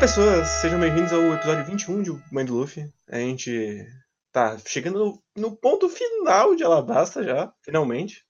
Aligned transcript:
pessoas, 0.00 0.48
sejam 0.48 0.80
bem-vindos 0.80 1.12
ao 1.12 1.34
episódio 1.34 1.62
21 1.66 2.02
de 2.02 2.10
Mãe 2.32 2.42
do 2.42 2.54
Luffy. 2.54 2.90
A 3.06 3.18
gente 3.18 3.86
tá 4.32 4.56
chegando 4.66 5.20
no, 5.36 5.54
ponto 5.54 5.90
final 5.90 6.56
de 6.56 6.64
Alabasta 6.64 7.22
já, 7.22 7.52
finalmente. 7.60 8.24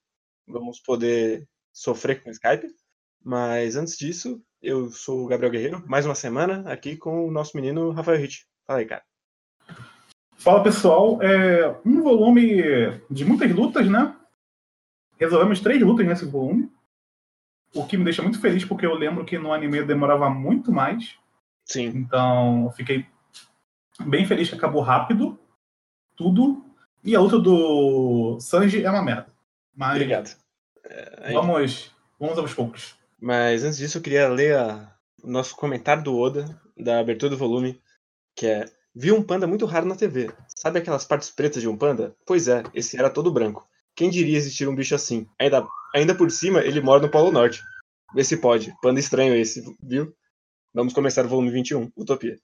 Vamos 0.45 0.81
poder 0.81 1.47
sofrer 1.71 2.21
com 2.21 2.29
o 2.29 2.33
Skype. 2.33 2.67
Mas 3.23 3.77
antes 3.77 3.97
disso, 3.97 4.43
eu 4.61 4.89
sou 4.89 5.23
o 5.23 5.27
Gabriel 5.27 5.49
Guerreiro, 5.49 5.83
mais 5.87 6.05
uma 6.05 6.13
semana 6.13 6.69
aqui 6.69 6.97
com 6.97 7.25
o 7.25 7.31
nosso 7.31 7.55
menino 7.55 7.91
Rafael 7.91 8.19
Ritt. 8.19 8.45
Fala 8.67 8.79
aí, 8.79 8.85
cara. 8.85 9.03
Fala 10.35 10.61
pessoal, 10.61 11.21
é 11.21 11.73
um 11.85 12.03
volume 12.03 12.99
de 13.09 13.23
muitas 13.23 13.49
lutas, 13.49 13.87
né? 13.87 14.13
Resolvemos 15.17 15.61
três 15.61 15.81
lutas 15.81 16.05
nesse 16.05 16.25
volume, 16.25 16.69
o 17.73 17.87
que 17.87 17.95
me 17.95 18.03
deixa 18.03 18.21
muito 18.21 18.41
feliz 18.41 18.65
porque 18.65 18.85
eu 18.85 18.93
lembro 18.93 19.23
que 19.23 19.37
no 19.37 19.53
anime 19.53 19.81
demorava 19.85 20.29
muito 20.29 20.69
mais. 20.69 21.21
Sim. 21.65 21.87
Então, 21.87 22.65
eu 22.65 22.71
fiquei 22.71 23.05
bem 24.05 24.25
feliz 24.25 24.49
que 24.49 24.55
acabou 24.55 24.81
rápido, 24.81 25.39
tudo. 26.15 26.65
E 27.03 27.15
a 27.15 27.19
luta 27.19 27.39
do 27.39 28.37
Sanji 28.39 28.83
é 28.83 28.89
uma 28.89 29.01
merda. 29.03 29.27
Mas 29.75 29.95
Obrigado. 29.95 30.35
É, 30.85 31.33
vamos, 31.33 31.91
vamos 32.19 32.37
aos 32.37 32.53
poucos. 32.53 32.95
Mas 33.19 33.63
antes 33.63 33.77
disso, 33.77 33.97
eu 33.97 34.01
queria 34.01 34.27
ler 34.27 34.57
a- 34.57 34.93
o 35.23 35.27
nosso 35.29 35.55
comentário 35.55 36.03
do 36.03 36.17
Oda, 36.17 36.59
da 36.77 36.99
abertura 36.99 37.29
do 37.29 37.37
volume, 37.37 37.79
que 38.35 38.45
é 38.47 38.65
Vi 38.93 39.09
um 39.09 39.23
panda 39.23 39.47
muito 39.47 39.65
raro 39.65 39.85
na 39.85 39.95
TV. 39.95 40.29
Sabe 40.53 40.79
aquelas 40.79 41.05
partes 41.05 41.29
pretas 41.29 41.61
de 41.61 41.67
um 41.69 41.77
panda? 41.77 42.13
Pois 42.25 42.49
é, 42.49 42.61
esse 42.73 42.97
era 42.99 43.09
todo 43.09 43.31
branco. 43.31 43.65
Quem 43.95 44.09
diria 44.09 44.35
existir 44.37 44.67
um 44.67 44.75
bicho 44.75 44.93
assim? 44.93 45.25
Ainda, 45.39 45.65
ainda 45.95 46.13
por 46.13 46.29
cima, 46.29 46.59
ele 46.59 46.81
mora 46.81 47.01
no 47.01 47.07
Polo 47.09 47.31
Norte. 47.31 47.61
Vê 48.13 48.21
se 48.21 48.35
pode. 48.35 48.73
Panda 48.81 48.99
estranho 48.99 49.33
esse, 49.33 49.63
viu? 49.81 50.13
Vamos 50.73 50.93
começar 50.93 51.25
o 51.25 51.29
volume 51.29 51.51
21, 51.51 51.91
Utopia. 51.95 52.39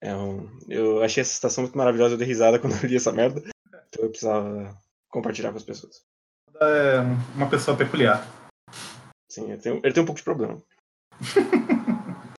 É 0.00 0.14
um- 0.14 0.48
eu 0.68 1.02
achei 1.02 1.20
essa 1.20 1.34
citação 1.34 1.64
muito 1.64 1.76
maravilhosa, 1.76 2.14
eu 2.14 2.18
dei 2.18 2.26
risada 2.26 2.58
quando 2.60 2.74
eu 2.82 2.88
li 2.88 2.96
essa 2.96 3.12
merda. 3.12 3.40
Então 3.88 4.04
eu 4.04 4.10
precisava 4.10 4.76
compartilhar 5.08 5.50
com 5.50 5.56
as 5.56 5.64
pessoas. 5.64 6.04
É 6.60 7.00
uma 7.34 7.48
pessoa 7.50 7.76
peculiar. 7.76 8.26
Sim, 9.28 9.50
ele 9.50 9.60
tem, 9.60 9.80
ele 9.82 9.92
tem 9.92 10.02
um 10.02 10.06
pouco 10.06 10.18
de 10.18 10.24
problema. 10.24 10.62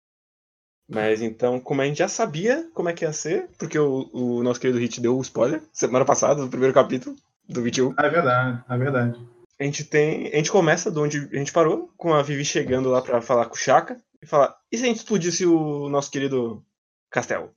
Mas 0.89 1.21
então, 1.21 1.59
como 1.59 1.81
a 1.81 1.85
gente 1.85 1.97
já 1.97 2.07
sabia 2.07 2.69
como 2.73 2.87
é 2.87 2.93
que 2.93 3.03
ia 3.03 3.11
ser, 3.11 3.49
porque 3.59 3.77
o, 3.77 4.09
o 4.13 4.41
nosso 4.41 4.59
querido 4.59 4.79
Hit 4.79 5.01
deu 5.01 5.17
o 5.17 5.21
spoiler 5.21 5.61
semana 5.73 6.05
passada, 6.05 6.41
no 6.41 6.49
primeiro 6.49 6.73
capítulo 6.73 7.13
do 7.47 7.61
21, 7.61 7.93
É 7.99 8.09
verdade, 8.09 8.63
é 8.69 8.77
verdade. 8.77 9.19
A 9.59 9.63
gente 9.63 9.83
tem. 9.83 10.27
A 10.27 10.35
gente 10.37 10.51
começa 10.51 10.91
de 10.91 10.99
onde 10.99 11.17
a 11.17 11.37
gente 11.37 11.51
parou, 11.51 11.91
com 11.97 12.13
a 12.13 12.21
Vivi 12.21 12.45
chegando 12.45 12.89
lá 12.89 13.01
pra 13.01 13.21
falar 13.21 13.45
com 13.47 13.55
o 13.55 13.57
Chaka 13.57 14.01
e 14.21 14.25
falar: 14.25 14.55
e 14.71 14.77
se 14.77 14.83
a 14.83 14.87
gente 14.87 14.97
explodisse 14.97 15.45
o 15.45 15.89
nosso 15.89 16.11
querido 16.11 16.63
castelo? 17.09 17.53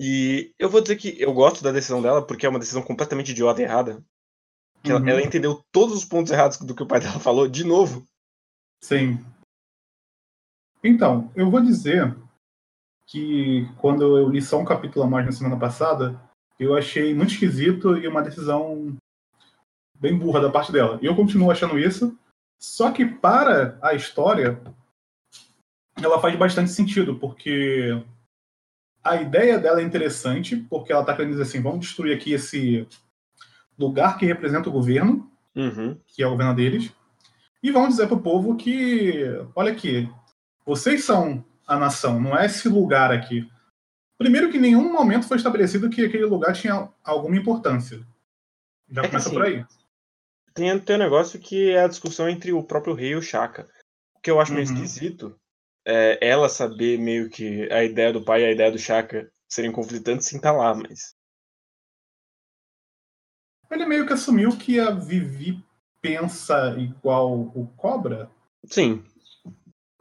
E 0.00 0.54
eu 0.58 0.68
vou 0.68 0.80
dizer 0.80 0.96
que 0.96 1.20
eu 1.20 1.32
gosto 1.32 1.62
da 1.62 1.72
decisão 1.72 2.00
dela, 2.00 2.24
porque 2.24 2.46
é 2.46 2.48
uma 2.48 2.58
decisão 2.58 2.82
completamente 2.82 3.32
idiota 3.32 3.60
e 3.60 3.64
errada. 3.64 4.04
Que 4.82 4.92
ela, 4.92 5.00
Uhum. 5.00 5.08
ela 5.08 5.22
entendeu 5.22 5.60
todos 5.72 5.96
os 5.96 6.04
pontos 6.04 6.30
errados 6.30 6.58
do 6.58 6.74
que 6.74 6.82
o 6.82 6.86
pai 6.86 7.00
dela 7.00 7.18
falou 7.18 7.48
de 7.48 7.64
novo. 7.64 8.06
Sim. 8.80 9.18
Então, 10.84 11.32
eu 11.34 11.50
vou 11.50 11.60
dizer 11.60 12.16
que 13.08 13.66
quando 13.78 14.16
eu 14.16 14.28
li 14.28 14.40
só 14.40 14.58
um 14.60 14.64
capítulo 14.64 15.04
a 15.04 15.08
mais 15.08 15.26
na 15.26 15.32
semana 15.32 15.58
passada, 15.58 16.20
eu 16.60 16.76
achei 16.76 17.12
muito 17.12 17.32
esquisito 17.32 17.96
e 17.96 18.06
uma 18.06 18.22
decisão 18.22 18.96
bem 19.98 20.16
burra 20.16 20.40
da 20.40 20.50
parte 20.50 20.70
dela. 20.72 20.98
E 21.02 21.06
eu 21.06 21.14
continuo 21.16 21.50
achando 21.50 21.78
isso, 21.78 22.16
só 22.58 22.90
que 22.90 23.04
para 23.06 23.78
a 23.82 23.94
história, 23.94 24.60
ela 25.96 26.20
faz 26.20 26.36
bastante 26.36 26.70
sentido, 26.70 27.16
porque 27.16 28.00
a 29.02 29.16
ideia 29.16 29.58
dela 29.58 29.80
é 29.80 29.84
interessante, 29.84 30.56
porque 30.56 30.92
ela 30.92 31.00
está 31.02 31.14
querendo 31.14 31.32
dizer 31.32 31.42
assim, 31.42 31.62
vamos 31.62 31.80
destruir 31.80 32.16
aqui 32.16 32.32
esse 32.32 32.86
lugar 33.78 34.18
que 34.18 34.26
representa 34.26 34.68
o 34.68 34.72
governo, 34.72 35.30
Uhum. 35.56 35.98
que 36.06 36.22
é 36.22 36.26
o 36.26 36.30
governo 36.30 36.54
deles, 36.54 36.92
e 37.60 37.72
vão 37.72 37.88
dizer 37.88 38.06
pro 38.06 38.20
povo 38.20 38.56
que, 38.56 39.24
olha 39.56 39.72
aqui, 39.72 40.08
vocês 40.64 41.02
são 41.04 41.44
a 41.66 41.76
nação, 41.76 42.20
não 42.20 42.36
é 42.38 42.46
esse 42.46 42.68
lugar 42.68 43.10
aqui. 43.10 43.48
Primeiro 44.16 44.50
que 44.50 44.56
em 44.56 44.60
nenhum 44.60 44.92
momento 44.92 45.26
foi 45.26 45.36
estabelecido 45.36 45.90
que 45.90 46.04
aquele 46.04 46.24
lugar 46.26 46.52
tinha 46.54 46.88
alguma 47.04 47.36
importância. 47.36 48.06
Já 48.88 49.02
É 49.02 49.06
começa 49.08 49.28
assim, 49.28 49.36
por 49.36 49.44
aí. 49.44 49.64
Tem, 50.58 50.76
tem 50.80 50.96
um 50.96 50.98
negócio 50.98 51.38
que 51.38 51.70
é 51.70 51.84
a 51.84 51.88
discussão 51.88 52.28
entre 52.28 52.52
o 52.52 52.64
próprio 52.64 52.92
rei 52.92 53.10
e 53.10 53.14
o 53.14 53.22
Chaka. 53.22 53.68
O 54.16 54.20
que 54.20 54.28
eu 54.28 54.40
acho 54.40 54.52
meio 54.52 54.66
Uhum. 54.66 54.74
esquisito 54.74 55.38
é 55.86 56.18
ela 56.20 56.48
saber 56.48 56.98
meio 56.98 57.30
que 57.30 57.70
a 57.72 57.84
ideia 57.84 58.12
do 58.12 58.24
pai 58.24 58.42
e 58.42 58.46
a 58.46 58.50
ideia 58.50 58.72
do 58.72 58.78
Chaka 58.78 59.30
serem 59.48 59.70
conflitantes 59.70 60.26
sem 60.26 60.36
estar 60.38 60.50
lá, 60.50 60.74
mas. 60.74 61.14
Ele 63.70 63.86
meio 63.86 64.04
que 64.04 64.12
assumiu 64.14 64.58
que 64.58 64.80
a 64.80 64.90
Vivi 64.90 65.64
pensa 66.02 66.74
igual 66.76 67.32
o 67.32 67.72
Cobra. 67.76 68.28
Sim. 68.66 69.04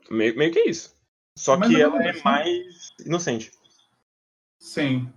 Meio, 0.09 0.35
meio 0.35 0.51
que 0.51 0.59
é 0.59 0.69
isso. 0.69 0.95
Só 1.37 1.55
Mais 1.55 1.71
que 1.71 1.77
ou 1.77 1.83
ela 1.83 2.03
é 2.03 2.13
né? 2.13 2.21
mais 2.23 2.93
inocente. 3.05 3.51
Sim. 4.59 5.13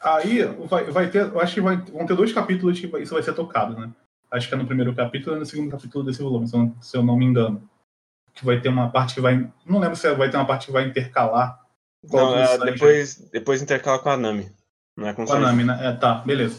Aí 0.00 0.42
vai, 0.66 0.84
vai 0.84 1.10
ter, 1.10 1.22
eu 1.26 1.40
acho 1.40 1.54
que 1.54 1.60
vai- 1.60 1.76
vão 1.76 2.06
ter 2.06 2.14
dois 2.14 2.32
capítulos 2.32 2.78
que 2.78 2.86
vai- 2.86 3.02
isso 3.02 3.14
vai 3.14 3.22
ser 3.22 3.34
tocado, 3.34 3.74
né? 3.78 3.90
Acho 4.30 4.48
que 4.48 4.54
é 4.54 4.56
no 4.58 4.66
primeiro 4.66 4.94
capítulo 4.94 5.36
e 5.36 5.38
no 5.38 5.46
segundo 5.46 5.70
capítulo 5.70 6.04
desse 6.04 6.22
volume, 6.22 6.46
se 6.46 6.54
eu, 6.54 6.60
não- 6.60 6.82
se 6.82 6.96
eu 6.96 7.02
não 7.02 7.16
me 7.16 7.24
engano. 7.24 7.68
Que 8.34 8.44
vai 8.44 8.60
ter 8.60 8.68
uma 8.68 8.88
parte 8.90 9.14
que 9.14 9.20
vai. 9.20 9.50
Não 9.66 9.80
lembro 9.80 9.96
se 9.96 10.14
vai 10.14 10.30
ter 10.30 10.36
uma 10.36 10.46
parte 10.46 10.66
que 10.66 10.72
vai 10.72 10.84
intercalar 10.86 11.60
Não, 12.04 12.36
é, 12.36 12.46
Sanji. 12.46 12.72
depois, 12.72 13.16
depois 13.32 13.60
intercala 13.62 13.98
com 13.98 14.08
a 14.10 14.16
Nami. 14.16 14.52
Não 14.96 15.08
é 15.08 15.14
com 15.14 15.24
Com 15.26 15.32
a. 15.32 15.40
Nami, 15.40 15.64
né? 15.64 15.76
É, 15.88 15.92
tá, 15.92 16.14
beleza. 16.16 16.56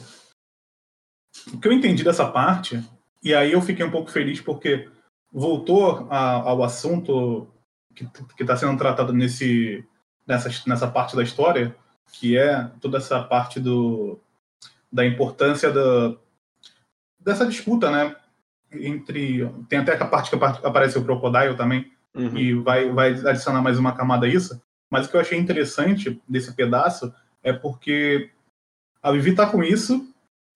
O 1.53 1.57
que 1.59 1.67
eu 1.67 1.71
entendi 1.71 2.03
dessa 2.03 2.29
parte, 2.29 2.83
e 3.23 3.33
aí 3.33 3.53
eu 3.53 3.61
fiquei 3.61 3.85
um 3.85 3.91
pouco 3.91 4.11
feliz 4.11 4.41
porque 4.41 4.89
voltou 5.31 6.07
a- 6.09 6.41
ao 6.49 6.63
assunto 6.63 7.47
que 7.95 8.05
está 8.41 8.57
sendo 8.57 8.77
tratado 8.77 9.13
nesse, 9.13 9.85
nessa, 10.27 10.49
nessa 10.67 10.87
parte 10.87 11.15
da 11.15 11.23
história, 11.23 11.73
que 12.11 12.37
é 12.37 12.69
toda 12.81 12.97
essa 12.97 13.21
parte 13.23 13.59
do, 13.59 14.19
da 14.91 15.05
importância 15.05 15.71
da, 15.71 16.15
dessa 17.19 17.45
disputa, 17.45 17.89
né? 17.91 18.15
Entre. 18.71 19.49
Tem 19.67 19.79
até 19.79 19.93
a 19.93 20.05
parte 20.07 20.29
que 20.29 20.35
apa- 20.35 20.59
aparece 20.67 20.97
o 20.97 21.03
Crocodile 21.03 21.55
também, 21.55 21.91
Uhum. 22.15 22.35
e 22.35 22.53
vai, 22.55 22.89
vai 22.91 23.09
adicionar 23.11 23.61
mais 23.61 23.77
uma 23.77 23.95
camada 23.95 24.25
a 24.25 24.29
isso. 24.29 24.59
Mas 24.89 25.05
o 25.05 25.09
que 25.09 25.15
eu 25.15 25.21
achei 25.21 25.37
interessante 25.37 26.19
desse 26.27 26.53
pedaço 26.53 27.13
é 27.43 27.53
porque 27.53 28.31
a 29.01 29.11
Vivi 29.11 29.35
tá 29.35 29.45
com 29.45 29.63
isso, 29.63 30.11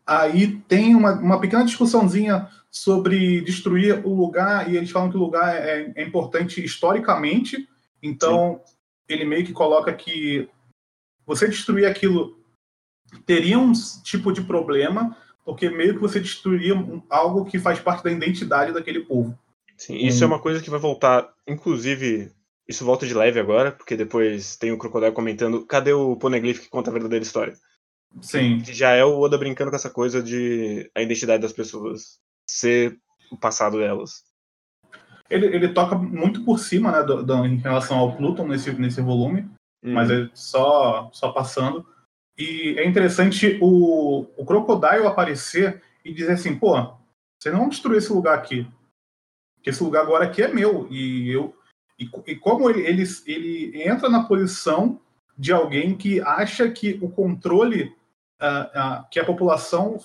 aí 0.06 0.58
tem 0.68 0.96
uma, 0.96 1.14
uma 1.14 1.40
pequena 1.40 1.64
discussãozinha 1.64 2.50
sobre 2.72 3.40
destruir 3.42 4.02
o 4.04 4.16
lugar, 4.16 4.68
e 4.70 4.76
eles 4.76 4.90
falam 4.90 5.12
que 5.12 5.16
o 5.16 5.20
lugar 5.20 5.56
é, 5.56 5.94
é 5.96 6.04
importante 6.04 6.64
historicamente, 6.64 7.70
então 8.02 8.60
ele 9.08 9.24
meio 9.24 9.46
que 9.46 9.54
coloca 9.54 9.94
que 9.94 10.50
você 11.26 11.48
destruir 11.48 11.86
aquilo 11.86 12.40
teria 13.26 13.60
um 13.60 13.72
tipo 14.04 14.32
de 14.32 14.42
problema, 14.42 15.16
porque 15.46 15.70
meio 15.70 15.94
que 15.96 16.00
você 16.02 16.20
destruiria 16.20 16.74
algo 17.10 17.46
que 17.46 17.60
faz 17.60 17.80
parte 17.80 18.04
da 18.04 18.12
identidade 18.12 18.72
daquele 18.74 19.02
povo. 19.02 19.38
Sim, 19.78 19.96
isso 19.98 20.24
é 20.24 20.28
Hum. 20.28 20.32
uma 20.32 20.40
coisa 20.40 20.62
que 20.62 20.70
vai 20.70 20.80
voltar. 20.80 21.32
Inclusive, 21.48 22.32
isso 22.68 22.86
volta 22.86 23.06
de 23.06 23.14
leve 23.14 23.40
agora, 23.40 23.72
porque 23.72 23.96
depois 23.98 24.56
tem 24.56 24.72
o 24.72 24.78
Crocodile 24.78 25.12
comentando: 25.12 25.66
cadê 25.66 25.94
o 25.94 26.16
Poneglyph 26.16 26.60
que 26.60 26.70
conta 26.70 26.90
a 26.90 26.94
verdadeira 26.94 27.24
história? 27.24 27.56
Sim. 28.22 28.60
Que 28.62 28.74
já 28.74 28.92
é 28.92 29.04
o 29.04 29.20
Oda 29.20 29.38
brincando 29.38 29.70
com 29.72 29.76
essa 29.76 29.90
coisa 29.90 30.22
de 30.22 30.90
a 30.96 31.02
identidade 31.02 31.42
das 31.42 31.52
pessoas 31.52 32.20
ser 32.48 32.98
o 33.32 33.38
passado 33.38 33.78
delas. 33.80 34.24
Ele, 35.30 35.48
ele 35.48 35.70
toca 35.70 35.96
muito 35.96 36.44
por 36.46 36.60
cima, 36.60 36.92
né, 36.92 37.02
do, 37.04 37.24
do- 37.24 37.46
em 37.46 37.58
relação 37.58 37.98
ao 37.98 38.16
Pluton 38.16 38.48
nesse, 38.48 38.72
nesse 38.74 39.02
volume, 39.02 39.50
mas 39.84 40.10
Uhum. 40.10 40.24
é 40.26 40.30
só, 40.34 41.10
só 41.12 41.32
passando. 41.32 41.86
E 42.38 42.76
é 42.80 42.86
interessante 42.88 43.58
o, 43.62 44.26
o 44.38 44.46
Crocodile 44.46 45.06
aparecer 45.06 45.82
e 46.04 46.14
dizer 46.14 46.32
assim, 46.34 46.58
pô, 46.58 46.74
vocês 47.40 47.54
não 47.54 47.62
vão 47.62 47.70
destruir 47.70 47.98
esse 47.98 48.12
lugar 48.12 48.38
aqui. 48.38 48.66
Porque 49.56 49.70
esse 49.70 49.84
lugar 49.84 50.02
agora 50.04 50.26
aqui 50.26 50.42
é 50.42 50.48
meu. 50.48 50.88
E 50.90 51.30
eu. 51.30 51.56
E, 52.00 52.10
e 52.28 52.36
como 52.36 52.70
ele, 52.70 52.82
ele, 52.82 53.04
ele 53.28 53.84
entra 53.84 54.10
na 54.10 54.24
posição 54.24 55.00
de 55.38 55.52
alguém 55.52 55.96
que 55.96 56.20
acha 56.22 56.70
que 56.70 56.98
o 57.02 57.10
controle, 57.10 57.96
ah, 58.40 58.72
ah, 58.74 59.08
que 59.12 59.20
a 59.20 59.26
população 59.26 59.98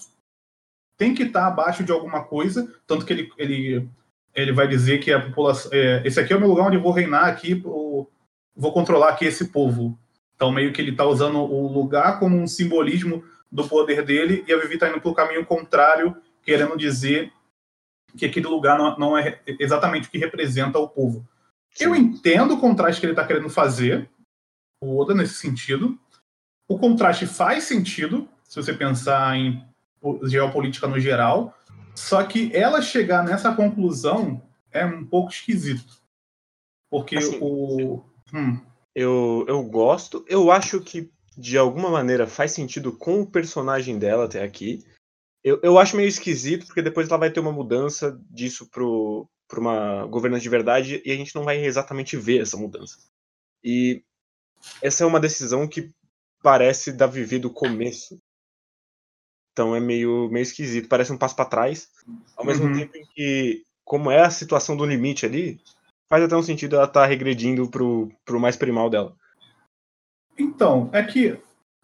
tem 0.97 1.15
que 1.15 1.23
estar 1.25 1.47
abaixo 1.47 1.83
de 1.85 1.93
alguma 1.93 2.25
coisa, 2.25 2.73
tanto 2.87 3.07
que 3.07 3.13
ele, 3.13 3.33
ele, 3.39 3.89
ele 4.35 4.53
vai 4.53 4.67
dizer 4.69 4.99
que 4.99 5.13
a 5.13 5.21
população. 5.21 5.71
é, 5.73 6.03
esse 6.07 6.19
aqui 6.21 6.33
é 6.33 6.37
o 6.37 6.41
meu 6.41 6.49
lugar 6.49 6.67
onde 6.67 6.77
eu 6.77 6.83
vou 6.83 6.93
reinar 6.93 7.25
aqui, 7.27 7.61
o- 7.65 8.07
vou 8.59 8.73
controlar 8.73 9.11
aqui 9.11 9.25
esse 9.25 9.47
povo. 9.47 9.97
Então, 10.35 10.51
meio 10.51 10.73
que 10.73 10.81
ele 10.81 10.91
está 10.91 11.05
usando 11.05 11.39
o 11.39 11.73
lugar 11.73 12.19
como 12.19 12.37
um 12.37 12.47
simbolismo 12.47 13.25
do 13.51 13.67
poder 13.67 14.05
dele, 14.05 14.45
e 14.47 14.53
a 14.53 14.59
Vivi 14.59 14.75
está 14.75 14.89
indo 14.89 15.01
para 15.01 15.11
o 15.11 15.15
caminho 15.15 15.47
contrário, 15.47 16.17
querendo 16.43 16.77
dizer 16.77 17.33
que 18.17 18.27
aquele 18.27 18.47
lugar 18.47 18.77
não, 18.77 18.99
não 18.99 19.19
é 19.19 19.41
exatamente 19.59 20.09
o 20.09 20.11
que 20.11 20.19
representa 20.19 20.79
o 20.79 20.89
povo. 20.89 21.27
Sim. 21.71 21.85
Eu 21.85 21.95
entendo 21.95 22.55
o 22.55 22.61
contraste 22.61 23.01
que 23.01 23.07
ele 23.07 23.13
está 23.13 23.25
querendo 23.25 23.49
fazer, 23.49 24.11
o 24.83 24.99
Oda 24.99 25.15
nesse 25.15 25.35
sentido. 25.35 25.99
O 26.69 26.79
contraste 26.79 27.27
faz 27.27 27.65
sentido, 27.65 28.29
se 28.43 28.57
você 28.57 28.73
pensar 28.73 29.37
em 29.37 29.65
geopolítica 30.25 30.87
no 30.87 31.01
geral, 31.01 31.57
só 31.95 32.23
que 32.23 32.55
ela 32.55 32.81
chegar 32.81 33.25
nessa 33.25 33.55
conclusão 33.55 34.43
é 34.71 34.85
um 34.85 35.05
pouco 35.05 35.31
esquisito. 35.31 35.97
Porque 36.91 37.17
assim, 37.17 37.39
o. 37.41 38.03
Hum. 38.33 38.61
Eu, 38.95 39.45
eu 39.49 39.63
gosto, 39.63 40.25
eu 40.29 40.51
acho 40.51 40.81
que 40.81 41.11
de 41.37 41.57
alguma 41.57 41.91
maneira 41.91 42.27
faz 42.27 42.53
sentido 42.53 42.93
com 42.93 43.21
o 43.21 43.27
personagem 43.31 43.99
dela 43.99 44.25
até 44.25 44.43
aqui. 44.43 44.85
Eu, 45.45 45.61
eu 45.63 45.79
acho 45.79 45.97
meio 45.97 46.09
esquisito, 46.09 46.67
porque 46.67 46.83
depois 46.83 47.09
ela 47.09 47.19
vai 47.19 47.31
ter 47.31 47.39
uma 47.39 47.53
mudança 47.53 48.21
disso 48.29 48.69
pro, 48.69 49.29
para 49.47 49.61
uma 49.61 50.07
governante 50.07 50.43
de 50.43 50.49
verdade 50.49 51.03
e 51.05 51.13
a 51.13 51.17
gente 51.17 51.35
não 51.35 51.45
vai 51.45 51.65
exatamente 51.65 52.17
ver 52.17 52.43
essa 52.43 52.57
mudança. 52.57 52.99
E 53.63 54.03
essa 54.83 55.05
é 55.05 55.07
uma 55.07 55.21
decisão 55.21 55.67
que 55.69 55.93
parece 56.43 56.93
dar 56.93 57.07
viver 57.07 57.39
do 57.39 57.51
começo. 57.51 58.21
Então 59.53 59.75
é 59.75 59.81
meio, 59.81 60.29
meio 60.29 60.43
esquisito, 60.43 60.89
parece 60.89 61.13
um 61.13 61.19
passo 61.19 61.35
para 61.35 61.49
trás, 61.49 61.89
ao 62.37 62.45
mesmo 62.45 62.67
uhum. 62.67 62.75
tempo 62.75 62.97
em 62.97 63.05
que, 63.07 63.65
como 63.85 64.11
é 64.11 64.21
a 64.21 64.31
situação 64.31 64.77
do 64.77 64.85
limite 64.85 65.27
ali, 65.27 65.61
faz 66.09 66.25
até 66.25 66.37
um 66.37 66.43
sentido 66.43 66.77
ela 66.77 66.85
estar 66.85 67.03
tá 67.03 67.07
regredindo 67.07 67.69
pro, 67.69 68.11
pro 68.25 68.41
mais 68.41 68.57
primal 68.57 68.89
dela. 68.89 69.15
Então, 70.39 70.89
é 70.93 71.03
que 71.03 71.39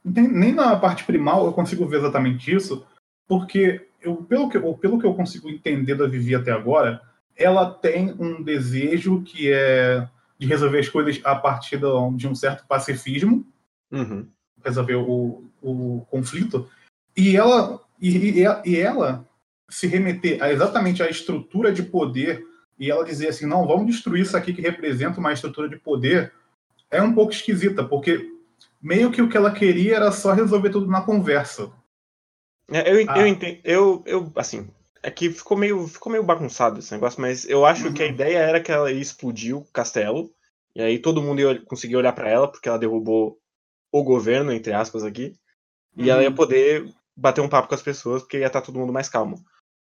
nem, 0.05 0.29
nem 0.29 0.53
na 0.53 0.77
parte 0.77 1.05
primal 1.05 1.47
eu 1.47 1.53
consigo 1.53 1.87
ver 1.87 1.99
exatamente 1.99 2.55
isso, 2.55 2.87
porque 3.27 3.87
eu, 4.01 4.17
pelo, 4.17 4.49
que, 4.49 4.59
pelo 4.59 4.99
que 4.99 5.07
eu 5.07 5.15
consigo 5.15 5.49
entender 5.49 5.95
da 5.95 6.07
Vivi 6.07 6.35
até 6.35 6.53
agora, 6.53 7.01
ela 7.37 7.71
tem 7.71 8.15
um 8.19 8.43
desejo 8.43 9.23
que 9.23 9.51
é 9.51 10.09
de 10.39 10.47
resolver 10.47 10.79
as 10.79 10.89
coisas 10.89 11.21
a 11.25 11.35
partir 11.35 11.81
de 12.17 12.29
um 12.29 12.35
certo 12.35 12.67
pacifismo, 12.67 13.47
uhum. 13.91 14.29
resolver 14.65 14.97
o, 14.97 15.45
o 15.63 16.07
conflito, 16.11 16.69
e 17.17 17.37
ela, 17.37 17.81
e, 18.01 18.43
e, 18.65 18.77
ela 18.77 19.27
se 19.71 19.87
remeter 19.87 20.43
a 20.43 20.53
exatamente 20.53 21.03
à 21.03 21.09
estrutura 21.09 21.73
de 21.73 21.83
poder 21.83 22.45
e 22.79 22.91
ela 22.91 23.05
dizer 23.05 23.29
assim, 23.29 23.47
não, 23.47 23.67
vamos 23.67 23.87
destruir 23.87 24.23
isso 24.23 24.37
aqui 24.37 24.53
que 24.53 24.63
representa 24.63 25.21
uma 25.21 25.33
estrutura 25.33 25.69
de 25.69 25.77
poder, 25.77 26.33
é 26.91 27.03
um 27.03 27.15
pouco 27.15 27.33
esquisita, 27.33 27.85
porque 27.85 28.31
meio 28.81 29.11
que 29.11 29.23
o 29.23 29.29
que 29.29 29.37
ela 29.37 29.53
queria 29.53 29.97
era 29.97 30.13
só 30.13 30.33
resolver 30.33 30.71
tudo 30.71 30.91
na 30.91 31.03
conversa. 31.03 31.71
É, 32.71 32.91
eu, 32.91 33.07
ah. 33.09 33.19
eu 33.19 33.27
entendo, 33.27 33.61
eu, 33.65 34.03
eu, 34.07 34.33
assim, 34.37 34.69
é 35.03 35.11
que 35.11 35.31
ficou 35.31 35.57
meio, 35.57 35.87
ficou 35.87 36.11
meio 36.11 36.25
bagunçado 36.25 36.79
esse 36.79 36.93
negócio, 36.93 37.21
mas 37.21 37.45
eu 37.49 37.65
acho 37.65 37.89
uhum. 37.89 37.95
que 37.95 38.03
a 38.03 38.07
uhum. 38.07 38.13
ideia 38.13 38.39
era 38.39 38.61
que 38.61 38.73
ela 38.73 38.91
ia 38.91 39.01
explodir 39.01 39.57
o 39.57 39.65
castelo, 39.73 40.31
e 40.75 40.83
aí 40.83 40.99
todo 40.99 41.23
mundo 41.23 41.41
ia 41.41 41.61
conseguir 41.63 41.97
olhar 41.97 42.13
para 42.13 42.29
ela, 42.29 42.49
porque 42.49 42.69
ela 42.69 42.79
derrubou 42.79 43.39
o 43.93 44.03
governo, 44.03 44.53
entre 44.53 44.73
aspas, 44.73 45.05
aqui, 45.05 45.35
e 45.97 46.11
ela 46.11 46.23
ia 46.23 46.31
uhum. 46.31 46.35
poder 46.35 46.93
bater 47.17 47.41
um 47.41 47.49
papo 47.49 47.69
com 47.69 47.75
as 47.75 47.83
pessoas, 47.83 48.23
porque 48.23 48.39
ia 48.39 48.47
estar 48.47 48.61
todo 48.61 48.79
mundo 48.79 48.93
mais 48.93 49.09
calmo. 49.09 49.45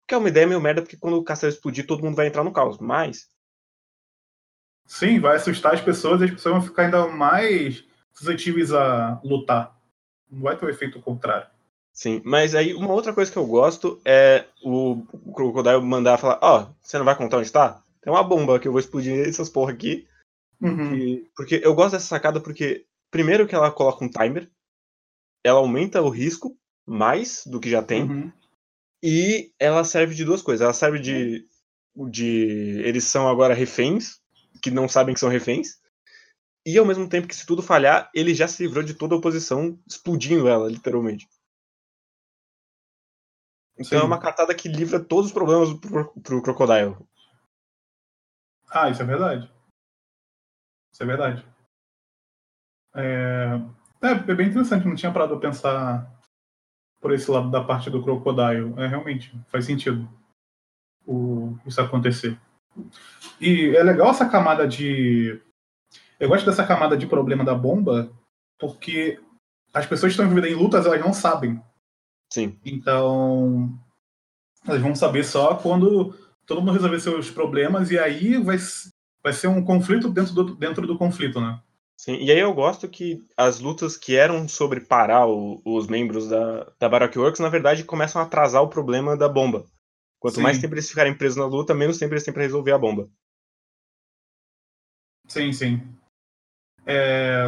Que 0.09 0.15
é 0.15 0.17
uma 0.17 0.27
ideia 0.27 0.47
meio 0.47 0.59
merda, 0.59 0.81
porque 0.81 0.97
quando 0.97 1.17
o 1.17 1.23
castelo 1.23 1.53
explodir, 1.53 1.85
todo 1.85 2.03
mundo 2.03 2.15
vai 2.15 2.25
entrar 2.25 2.43
no 2.43 2.51
caos, 2.51 2.79
mas. 2.79 3.29
Sim, 4.87 5.19
vai 5.19 5.35
assustar 5.35 5.75
as 5.75 5.81
pessoas 5.81 6.19
e 6.19 6.23
as 6.23 6.31
pessoas 6.31 6.55
vão 6.55 6.63
ficar 6.63 6.85
ainda 6.85 7.07
mais 7.07 7.85
suscetíveis 8.11 8.73
a 8.73 9.21
lutar. 9.23 9.79
Não 10.27 10.41
vai 10.41 10.57
ter 10.57 10.65
o 10.65 10.67
um 10.67 10.71
efeito 10.71 10.99
contrário. 10.99 11.47
Sim, 11.93 12.23
mas 12.25 12.55
aí 12.55 12.73
uma 12.73 12.91
outra 12.91 13.13
coisa 13.13 13.31
que 13.31 13.37
eu 13.37 13.45
gosto 13.45 14.01
é 14.03 14.45
o 14.63 15.03
Crocodile 15.35 15.81
mandar 15.81 16.17
falar, 16.17 16.39
ó, 16.41 16.61
oh, 16.61 16.73
você 16.81 16.97
não 16.97 17.05
vai 17.05 17.15
contar 17.15 17.37
onde 17.37 17.51
tá? 17.51 17.83
Tem 18.01 18.11
uma 18.11 18.23
bomba 18.23 18.59
que 18.59 18.67
eu 18.67 18.71
vou 18.71 18.79
explodir 18.79 19.27
essas 19.27 19.47
porra 19.47 19.73
aqui. 19.73 20.07
Uhum. 20.59 20.95
E, 20.95 21.29
porque 21.35 21.61
eu 21.63 21.75
gosto 21.75 21.91
dessa 21.91 22.07
sacada 22.07 22.41
porque, 22.41 22.87
primeiro 23.11 23.45
que 23.45 23.53
ela 23.53 23.69
coloca 23.69 24.03
um 24.03 24.09
timer, 24.09 24.49
ela 25.43 25.59
aumenta 25.59 26.01
o 26.01 26.09
risco 26.09 26.57
mais 26.83 27.43
do 27.45 27.59
que 27.59 27.69
já 27.69 27.83
tem, 27.83 28.09
uhum. 28.09 28.31
E 29.01 29.53
ela 29.57 29.83
serve 29.83 30.13
de 30.13 30.25
duas 30.25 30.41
coisas. 30.41 30.63
Ela 30.63 30.73
serve 30.73 30.99
de, 30.99 31.47
de. 32.09 32.81
Eles 32.83 33.05
são 33.05 33.27
agora 33.27 33.53
reféns, 33.53 34.19
que 34.61 34.69
não 34.69 34.87
sabem 34.87 35.13
que 35.13 35.19
são 35.19 35.29
reféns, 35.29 35.79
e 36.65 36.77
ao 36.77 36.85
mesmo 36.85 37.07
tempo 37.07 37.27
que 37.27 37.35
se 37.35 37.45
tudo 37.45 37.61
falhar, 37.61 38.09
ele 38.13 38.33
já 38.33 38.47
se 38.47 38.61
livrou 38.63 38.83
de 38.83 38.93
toda 38.93 39.15
a 39.15 39.17
oposição, 39.17 39.79
explodindo 39.87 40.47
ela, 40.47 40.69
literalmente. 40.69 41.27
Então 43.73 43.97
Sim. 43.97 44.03
é 44.03 44.03
uma 44.03 44.19
cartada 44.19 44.53
que 44.53 44.67
livra 44.67 44.99
todos 44.99 45.27
os 45.27 45.31
problemas 45.31 45.73
pro, 45.79 46.13
pro 46.21 46.41
Crocodile. 46.41 46.97
Ah, 48.69 48.89
isso 48.89 49.01
é 49.01 49.05
verdade. 49.05 49.51
Isso 50.91 51.01
é 51.01 51.05
verdade. 51.05 51.45
É... 52.93 53.55
é, 54.01 54.31
é 54.31 54.35
bem 54.35 54.49
interessante, 54.49 54.85
não 54.85 54.95
tinha 54.95 55.13
parado 55.13 55.35
a 55.35 55.39
pensar 55.39 56.18
por 56.99 57.13
esse 57.13 57.29
lado 57.29 57.49
da 57.49 57.63
parte 57.63 57.89
do 57.89 58.01
Crocodile. 58.03 58.73
É, 58.77 58.87
realmente, 58.87 59.33
faz 59.47 59.65
sentido 59.65 60.07
o, 61.05 61.57
isso 61.65 61.81
acontecer. 61.81 62.37
E 63.39 63.75
é 63.75 63.83
legal 63.83 64.09
essa 64.09 64.27
camada 64.27 64.67
de. 64.67 65.41
Eu 66.19 66.29
gosto 66.29 66.45
dessa 66.45 66.65
camada 66.65 66.97
de 66.97 67.07
problema 67.07 67.43
da 67.43 67.55
bomba, 67.55 68.11
porque 68.59 69.19
as 69.73 69.85
pessoas 69.85 70.11
que 70.11 70.13
estão 70.13 70.25
envolvidas 70.25 70.51
em 70.51 70.61
lutas, 70.61 70.85
elas 70.85 70.99
não 70.99 71.13
sabem. 71.13 71.61
Sim. 72.31 72.57
Então, 72.63 73.73
elas 74.67 74.81
vão 74.81 74.93
saber 74.93 75.23
só 75.23 75.55
quando 75.55 76.13
todo 76.45 76.61
mundo 76.61 76.73
resolver 76.73 76.99
seus 76.99 77.31
problemas 77.31 77.91
e 77.91 77.97
aí 77.97 78.37
vai, 78.37 78.57
vai 79.23 79.33
ser 79.33 79.47
um 79.47 79.63
conflito 79.63 80.09
dentro 80.09 80.33
do, 80.33 80.55
dentro 80.55 80.85
do 80.85 80.97
conflito, 80.97 81.39
né? 81.39 81.59
Sim, 81.99 82.13
e 82.13 82.31
aí 82.31 82.39
eu 82.39 82.53
gosto 82.53 82.87
que 82.87 83.27
as 83.35 83.59
lutas 83.59 83.97
que 83.97 84.15
eram 84.15 84.47
sobre 84.47 84.79
parar 84.79 85.27
o, 85.27 85.61
os 85.65 85.85
membros 85.85 86.29
da, 86.29 86.71
da 86.79 86.87
Baroque 86.87 87.19
Works, 87.19 87.41
na 87.41 87.49
verdade, 87.49 87.83
começam 87.83 88.21
a 88.21 88.25
atrasar 88.25 88.63
o 88.63 88.69
problema 88.69 89.17
da 89.17 89.27
bomba. 89.27 89.65
Quanto 90.17 90.35
sim. 90.35 90.41
mais 90.41 90.57
tempo 90.59 90.75
eles 90.75 90.87
ficarem 90.87 91.13
presos 91.13 91.35
na 91.35 91.45
luta, 91.45 91.73
menos 91.73 91.97
tempo 91.97 92.13
eles 92.13 92.23
têm 92.23 92.33
para 92.33 92.43
resolver 92.43 92.71
a 92.71 92.77
bomba. 92.77 93.09
Sim, 95.27 95.51
sim. 95.51 95.81
É... 96.85 97.47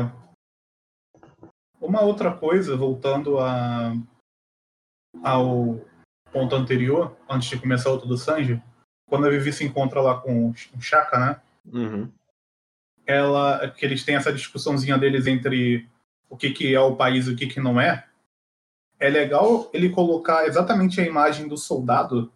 Uma 1.80 2.02
outra 2.02 2.36
coisa, 2.36 2.76
voltando 2.76 3.40
a, 3.40 3.94
ao 5.24 5.80
ponto 6.30 6.54
anterior, 6.58 7.16
antes 7.30 7.48
de 7.48 7.58
começar 7.58 7.90
o 7.90 7.96
do 7.96 8.18
Sanji, 8.18 8.62
quando 9.08 9.28
a 9.28 9.30
Vivi 9.30 9.54
se 9.54 9.64
encontra 9.64 10.02
lá 10.02 10.20
com 10.20 10.50
o 10.50 10.82
Chaka, 10.82 11.18
né? 11.18 11.42
Uhum. 11.72 12.12
Ela, 13.12 13.70
que 13.70 13.86
eles 13.86 14.04
têm 14.04 14.16
essa 14.16 14.32
discussãozinha 14.32 14.98
deles 14.98 15.28
entre 15.28 15.88
o 16.30 16.38
que, 16.38 16.52
que 16.52 16.74
é 16.74 16.80
o 16.80 16.96
país 16.96 17.28
e 17.28 17.32
o 17.32 17.36
que, 17.36 17.48
que 17.48 17.60
não 17.60 17.80
é. 17.80 18.08
É 19.00 19.10
legal 19.10 19.70
ele 19.74 19.90
colocar 19.90 20.46
exatamente 20.46 21.02
a 21.02 21.06
imagem 21.06 21.48
do 21.48 21.58
soldado 21.58 22.32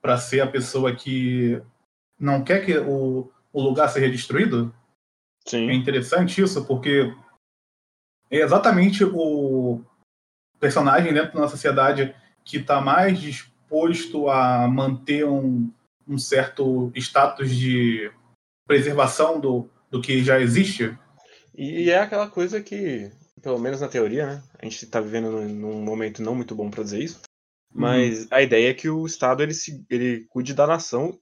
para 0.00 0.18
ser 0.18 0.40
a 0.40 0.46
pessoa 0.46 0.94
que 0.94 1.60
não 2.18 2.42
quer 2.42 2.64
que 2.64 2.76
o, 2.78 3.30
o 3.52 3.62
lugar 3.62 3.88
seja 3.88 4.10
destruído. 4.10 4.74
Sim. 5.46 5.70
É 5.70 5.74
interessante 5.74 6.42
isso, 6.42 6.64
porque 6.64 7.14
é 8.30 8.38
exatamente 8.38 9.04
o 9.04 9.80
personagem 10.58 11.12
dentro 11.12 11.38
da 11.38 11.48
sociedade 11.48 12.14
que 12.44 12.58
está 12.58 12.80
mais 12.80 13.20
disposto 13.20 14.28
a 14.28 14.66
manter 14.68 15.24
um, 15.24 15.70
um, 16.06 16.18
certo 16.18 16.90
status 16.94 17.54
de 17.54 18.10
preservação 18.66 19.40
do, 19.40 19.68
do 19.96 20.02
que 20.02 20.22
já 20.22 20.40
existe. 20.40 20.96
E 21.54 21.90
é 21.90 21.98
aquela 21.98 22.28
coisa 22.28 22.62
que, 22.62 23.10
pelo 23.42 23.58
menos 23.58 23.80
na 23.80 23.88
teoria, 23.88 24.26
né? 24.26 24.42
A 24.58 24.64
gente 24.64 24.84
está 24.84 25.00
vivendo 25.00 25.30
num 25.30 25.82
momento 25.82 26.22
não 26.22 26.34
muito 26.34 26.54
bom 26.54 26.70
para 26.70 26.84
dizer 26.84 27.02
isso, 27.02 27.20
mas 27.72 28.22
uhum. 28.22 28.28
a 28.30 28.42
ideia 28.42 28.70
é 28.70 28.74
que 28.74 28.88
o 28.88 29.06
Estado 29.06 29.42
ele, 29.42 29.54
se, 29.54 29.84
ele 29.88 30.26
cuide 30.28 30.54
da 30.54 30.66
nação 30.66 31.18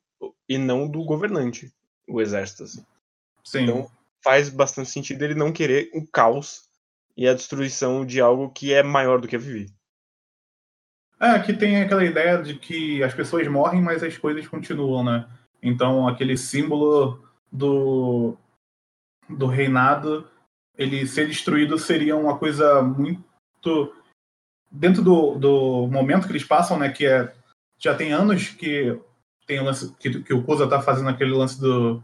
e 0.49 0.59
não 0.59 0.89
do 0.89 1.05
governante, 1.05 1.73
o 2.09 2.21
exército. 2.21 2.65
Assim. 2.65 2.85
Sim. 3.45 3.63
Então 3.63 3.91
faz 4.23 4.49
bastante 4.49 4.91
sentido 4.91 5.23
ele 5.23 5.35
não 5.35 5.53
querer 5.53 5.91
o 5.93 6.07
caos 6.07 6.63
e 7.17 7.29
a 7.29 7.35
destruição 7.35 8.05
de 8.05 8.21
algo 8.21 8.51
que 8.51 8.73
é 8.73 8.83
maior 8.83 9.21
do 9.21 9.29
que 9.29 9.37
a 9.37 9.39
Vivi. 9.39 9.71
É, 11.21 11.29
aqui 11.29 11.53
tem 11.53 11.81
aquela 11.81 12.05
ideia 12.05 12.43
de 12.43 12.55
que 12.55 13.03
as 13.03 13.15
pessoas 13.15 13.47
morrem, 13.47 13.81
mas 13.81 14.03
as 14.03 14.17
coisas 14.19 14.49
continuam, 14.49 15.05
né? 15.05 15.29
Então, 15.63 16.09
aquele 16.09 16.37
símbolo 16.37 17.23
do, 17.53 18.37
do 19.29 19.47
reinado, 19.47 20.29
ele 20.77 21.07
ser 21.07 21.27
destruído 21.27 21.79
seria 21.79 22.17
uma 22.17 22.39
coisa 22.39 22.83
muito. 22.83 23.95
Dentro 24.71 25.03
do, 25.03 25.35
do 25.37 25.89
momento 25.89 26.27
que 26.27 26.33
eles 26.33 26.45
passam, 26.45 26.79
né? 26.79 26.89
Que 26.91 27.07
é. 27.07 27.33
Já 27.79 27.95
tem 27.95 28.13
anos 28.13 28.49
que 28.49 28.99
tem 29.47 29.61
o 29.61 29.65
lance, 29.65 29.95
que, 29.99 30.23
que 30.23 30.33
o 30.33 30.43
Kusa 30.43 30.67
tá 30.69 30.81
fazendo 30.81 31.09
aquele 31.09 31.33
lance 31.33 31.61
do, 31.61 32.03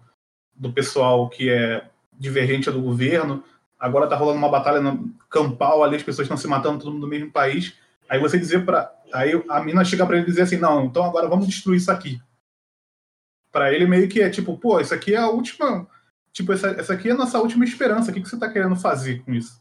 do 0.55 0.73
pessoal 0.73 1.29
que 1.29 1.49
é 1.49 1.89
divergente 2.13 2.71
do 2.71 2.83
governo. 2.83 3.43
Agora 3.79 4.07
tá 4.07 4.15
rolando 4.15 4.39
uma 4.39 4.49
batalha 4.49 4.81
no 4.81 5.09
campal 5.31 5.83
ali, 5.83 5.97
as 5.97 6.03
pessoas 6.03 6.27
estão 6.27 6.37
se 6.37 6.47
matando, 6.47 6.81
todo 6.81 6.93
mundo 6.93 7.03
no 7.03 7.09
mesmo 7.09 7.31
país. 7.31 7.75
Aí 8.09 8.19
você 8.19 8.39
dizer 8.39 8.65
para, 8.65 8.93
aí 9.13 9.33
a 9.49 9.61
mina 9.61 9.85
chega 9.85 10.05
para 10.05 10.17
ele 10.17 10.27
dizer 10.27 10.43
assim, 10.43 10.59
não, 10.59 10.85
então 10.85 11.05
agora 11.05 11.29
vamos 11.29 11.47
destruir 11.47 11.79
isso 11.79 11.91
aqui. 11.91 12.21
Para 13.51 13.73
ele 13.73 13.87
meio 13.87 14.09
que 14.09 14.21
é 14.21 14.29
tipo, 14.29 14.59
pô, 14.59 14.79
isso 14.81 14.93
aqui 14.93 15.15
é 15.15 15.19
a 15.19 15.31
última, 15.31 15.89
tipo, 16.33 16.53
essa, 16.53 16.69
essa 16.71 16.93
aqui 16.93 17.09
é 17.09 17.13
a 17.13 17.17
nossa 17.17 17.39
última 17.39 17.65
esperança. 17.65 18.11
O 18.11 18.15
que, 18.15 18.21
que 18.21 18.29
você 18.29 18.39
tá 18.39 18.51
querendo 18.51 18.77
fazer 18.77 19.23
com 19.25 19.33
isso? 19.33 19.61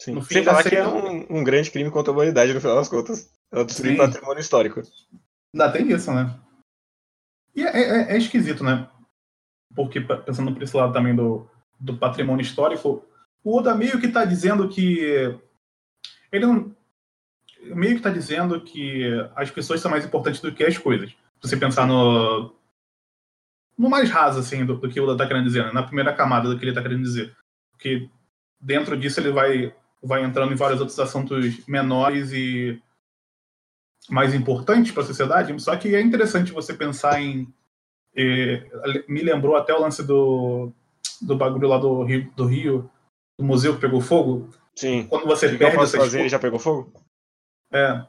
Sim. 0.00 0.14
No 0.14 0.22
fim, 0.22 0.34
Sem 0.34 0.44
falar 0.44 0.64
que 0.64 0.74
é 0.74 0.86
um, 0.86 1.38
um, 1.38 1.44
grande 1.44 1.70
crime 1.70 1.90
contra 1.90 2.12
a 2.12 2.14
humanidade, 2.14 2.52
no 2.52 2.60
final 2.60 2.76
das 2.76 2.88
contas. 2.88 3.30
Ela 3.52 3.64
destruiu 3.64 3.96
patrimônio 3.96 4.40
histórico. 4.40 4.82
Ainda 5.54 5.70
tem 5.70 5.90
isso, 5.92 6.12
né? 6.12 6.34
E 7.54 7.62
é, 7.62 7.68
é, 7.68 8.14
é, 8.14 8.18
esquisito, 8.18 8.64
né? 8.64 8.88
Porque, 9.74 10.00
pensando 10.00 10.52
por 10.52 10.62
esse 10.62 10.76
lado 10.76 10.92
também 10.92 11.14
do, 11.14 11.48
do 11.78 11.96
patrimônio 11.96 12.42
histórico, 12.42 13.06
o 13.44 13.58
Oda 13.58 13.74
meio 13.74 14.00
que 14.00 14.08
tá 14.08 14.24
dizendo 14.24 14.68
que. 14.68 15.38
Ele 16.32 16.46
não. 16.46 16.74
Meio 17.62 17.96
que 17.96 18.02
tá 18.02 18.10
dizendo 18.10 18.60
que 18.60 19.04
as 19.36 19.50
pessoas 19.50 19.80
são 19.80 19.90
mais 19.90 20.04
importantes 20.04 20.40
do 20.40 20.52
que 20.52 20.64
as 20.64 20.76
coisas. 20.76 21.10
Se 21.10 21.48
você 21.48 21.56
pensar 21.56 21.86
no. 21.86 22.54
No 23.82 23.90
mais 23.90 24.08
raso, 24.08 24.38
assim, 24.38 24.64
do, 24.64 24.76
do 24.76 24.88
que 24.88 25.00
o 25.00 25.04
Oda 25.04 25.16
tá 25.16 25.26
querendo 25.26 25.46
dizer, 25.46 25.64
né? 25.64 25.72
na 25.72 25.82
primeira 25.82 26.14
camada 26.14 26.48
do 26.48 26.56
que 26.56 26.64
ele 26.64 26.72
tá 26.72 26.80
querendo 26.80 27.02
dizer. 27.02 27.36
Porque 27.72 28.08
dentro 28.60 28.96
disso 28.96 29.18
ele 29.18 29.32
vai, 29.32 29.74
vai 30.00 30.22
entrando 30.22 30.52
em 30.52 30.56
vários 30.56 30.78
outros 30.78 31.00
assuntos 31.00 31.66
menores 31.66 32.30
e 32.30 32.80
mais 34.08 34.34
importantes 34.34 34.92
para 34.92 35.02
a 35.02 35.06
sociedade. 35.06 35.60
Só 35.60 35.74
que 35.74 35.96
é 35.96 36.00
interessante 36.00 36.52
você 36.52 36.72
pensar 36.72 37.20
em. 37.20 37.52
Eh, 38.14 38.64
me 39.08 39.20
lembrou 39.20 39.56
até 39.56 39.74
o 39.74 39.80
lance 39.80 40.06
do, 40.06 40.70
do 41.20 41.36
bagulho 41.36 41.66
lá 41.66 41.76
do 41.76 42.04
Rio, 42.04 42.32
do 42.36 42.46
Rio, 42.46 42.88
do 43.36 43.44
museu 43.44 43.74
que 43.74 43.80
pegou 43.80 44.00
fogo. 44.00 44.48
Sim. 44.76 45.08
Quando 45.08 45.26
você 45.26 45.50
que 45.50 45.56
perde. 45.56 45.76
essas 45.76 46.00
fazer, 46.00 46.28
já 46.28 46.38
pegou 46.38 46.60
fogo? 46.60 46.92
É. 47.72 48.00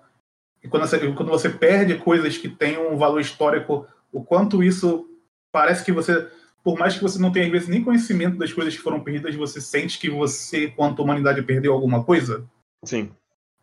E 0.63 0.68
quando 0.68 0.86
você, 0.86 1.00
quando 1.13 1.30
você 1.30 1.50
perde 1.50 1.98
coisas 1.98 2.38
que 2.38 2.48
têm 2.48 2.77
um 2.77 2.96
valor 2.96 3.20
histórico, 3.20 3.88
o 4.12 4.24
quanto 4.24 4.63
isso 4.63 5.10
parece 5.53 5.86
que 5.86 5.91
você 5.93 6.27
por 6.63 6.79
mais 6.79 6.95
que 6.95 7.01
você 7.01 7.19
não 7.19 7.31
tenha, 7.31 7.45
às 7.45 7.51
vezes, 7.51 7.67
nem 7.67 7.83
conhecimento 7.83 8.38
das 8.38 8.53
coisas 8.53 8.74
que 8.74 8.81
foram 8.81 9.01
perdidas, 9.01 9.36
você 9.36 9.60
sente 9.60 10.00
que 10.00 10.10
você, 10.10 10.69
quanto 10.69 11.03
humanidade, 11.03 11.41
perdeu 11.41 11.74
alguma 11.74 12.03
coisa? 12.03 12.45
Sim. 12.86 13.12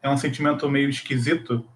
É 0.02 0.10
um 0.10 0.18
sentimento 0.18 0.68
meio 0.68 0.90
esquisito. 0.90 1.66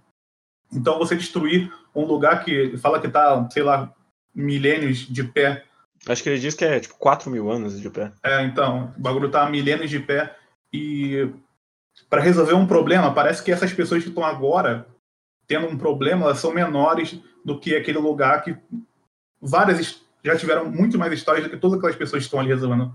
Então, 0.71 0.99
você 0.99 1.17
destruir 1.17 1.73
um 1.95 2.05
lugar 2.05 2.45
que 2.45 2.77
fala 2.77 3.01
que 3.01 3.07
está, 3.07 3.49
sei 3.51 3.63
lá, 3.63 3.93
milênios 4.35 4.99
de 4.99 5.25
pé. 5.25 5.65
Acho 6.07 6.23
que 6.23 6.29
ele 6.29 6.39
diz 6.39 6.55
que 6.55 6.65
é, 6.65 6.79
tipo, 6.79 6.95
4 6.97 7.31
mil 7.31 7.51
anos 7.51 7.81
de 7.81 7.89
pé. 7.89 8.13
É, 8.23 8.43
então, 8.45 8.93
o 8.97 9.01
bagulho 9.01 9.35
há 9.35 9.49
milênios 9.49 9.89
de 9.89 10.01
pé. 10.01 10.37
E 10.71 11.31
para 12.11 12.21
resolver 12.21 12.55
um 12.55 12.67
problema, 12.67 13.15
parece 13.15 13.43
que 13.43 13.51
essas 13.51 13.73
pessoas 13.73 14.03
que 14.03 14.11
estão 14.11 14.25
agora 14.25 14.87
tendo 15.47 15.67
um 15.69 15.79
problema, 15.79 16.27
elas 16.27 16.39
são 16.39 16.53
menores 16.53 17.19
do 17.43 17.59
que 17.59 17.75
aquele 17.75 17.99
lugar 17.99 18.43
que 18.43 18.57
várias 19.41 20.04
já 20.25 20.37
tiveram 20.37 20.71
muito 20.71 20.99
mais 20.99 21.13
histórias 21.13 21.45
do 21.45 21.51
que 21.51 21.57
todas 21.57 21.77
aquelas 21.77 21.97
pessoas 21.97 22.23
que 22.23 22.27
estão 22.27 22.41
ali 22.41 22.49
resolvendo, 22.49 22.95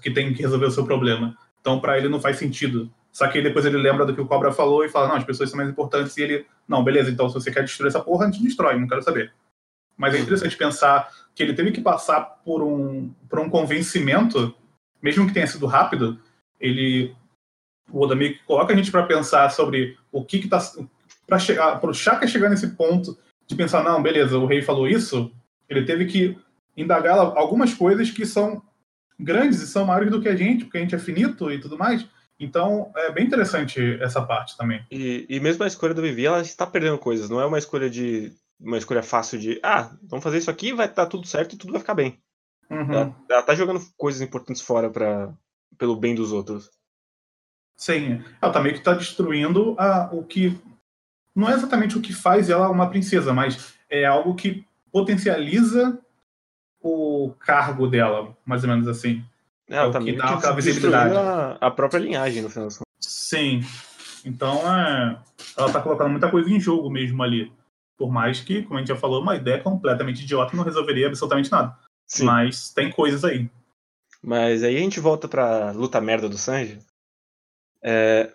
que 0.00 0.10
tem 0.10 0.32
que 0.32 0.42
resolver 0.42 0.66
o 0.66 0.70
seu 0.70 0.84
problema. 0.84 1.36
Então, 1.60 1.78
para 1.80 1.98
ele 1.98 2.08
não 2.08 2.20
faz 2.20 2.38
sentido. 2.38 2.90
Só 3.12 3.26
que 3.28 3.42
depois 3.42 3.64
ele 3.64 3.76
lembra 3.76 4.04
do 4.04 4.14
que 4.14 4.20
o 4.20 4.26
Cobra 4.26 4.52
falou 4.52 4.84
e 4.84 4.88
fala: 4.88 5.08
não, 5.08 5.16
as 5.16 5.24
pessoas 5.24 5.50
são 5.50 5.56
mais 5.56 5.68
importantes. 5.68 6.16
E 6.16 6.22
ele, 6.22 6.46
não, 6.66 6.84
beleza, 6.84 7.10
então 7.10 7.28
se 7.28 7.34
você 7.34 7.50
quer 7.50 7.64
destruir 7.64 7.88
essa 7.88 8.00
porra, 8.00 8.26
a 8.26 8.30
gente 8.30 8.42
destrói, 8.42 8.78
não 8.78 8.88
quero 8.88 9.02
saber. 9.02 9.32
Mas 9.96 10.14
é 10.14 10.18
interessante 10.18 10.56
pensar 10.56 11.10
que 11.34 11.42
ele 11.42 11.54
teve 11.54 11.72
que 11.72 11.80
passar 11.80 12.20
por 12.44 12.62
um, 12.62 13.10
por 13.28 13.38
um 13.38 13.48
convencimento, 13.48 14.54
mesmo 15.02 15.26
que 15.26 15.32
tenha 15.32 15.46
sido 15.46 15.66
rápido, 15.66 16.18
ele. 16.60 17.14
O 17.90 18.00
Oda 18.00 18.16
que 18.16 18.34
coloca 18.46 18.72
a 18.72 18.76
gente 18.76 18.90
para 18.90 19.06
pensar 19.06 19.50
sobre 19.50 19.96
o 20.10 20.24
que 20.24 20.38
está. 20.38 20.60
Para 21.26 21.38
chegar. 21.38 21.80
Para 21.80 21.90
o 21.90 21.94
Chaka 21.94 22.26
chegar 22.26 22.48
nesse 22.48 22.68
ponto 22.68 23.16
de 23.46 23.54
pensar: 23.54 23.82
não, 23.82 24.02
beleza, 24.02 24.38
o 24.38 24.46
rei 24.46 24.60
falou 24.60 24.86
isso, 24.86 25.32
ele 25.68 25.84
teve 25.84 26.06
que 26.06 26.38
indagar 26.76 27.18
algumas 27.18 27.72
coisas 27.72 28.10
que 28.10 28.26
são 28.26 28.62
grandes 29.18 29.62
e 29.62 29.66
são 29.66 29.86
maiores 29.86 30.10
do 30.10 30.20
que 30.20 30.28
a 30.28 30.36
gente, 30.36 30.64
porque 30.64 30.78
a 30.78 30.80
gente 30.80 30.94
é 30.94 30.98
finito 30.98 31.50
e 31.50 31.58
tudo 31.58 31.78
mais. 31.78 32.06
Então, 32.38 32.92
é 32.96 33.10
bem 33.10 33.24
interessante 33.24 33.80
essa 34.02 34.20
parte 34.20 34.56
também. 34.56 34.84
E, 34.90 35.24
e 35.28 35.40
mesmo 35.40 35.64
a 35.64 35.66
escolha 35.66 35.94
do 35.94 36.02
Vivi, 36.02 36.26
ela 36.26 36.42
está 36.42 36.66
perdendo 36.66 36.98
coisas. 36.98 37.30
Não 37.30 37.40
é 37.40 37.46
uma 37.46 37.58
escolha 37.58 37.88
de 37.88 38.32
uma 38.60 38.78
escolha 38.78 39.02
fácil 39.02 39.38
de, 39.38 39.58
ah, 39.62 39.90
vamos 40.02 40.22
fazer 40.22 40.38
isso 40.38 40.50
aqui, 40.50 40.72
vai 40.72 40.86
estar 40.86 41.04
tá 41.04 41.10
tudo 41.10 41.26
certo 41.26 41.54
e 41.54 41.58
tudo 41.58 41.72
vai 41.72 41.80
ficar 41.80 41.94
bem. 41.94 42.18
Uhum. 42.70 42.92
Ela, 42.92 43.16
ela 43.30 43.42
tá 43.42 43.54
jogando 43.54 43.80
coisas 43.96 44.20
importantes 44.20 44.62
fora 44.62 44.90
para 44.90 45.32
pelo 45.78 45.96
bem 45.96 46.14
dos 46.14 46.32
outros. 46.32 46.70
Sim, 47.76 48.22
ela 48.40 48.52
tá 48.52 48.60
meio 48.60 48.74
que 48.74 48.82
tá 48.82 48.94
destruindo 48.94 49.76
a, 49.78 50.08
o 50.10 50.24
que 50.24 50.58
não 51.34 51.50
é 51.50 51.54
exatamente 51.54 51.98
o 51.98 52.00
que 52.00 52.14
faz 52.14 52.48
ela 52.48 52.70
uma 52.70 52.88
princesa, 52.88 53.32
mas 53.32 53.74
é 53.90 54.06
algo 54.06 54.34
que 54.34 54.64
potencializa 54.90 55.98
o 56.86 57.34
cargo 57.34 57.86
dela, 57.86 58.36
mais 58.44 58.62
ou 58.62 58.70
menos 58.70 58.86
assim. 58.88 59.24
É, 59.68 59.76
ela 59.76 59.88
é 59.88 59.92
tá 59.92 59.98
que 59.98 60.12
dá 60.12 60.30
aquela 60.30 60.54
visibilidade. 60.54 61.16
A, 61.16 61.58
a, 61.60 61.70
própria 61.70 61.98
linhagem, 61.98 62.42
no 62.42 62.48
final 62.48 62.66
das 62.66 62.78
contas. 62.78 62.86
Sim. 63.00 63.60
Então, 64.24 64.60
é, 64.72 65.18
ela 65.56 65.72
tá 65.72 65.80
colocando 65.80 66.10
muita 66.10 66.30
coisa 66.30 66.48
em 66.50 66.60
jogo 66.60 66.90
mesmo 66.90 67.22
ali. 67.22 67.52
Por 67.96 68.12
mais 68.12 68.40
que, 68.40 68.62
como 68.62 68.76
a 68.76 68.78
gente 68.78 68.88
já 68.88 68.96
falou, 68.96 69.22
uma 69.22 69.36
ideia 69.36 69.60
completamente 69.60 70.22
idiota 70.22 70.56
não 70.56 70.64
resolveria 70.64 71.06
absolutamente 71.06 71.50
nada. 71.50 71.76
Sim. 72.06 72.24
Mas 72.24 72.70
tem 72.70 72.90
coisas 72.90 73.24
aí. 73.24 73.50
Mas 74.22 74.62
aí 74.62 74.76
a 74.76 74.80
gente 74.80 75.00
volta 75.00 75.26
pra 75.26 75.70
luta 75.72 76.00
merda 76.00 76.28
do 76.28 76.36
Sanji. 76.36 76.78
É, 77.82 78.32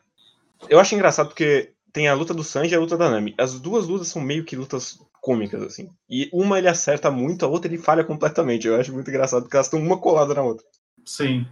eu 0.70 0.80
acho 0.80 0.96
engraçado 0.96 1.28
porque 1.28 1.74
tem 1.92 2.08
a 2.08 2.14
luta 2.14 2.34
do 2.34 2.44
Sanji 2.44 2.74
e 2.74 2.76
a 2.78 2.80
luta 2.80 2.98
da 2.98 3.10
Nami. 3.10 3.36
As 3.38 3.60
duas 3.60 3.88
lutas 3.88 4.08
são 4.08 4.22
meio 4.22 4.44
que 4.44 4.56
lutas 4.56 5.00
cômicas, 5.22 5.62
assim. 5.62 5.88
E 6.10 6.30
uma 6.34 6.58
ele 6.58 6.68
acerta 6.68 7.10
muito, 7.10 7.46
a 7.46 7.48
outra 7.48 7.72
ele 7.72 7.78
falha 7.78 8.04
completamente. 8.04 8.68
Eu 8.68 8.76
acho 8.76 8.92
muito 8.92 9.10
engraçado 9.10 9.44
porque 9.44 9.56
elas 9.56 9.68
estão 9.68 9.80
uma 9.80 9.98
colada 9.98 10.34
na 10.34 10.42
outra. 10.42 10.66
Sim. 11.06 11.46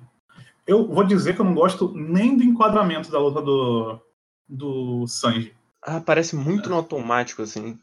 Eu 0.68 0.88
vou 0.88 1.04
dizer 1.04 1.36
que 1.36 1.42
eu 1.42 1.46
não 1.46 1.54
gosto 1.54 1.94
nem 1.96 2.36
do 2.36 2.44
enquadramento 2.44 3.10
da 3.10 3.20
luta 3.20 3.42
do, 3.42 4.02
do 4.48 5.08
Sanji. 5.08 5.54
Ah, 5.82 6.02
parece 6.02 6.36
muito 6.36 6.68
é. 6.68 6.70
no 6.70 6.76
automático, 6.76 7.42
assim. 7.44 7.78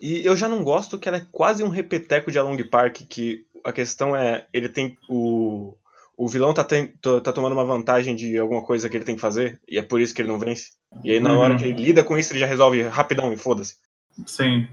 E 0.00 0.24
eu 0.24 0.36
já 0.36 0.48
não 0.48 0.64
gosto 0.64 0.98
que 0.98 1.08
ela 1.08 1.18
é 1.18 1.26
quase 1.30 1.62
um 1.62 1.68
repeteco 1.68 2.30
de 2.30 2.38
Along 2.38 2.62
Park, 2.64 3.02
que 3.08 3.44
a 3.64 3.72
questão 3.72 4.16
é, 4.16 4.46
ele 4.52 4.68
tem 4.68 4.96
o... 5.08 5.74
O 6.16 6.28
vilão 6.28 6.54
tá, 6.54 6.62
tem, 6.62 6.86
tá 7.02 7.32
tomando 7.32 7.54
uma 7.54 7.64
vantagem 7.64 8.14
de 8.14 8.38
alguma 8.38 8.62
coisa 8.62 8.88
que 8.88 8.96
ele 8.96 9.04
tem 9.04 9.16
que 9.16 9.20
fazer, 9.20 9.60
e 9.68 9.78
é 9.78 9.82
por 9.82 10.00
isso 10.00 10.14
que 10.14 10.22
ele 10.22 10.28
não 10.28 10.38
vence. 10.38 10.70
E 11.02 11.10
aí, 11.10 11.18
na 11.18 11.32
uhum. 11.32 11.38
hora 11.40 11.56
que 11.56 11.64
ele 11.64 11.82
lida 11.82 12.04
com 12.04 12.16
isso, 12.16 12.32
ele 12.32 12.38
já 12.38 12.46
resolve 12.46 12.82
rapidão 12.82 13.32
e 13.32 13.36
foda-se. 13.36 13.78
Sim. 14.24 14.68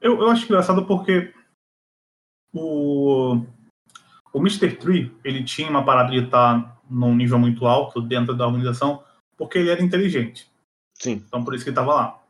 Eu, 0.00 0.20
eu 0.20 0.30
acho 0.30 0.44
engraçado 0.44 0.84
porque 0.86 1.32
o, 2.52 3.42
o 4.32 4.38
Mr. 4.38 4.76
Tree, 4.76 5.14
ele 5.24 5.44
tinha 5.44 5.68
uma 5.68 5.84
parada 5.84 6.10
de 6.10 6.18
estar 6.18 6.78
num 6.88 7.14
nível 7.14 7.38
muito 7.38 7.66
alto 7.66 8.00
dentro 8.00 8.34
da 8.34 8.46
organização, 8.46 9.02
porque 9.36 9.58
ele 9.58 9.70
era 9.70 9.82
inteligente. 9.82 10.50
Sim. 10.94 11.22
Então 11.26 11.44
por 11.44 11.54
isso 11.54 11.64
que 11.64 11.70
ele 11.70 11.78
estava 11.78 11.94
lá. 11.94 12.22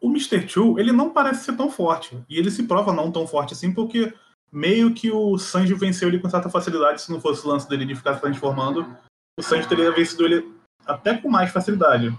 O 0.00 0.08
Mr. 0.08 0.46
Two, 0.46 0.80
ele 0.80 0.90
não 0.90 1.10
parece 1.10 1.44
ser 1.44 1.56
tão 1.56 1.70
forte. 1.70 2.18
E 2.28 2.36
ele 2.36 2.50
se 2.50 2.64
prova 2.64 2.92
não 2.92 3.12
tão 3.12 3.26
forte 3.26 3.52
assim, 3.52 3.72
porque 3.72 4.12
meio 4.50 4.92
que 4.92 5.12
o 5.12 5.38
Sanji 5.38 5.74
venceu 5.74 6.08
ele 6.08 6.18
com 6.18 6.28
certa 6.28 6.50
facilidade. 6.50 7.02
Se 7.02 7.12
não 7.12 7.20
fosse 7.20 7.46
o 7.46 7.48
lance 7.48 7.68
dele 7.68 7.86
de 7.86 7.94
ficar 7.94 8.14
se 8.14 8.20
transformando, 8.20 8.96
o 9.38 9.42
Sanji 9.42 9.68
teria 9.68 9.92
vencido 9.92 10.26
ele 10.26 10.52
até 10.84 11.16
com 11.16 11.30
mais 11.30 11.52
facilidade. 11.52 12.12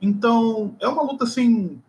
Então, 0.00 0.76
é 0.80 0.86
uma 0.86 1.02
luta 1.02 1.24
assim 1.24 1.82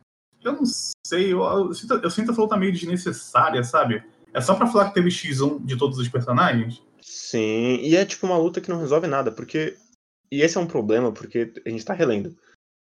eu 0.43 0.53
não 0.53 0.63
sei, 0.65 1.33
eu, 1.33 1.41
eu, 1.43 1.73
sinto, 1.73 1.93
eu 1.95 2.09
sinto 2.09 2.31
essa 2.31 2.41
luta 2.41 2.57
meio 2.57 2.71
desnecessária, 2.71 3.63
sabe? 3.63 4.03
É 4.33 4.41
só 4.41 4.55
pra 4.55 4.67
falar 4.67 4.89
que 4.89 4.95
teve 4.95 5.09
X1 5.09 5.65
de 5.65 5.77
todos 5.77 5.97
os 5.97 6.07
personagens? 6.07 6.81
Sim, 7.01 7.77
e 7.81 7.95
é 7.95 8.05
tipo 8.05 8.25
uma 8.25 8.37
luta 8.37 8.61
que 8.61 8.69
não 8.69 8.79
resolve 8.79 9.07
nada, 9.07 9.31
porque. 9.31 9.77
E 10.31 10.41
esse 10.41 10.57
é 10.57 10.61
um 10.61 10.67
problema, 10.67 11.11
porque 11.11 11.51
a 11.65 11.69
gente 11.69 11.83
tá 11.83 11.93
relendo. 11.93 12.37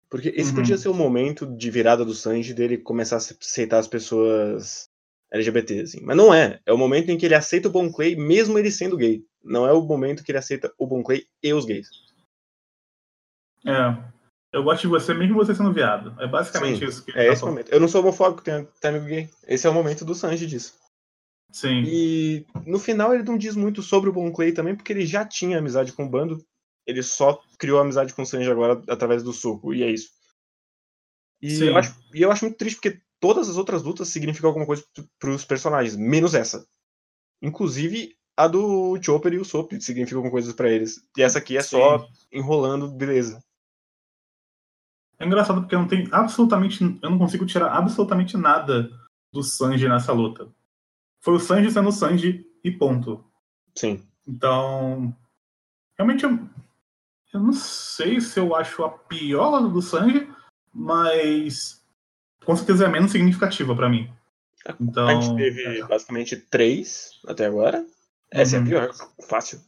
Porque 0.08 0.32
esse 0.36 0.50
uhum. 0.50 0.56
podia 0.56 0.78
ser 0.78 0.88
o 0.88 0.94
momento 0.94 1.44
de 1.44 1.70
virada 1.70 2.04
do 2.04 2.14
Sanji 2.14 2.54
dele 2.54 2.78
começar 2.78 3.16
a 3.16 3.18
aceitar 3.18 3.78
as 3.78 3.88
pessoas 3.88 4.88
LGBT, 5.30 5.80
assim. 5.80 6.00
Mas 6.02 6.16
não 6.16 6.32
é. 6.32 6.60
É 6.64 6.72
o 6.72 6.78
momento 6.78 7.10
em 7.10 7.18
que 7.18 7.26
ele 7.26 7.34
aceita 7.34 7.68
o 7.68 7.72
Bon 7.72 7.92
Clay, 7.92 8.16
mesmo 8.16 8.58
ele 8.58 8.70
sendo 8.70 8.96
gay. 8.96 9.24
Não 9.42 9.66
é 9.66 9.72
o 9.72 9.82
momento 9.82 10.22
que 10.22 10.30
ele 10.30 10.38
aceita 10.38 10.72
o 10.78 10.86
Bon 10.86 11.02
Clay 11.02 11.26
e 11.42 11.52
os 11.52 11.64
gays. 11.66 11.88
É. 13.66 14.13
Eu 14.54 14.62
gosto 14.62 14.82
de 14.82 14.86
você 14.86 15.12
mesmo 15.12 15.34
você 15.34 15.52
sendo 15.52 15.72
viado. 15.72 16.14
É 16.20 16.28
basicamente 16.28 16.78
Sim, 16.78 16.84
isso. 16.84 17.04
Que 17.04 17.10
é 17.10 17.14
tá 17.14 17.24
esse 17.24 17.40
falando. 17.40 17.54
momento. 17.54 17.72
Eu 17.72 17.80
não 17.80 17.88
sou 17.88 18.00
homofóbico, 18.00 18.40
tenho, 18.40 18.68
tenho 18.80 18.94
amigo 18.94 19.06
gay. 19.06 19.28
Esse 19.48 19.66
é 19.66 19.70
o 19.70 19.74
momento 19.74 20.04
do 20.04 20.14
Sanji 20.14 20.46
disso. 20.46 20.74
Sim. 21.50 21.82
E 21.84 22.46
no 22.64 22.78
final 22.78 23.12
ele 23.12 23.24
não 23.24 23.36
diz 23.36 23.56
muito 23.56 23.82
sobre 23.82 24.10
o 24.10 24.12
Bon 24.12 24.30
Clay 24.32 24.52
também, 24.52 24.76
porque 24.76 24.92
ele 24.92 25.04
já 25.04 25.24
tinha 25.24 25.58
amizade 25.58 25.92
com 25.92 26.04
o 26.04 26.08
bando. 26.08 26.40
Ele 26.86 27.02
só 27.02 27.42
criou 27.58 27.80
amizade 27.80 28.14
com 28.14 28.22
o 28.22 28.26
Sanji 28.26 28.48
agora 28.48 28.80
através 28.88 29.24
do 29.24 29.32
soco, 29.32 29.74
e 29.74 29.82
é 29.82 29.90
isso. 29.90 30.10
E 31.42 31.60
eu, 31.60 31.76
acho, 31.76 31.94
e 32.14 32.22
eu 32.22 32.30
acho 32.30 32.44
muito 32.44 32.56
triste 32.56 32.76
porque 32.76 33.00
todas 33.20 33.48
as 33.50 33.56
outras 33.56 33.82
lutas 33.82 34.08
significam 34.08 34.48
alguma 34.48 34.66
coisa 34.66 34.84
para 35.18 35.30
os 35.30 35.44
personagens, 35.44 35.96
menos 35.96 36.32
essa. 36.32 36.64
Inclusive 37.42 38.16
a 38.36 38.46
do 38.46 39.00
Chopper 39.02 39.32
e 39.32 39.38
o 39.38 39.44
Sop 39.44 39.72
significam 39.80 40.18
alguma 40.18 40.30
coisa 40.30 40.54
para 40.54 40.70
eles. 40.70 41.00
E 41.16 41.22
essa 41.22 41.38
aqui 41.38 41.56
é 41.56 41.62
Sim. 41.62 41.70
só 41.70 42.06
enrolando, 42.32 42.88
beleza. 42.88 43.42
É 45.24 45.26
engraçado 45.26 45.62
porque 45.62 45.74
eu 45.74 45.78
não 45.78 45.88
tem 45.88 46.06
absolutamente. 46.12 46.84
Eu 47.02 47.08
não 47.10 47.18
consigo 47.18 47.46
tirar 47.46 47.72
absolutamente 47.72 48.36
nada 48.36 48.90
do 49.32 49.42
Sanji 49.42 49.88
nessa 49.88 50.12
luta. 50.12 50.46
Foi 51.18 51.32
o 51.32 51.40
Sanji 51.40 51.70
sendo 51.70 51.88
o 51.88 51.92
Sanji 51.92 52.44
e 52.62 52.70
ponto. 52.70 53.24
Sim. 53.74 54.06
Então, 54.28 55.16
realmente 55.96 56.24
eu, 56.24 56.38
eu 57.32 57.40
não 57.40 57.54
sei 57.54 58.20
se 58.20 58.38
eu 58.38 58.54
acho 58.54 58.84
a 58.84 58.90
pior 58.90 59.66
do 59.66 59.80
Sanji, 59.80 60.30
mas 60.70 61.82
com 62.44 62.54
certeza 62.54 62.84
é 62.84 62.88
menos 62.88 63.10
significativa 63.10 63.74
para 63.74 63.88
mim. 63.88 64.12
Então, 64.78 65.08
a 65.08 65.14
gente 65.14 65.36
teve 65.36 65.82
basicamente 65.84 66.36
três 66.36 67.12
até 67.26 67.46
agora. 67.46 67.82
Essa 68.30 68.58
Uhum. 68.58 68.62
é 68.62 68.64
a 68.64 68.68
pior, 68.68 68.94
fácil. 69.26 69.58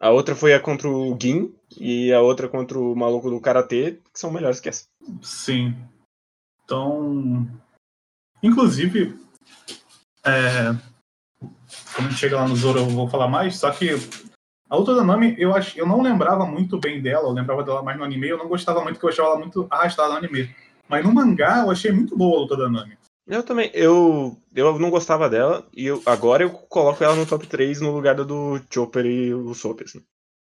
A 0.00 0.08
outra 0.10 0.34
foi 0.34 0.54
a 0.54 0.60
contra 0.60 0.88
o 0.88 1.14
Gin 1.20 1.54
e 1.78 2.10
a 2.10 2.22
outra 2.22 2.48
contra 2.48 2.78
o 2.78 2.96
maluco 2.96 3.28
do 3.28 3.40
Karatê, 3.40 3.98
que 4.12 4.18
são 4.18 4.30
melhores 4.30 4.58
que 4.58 4.70
essa. 4.70 4.86
Sim. 5.22 5.76
Então, 6.64 7.46
inclusive, 8.42 9.18
é, 10.24 10.74
quando 11.94 12.06
a 12.06 12.10
gente 12.10 12.18
chega 12.18 12.36
lá 12.36 12.48
no 12.48 12.56
Zoro 12.56 12.78
eu 12.78 12.86
vou 12.86 13.08
falar 13.08 13.28
mais, 13.28 13.58
só 13.58 13.70
que 13.70 13.90
a 14.70 14.76
luta 14.76 14.94
da 14.94 15.04
Nami, 15.04 15.34
eu, 15.36 15.54
ach, 15.54 15.76
eu 15.76 15.86
não 15.86 16.00
lembrava 16.00 16.46
muito 16.46 16.78
bem 16.78 17.02
dela, 17.02 17.28
eu 17.28 17.32
lembrava 17.32 17.62
dela 17.62 17.82
mais 17.82 17.98
no 17.98 18.04
anime, 18.04 18.28
eu 18.28 18.38
não 18.38 18.48
gostava 18.48 18.80
muito, 18.82 18.94
porque 18.94 19.06
eu 19.06 19.10
achava 19.10 19.30
ela 19.30 19.38
muito 19.38 19.66
arrastada 19.68 20.10
no 20.10 20.18
anime. 20.18 20.54
Mas 20.88 21.04
no 21.04 21.12
mangá 21.12 21.58
eu 21.58 21.70
achei 21.70 21.92
muito 21.92 22.16
boa 22.16 22.38
a 22.38 22.40
luta 22.40 22.56
da 22.56 22.70
Nami. 22.70 22.96
Eu 23.26 23.42
também, 23.42 23.70
eu, 23.74 24.36
eu 24.54 24.78
não 24.78 24.90
gostava 24.90 25.28
dela 25.28 25.68
e 25.72 25.86
eu, 25.86 26.02
agora 26.06 26.42
eu 26.42 26.50
coloco 26.50 27.02
ela 27.04 27.14
no 27.14 27.26
top 27.26 27.46
3 27.46 27.80
no 27.80 27.92
lugar 27.92 28.16
do 28.16 28.60
Chopper 28.70 29.06
e 29.06 29.32
o 29.32 29.54
Soap, 29.54 29.82
assim. 29.82 30.04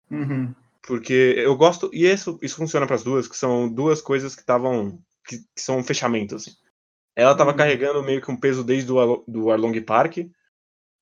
Uhum. 0.10 0.54
Porque 0.82 1.36
eu 1.38 1.56
gosto, 1.56 1.90
e 1.94 2.06
isso, 2.06 2.40
isso 2.42 2.56
funciona 2.56 2.88
para 2.88 2.96
as 2.96 3.04
duas, 3.04 3.28
que 3.28 3.38
são 3.38 3.72
duas 3.72 4.02
coisas 4.02 4.36
que 4.36 4.42
estavam, 4.42 5.00
que, 5.28 5.38
que 5.38 5.62
são 5.62 5.78
um 5.78 5.84
fechamento, 5.84 6.36
assim. 6.36 6.52
Ela 7.16 7.36
tava 7.36 7.52
Uhum. 7.52 7.58
carregando 7.58 8.04
meio 8.04 8.22
que 8.22 8.32
um 8.32 8.40
peso 8.40 8.64
desde 8.64 8.92
o 8.92 9.24
do 9.28 9.52
Arlong 9.52 9.80
Park, 9.82 10.18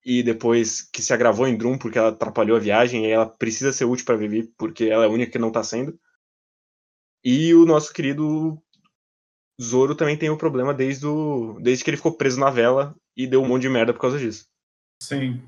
e 0.04 0.22
depois 0.22 0.82
que 0.82 1.02
se 1.02 1.12
agravou 1.12 1.46
em 1.46 1.56
Drum 1.56 1.78
porque 1.78 1.98
ela 1.98 2.08
atrapalhou 2.08 2.56
a 2.56 2.60
viagem, 2.60 3.06
e 3.06 3.10
ela 3.10 3.26
precisa 3.26 3.72
ser 3.72 3.86
útil 3.86 4.04
para 4.04 4.16
Vivi, 4.16 4.52
porque 4.58 4.84
ela 4.84 5.04
é 5.04 5.06
a 5.06 5.10
única 5.10 5.32
que 5.32 5.38
não 5.38 5.52
tá 5.52 5.62
sendo. 5.62 5.98
E 7.24 7.54
o 7.54 7.64
nosso 7.64 7.92
querido 7.92 8.60
Zoro 9.60 9.94
também 9.94 10.16
tem 10.16 10.30
o 10.30 10.36
problema 10.36 10.72
desde, 10.72 11.06
o, 11.06 11.58
desde 11.60 11.84
que 11.84 11.90
ele 11.90 11.96
ficou 11.96 12.12
preso 12.12 12.40
na 12.40 12.50
vela 12.50 12.94
e 13.16 13.26
deu 13.26 13.42
um 13.42 13.48
monte 13.48 13.62
de 13.62 13.68
merda 13.68 13.92
por 13.92 14.00
causa 14.00 14.18
disso. 14.18 14.46
Sim. 15.02 15.42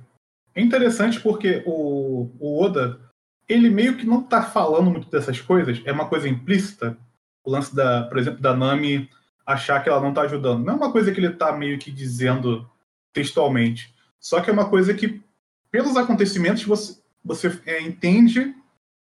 É 0.55 0.61
interessante 0.61 1.19
porque 1.21 1.63
o, 1.65 2.31
o 2.39 2.63
Oda, 2.63 3.01
ele 3.49 3.71
meio 3.71 3.97
que 3.97 4.05
não 4.05 4.23
tá 4.23 4.43
falando 4.43 4.91
muito 4.91 5.11
dessas 5.11 5.41
coisas, 5.41 5.81
é 5.85 5.93
uma 5.93 6.09
coisa 6.09 6.29
implícita. 6.29 6.97
O 7.45 7.51
lance 7.51 7.75
da, 7.75 8.05
por 8.05 8.19
exemplo, 8.19 8.41
da 8.41 8.55
Nami 8.55 9.09
achar 9.47 9.83
que 9.83 9.89
ela 9.89 10.01
não 10.01 10.13
tá 10.13 10.23
ajudando. 10.23 10.65
Não 10.65 10.75
é 10.75 10.77
uma 10.77 10.93
coisa 10.93 11.11
que 11.11 11.19
ele 11.19 11.31
tá 11.31 11.53
meio 11.53 11.79
que 11.79 11.91
dizendo 11.91 12.69
textualmente. 13.13 13.95
Só 14.21 14.41
que 14.41 14.51
é 14.51 14.53
uma 14.53 14.69
coisa 14.69 14.95
que, 14.95 15.23
pelos 15.71 15.97
acontecimentos, 15.97 16.63
você, 16.65 17.01
você 17.25 17.61
é, 17.67 17.81
entende 17.81 18.55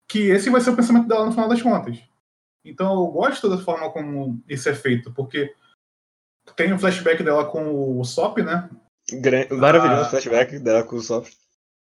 que 0.07 0.29
esse 0.29 0.49
vai 0.49 0.61
ser 0.61 0.69
o 0.69 0.75
pensamento 0.75 1.07
dela 1.07 1.25
no 1.25 1.31
final 1.31 1.49
das 1.49 1.61
contas. 1.61 1.99
Então 2.65 2.93
eu 2.93 3.07
gosto 3.07 3.49
da 3.49 3.57
forma 3.57 3.91
como 3.91 4.41
isso 4.47 4.69
é 4.69 4.75
feito, 4.75 5.11
porque 5.13 5.53
tem 6.55 6.71
o 6.73 6.79
flashback 6.79 7.21
dela 7.23 7.45
com 7.45 7.99
o 7.99 8.03
Sop, 8.05 8.37
né? 8.39 8.69
Maravilhoso 9.51 10.01
Ah. 10.03 10.09
flashback 10.09 10.59
dela 10.59 10.83
com 10.83 10.95
o 10.95 11.01
Sop. 11.01 11.27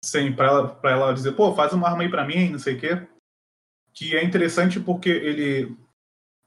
Sim, 0.04 0.32
pra 0.32 0.46
ela, 0.46 0.68
pra 0.68 0.90
ela 0.90 1.12
dizer, 1.12 1.32
pô, 1.32 1.54
faz 1.54 1.72
uma 1.72 1.88
arma 1.88 2.02
aí 2.02 2.08
pra 2.10 2.26
mim, 2.26 2.50
não 2.50 2.58
sei 2.58 2.74
o 2.74 2.80
quê. 2.80 3.06
Que 3.92 4.16
é 4.16 4.24
interessante 4.24 4.80
porque 4.80 5.08
ele, 5.08 5.76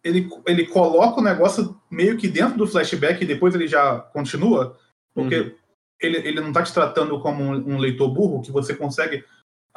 ele, 0.04 0.30
ele 0.46 0.68
coloca 0.68 1.20
o 1.20 1.24
negócio 1.24 1.80
meio 1.90 2.18
que 2.18 2.28
dentro 2.28 2.58
do 2.58 2.68
flashback 2.68 3.24
e 3.24 3.28
depois 3.28 3.56
ele 3.56 3.68
já 3.68 4.00
continua. 4.00 4.78
Porque 5.14 5.40
Uhum. 5.40 5.56
ele, 6.02 6.18
ele 6.28 6.42
não 6.42 6.52
tá 6.52 6.62
te 6.62 6.74
tratando 6.74 7.20
como 7.22 7.44
um, 7.44 7.76
um 7.76 7.78
leitor 7.78 8.14
burro, 8.14 8.42
que 8.42 8.52
você 8.52 8.76
consegue, 8.76 9.24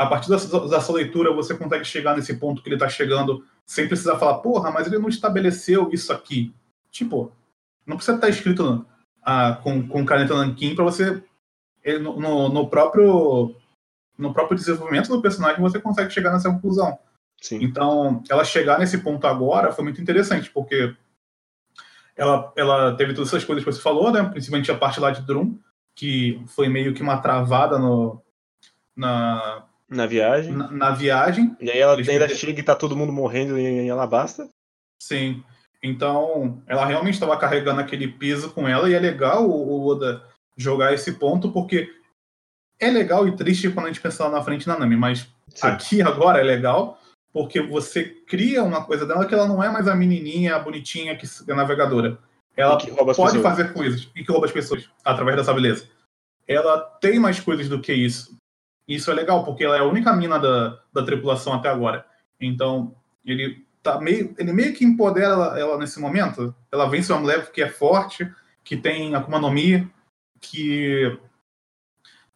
a 0.00 0.06
partir 0.06 0.30
da 0.30 0.80
sua 0.80 0.94
leitura, 0.94 1.30
você 1.30 1.54
consegue 1.54 1.84
chegar 1.84 2.16
nesse 2.16 2.34
ponto 2.38 2.62
que 2.62 2.70
ele 2.70 2.78
tá 2.78 2.88
chegando 2.88 3.44
sem 3.66 3.86
precisar 3.86 4.18
falar, 4.18 4.38
porra, 4.38 4.70
mas 4.70 4.86
ele 4.86 4.98
não 4.98 5.10
estabeleceu 5.10 5.90
isso 5.92 6.10
aqui. 6.10 6.54
Tipo, 6.90 7.30
não 7.84 7.96
precisa 7.96 8.16
estar 8.16 8.30
escrito 8.30 8.86
ah, 9.22 9.60
com, 9.62 9.86
com 9.86 10.06
caneta 10.06 10.34
nanquim 10.34 10.74
pra 10.74 10.84
você. 10.84 11.22
no, 12.00 12.48
no 12.48 12.70
próprio 12.70 13.54
no 14.16 14.32
próprio 14.32 14.56
desenvolvimento 14.56 15.08
do 15.08 15.20
personagem 15.20 15.60
você 15.60 15.78
consegue 15.78 16.10
chegar 16.10 16.32
nessa 16.32 16.50
conclusão. 16.50 16.98
Sim. 17.38 17.62
Então, 17.62 18.22
ela 18.30 18.42
chegar 18.42 18.78
nesse 18.78 18.96
ponto 18.98 19.26
agora 19.26 19.70
foi 19.70 19.84
muito 19.84 20.00
interessante, 20.00 20.50
porque 20.50 20.96
ela, 22.16 22.50
ela 22.56 22.96
teve 22.96 23.12
todas 23.12 23.28
essas 23.28 23.44
coisas 23.44 23.62
que 23.62 23.70
você 23.70 23.82
falou, 23.82 24.10
né? 24.10 24.22
Principalmente 24.22 24.72
a 24.72 24.78
parte 24.78 24.98
lá 24.98 25.10
de 25.10 25.20
Drum, 25.26 25.58
que 25.94 26.42
foi 26.46 26.70
meio 26.70 26.94
que 26.94 27.02
uma 27.02 27.18
travada 27.18 27.78
no, 27.78 28.22
na, 28.96 29.66
Na 29.90 30.06
viagem. 30.06 30.52
na, 30.52 30.70
na 30.70 30.90
viagem. 30.92 31.56
E 31.60 31.70
aí 31.70 31.78
ela 31.78 31.94
ainda 31.94 32.06
perderam. 32.06 32.34
chega 32.34 32.60
e 32.60 32.62
tá 32.62 32.76
todo 32.76 32.96
mundo 32.96 33.12
morrendo 33.12 33.58
em 33.58 33.90
Alabasta. 33.90 34.48
Sim. 35.02 35.42
Então, 35.82 36.62
ela 36.66 36.84
realmente 36.84 37.14
estava 37.14 37.36
carregando 37.36 37.80
aquele 37.80 38.06
peso 38.06 38.50
com 38.52 38.68
ela, 38.68 38.88
e 38.88 38.94
é 38.94 38.98
legal 39.00 39.48
o, 39.48 39.52
o 39.52 39.86
Oda 39.88 40.22
jogar 40.56 40.92
esse 40.92 41.12
ponto, 41.12 41.50
porque 41.50 41.90
é 42.78 42.90
legal 42.90 43.26
e 43.26 43.34
triste 43.34 43.70
quando 43.70 43.86
a 43.86 43.88
gente 43.88 44.00
pensa 44.00 44.24
lá 44.24 44.30
na 44.30 44.42
frente 44.42 44.68
na 44.68 44.78
Nami, 44.78 44.96
mas 44.96 45.26
Sim. 45.48 45.66
aqui 45.66 46.02
agora 46.02 46.38
é 46.38 46.42
legal, 46.42 47.00
porque 47.32 47.60
você 47.60 48.04
cria 48.04 48.62
uma 48.62 48.84
coisa 48.84 49.06
dela 49.06 49.26
que 49.26 49.34
ela 49.34 49.48
não 49.48 49.62
é 49.62 49.70
mais 49.70 49.88
a 49.88 49.94
menininha, 49.94 50.56
a 50.56 50.58
bonitinha 50.58 51.16
que 51.16 51.26
é 51.48 51.54
navegadora. 51.54 52.18
Ela 52.56 52.78
pode 53.14 53.40
fazer 53.40 53.72
coisas 53.72 54.10
e 54.14 54.22
que 54.22 54.30
rouba 54.30 54.46
as 54.46 54.52
pessoas 54.52 54.88
através 55.04 55.36
dessa 55.36 55.54
beleza. 55.54 55.88
Ela 56.46 56.78
tem 57.00 57.18
mais 57.18 57.40
coisas 57.40 57.68
do 57.68 57.80
que 57.80 57.92
isso. 57.92 58.36
Isso 58.88 59.10
é 59.10 59.14
legal, 59.14 59.44
porque 59.44 59.64
ela 59.64 59.76
é 59.76 59.80
a 59.80 59.84
única 59.84 60.12
mina 60.12 60.38
da, 60.38 60.78
da 60.92 61.04
tripulação 61.04 61.52
até 61.52 61.68
agora. 61.68 62.04
Então, 62.40 62.94
ele 63.24 63.64
tá 63.82 64.00
meio, 64.00 64.34
ele 64.38 64.52
meio 64.52 64.74
que 64.74 64.84
empodera 64.84 65.26
ela, 65.32 65.60
ela 65.60 65.78
nesse 65.78 66.00
momento. 66.00 66.54
Ela 66.72 66.88
vence 66.88 67.12
uma 67.12 67.20
mulher 67.20 67.50
que 67.52 67.62
é 67.62 67.68
forte, 67.68 68.30
que 68.64 68.76
tem 68.76 69.14
Akuma 69.14 69.38
no 69.38 69.50
Mi, 69.50 69.88
que 70.40 71.18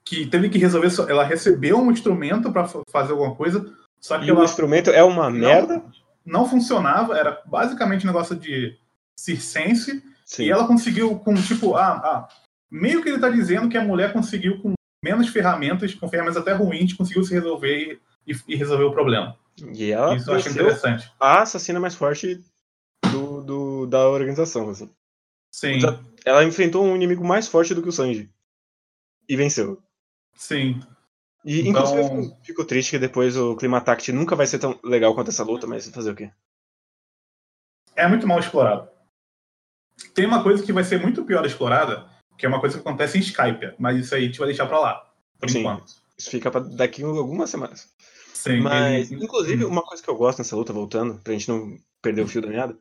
que 0.04 0.26
teve 0.26 0.50
que 0.50 0.58
resolver, 0.58 0.90
ela 1.10 1.24
recebeu 1.24 1.78
um 1.78 1.90
instrumento 1.90 2.52
para 2.52 2.68
fazer 2.90 3.12
alguma 3.12 3.34
coisa, 3.34 3.72
só 3.98 4.18
que 4.18 4.26
E 4.26 4.30
o 4.30 4.34
ela 4.34 4.44
instrumento 4.44 4.90
é 4.90 5.02
uma 5.02 5.30
Não. 5.30 5.38
merda. 5.38 5.82
não 6.26 6.46
funcionava, 6.46 7.16
era 7.16 7.40
basicamente 7.46 8.04
um 8.04 8.08
negócio 8.08 8.36
de 8.36 8.78
circense, 9.18 10.02
Sim. 10.26 10.44
e 10.44 10.50
ela 10.50 10.66
conseguiu 10.66 11.18
com, 11.18 11.34
tipo, 11.34 11.74
ah, 11.74 12.00
ah, 12.04 12.28
meio 12.70 13.02
que 13.02 13.08
ele 13.08 13.18
tá 13.18 13.30
dizendo 13.30 13.68
que 13.68 13.78
a 13.78 13.84
mulher 13.84 14.12
conseguiu 14.12 14.60
com 14.60 14.74
menos 15.04 15.28
ferramentas, 15.28 15.94
com 15.94 16.08
ferramentas 16.08 16.38
até 16.38 16.52
ruins, 16.54 16.94
conseguiu 16.94 17.22
se 17.22 17.34
resolver 17.34 18.00
e, 18.26 18.34
e 18.48 18.56
resolver 18.56 18.84
o 18.84 18.92
problema. 18.92 19.38
E 19.74 19.90
ela 19.92 20.16
Isso 20.16 20.30
eu 20.30 20.34
acho 20.34 20.48
interessante. 20.48 21.12
a 21.20 21.42
assassina 21.42 21.78
mais 21.78 21.94
forte 21.94 22.42
do, 23.12 23.42
do- 23.42 23.86
da 23.86 24.08
organização. 24.08 24.70
Assim. 24.70 24.90
Sim, 25.52 25.78
Ela 26.24 26.42
enfrentou 26.42 26.82
um 26.84 26.96
inimigo 26.96 27.22
mais 27.24 27.46
forte 27.46 27.74
do 27.74 27.82
que 27.82 27.88
o 27.88 27.92
Sanji. 27.92 28.30
E 29.28 29.36
venceu. 29.36 29.80
sim. 30.34 30.80
E 31.44 31.60
Então- 31.68 31.82
inclusive 31.82 32.00
eu 32.32 32.36
fico, 32.42 32.64
triste 32.64 32.92
que 32.92 32.98
depois 32.98 33.36
o 33.36 33.54
Climatact 33.54 34.10
nunca 34.12 34.34
vai 34.34 34.46
ser 34.46 34.58
tão 34.58 34.80
legal 34.82 35.14
quanto 35.14 35.28
essa 35.28 35.44
luta, 35.44 35.66
mas 35.66 35.86
fazer 35.90 36.10
o 36.10 36.16
quê? 36.16 36.30
É 37.94 38.08
muito 38.08 38.26
mal 38.26 38.38
explorado. 38.40 38.88
Tem 40.14 40.24
uma 40.26 40.42
coisa 40.42 40.64
que 40.64 40.72
vai 40.72 40.82
ser 40.82 40.98
muito 41.00 41.22
pior 41.24 41.44
explorada, 41.46 42.08
que 42.38 42.46
é 42.46 42.48
uma 42.48 42.60
coisa 42.60 42.76
que 42.76 42.80
acontece 42.86 43.18
em 43.18 43.20
Skype, 43.20 43.74
mas 43.78 43.98
isso 43.98 44.14
aí 44.14 44.22
a 44.22 44.26
gente 44.26 44.38
vai 44.38 44.48
deixar 44.48 44.66
pra 44.66 44.78
lá, 44.78 45.10
por 45.38 45.48
Sim. 45.50 45.60
enquanto. 45.60 45.92
Isso 46.16 46.30
fica 46.30 46.50
pra 46.50 46.60
daqui 46.60 47.02
a 47.02 47.06
algumas 47.06 47.50
semanas. 47.50 47.92
Sim, 48.32 48.60
Mas, 48.60 49.10
ele- 49.10 49.24
inclusive, 49.24 49.64
uma 49.64 49.82
coisa 49.82 50.02
que 50.02 50.08
eu 50.08 50.16
gosto 50.16 50.38
nessa 50.38 50.54
luta, 50.54 50.72
voltando, 50.72 51.20
pra 51.22 51.32
gente 51.32 51.48
não 51.48 51.76
perder 52.02 52.22
o 52.22 52.28
fio 52.28 52.42
da 52.42 52.48
meada, 52.48 52.78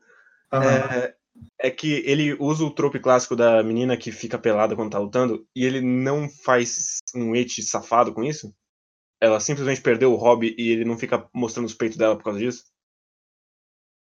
é, 0.52 1.14
é 1.58 1.70
que 1.70 2.02
ele 2.06 2.34
usa 2.34 2.64
o 2.64 2.70
trope 2.70 3.00
clássico 3.00 3.34
da 3.34 3.62
menina 3.62 3.96
que 3.96 4.12
fica 4.12 4.38
pelada 4.38 4.76
quando 4.76 4.92
tá 4.92 4.98
lutando, 4.98 5.46
e 5.56 5.64
ele 5.64 5.80
não 5.80 6.28
faz 6.28 6.98
um 7.14 7.34
et 7.34 7.62
safado 7.62 8.12
com 8.12 8.22
isso. 8.22 8.54
Ela 9.20 9.40
simplesmente 9.40 9.80
perdeu 9.80 10.12
o 10.12 10.16
hobby 10.16 10.54
e 10.58 10.68
ele 10.68 10.84
não 10.84 10.98
fica 10.98 11.26
mostrando 11.32 11.66
os 11.66 11.74
peitos 11.74 11.96
dela 11.96 12.16
por 12.16 12.24
causa 12.24 12.38
disso. 12.38 12.64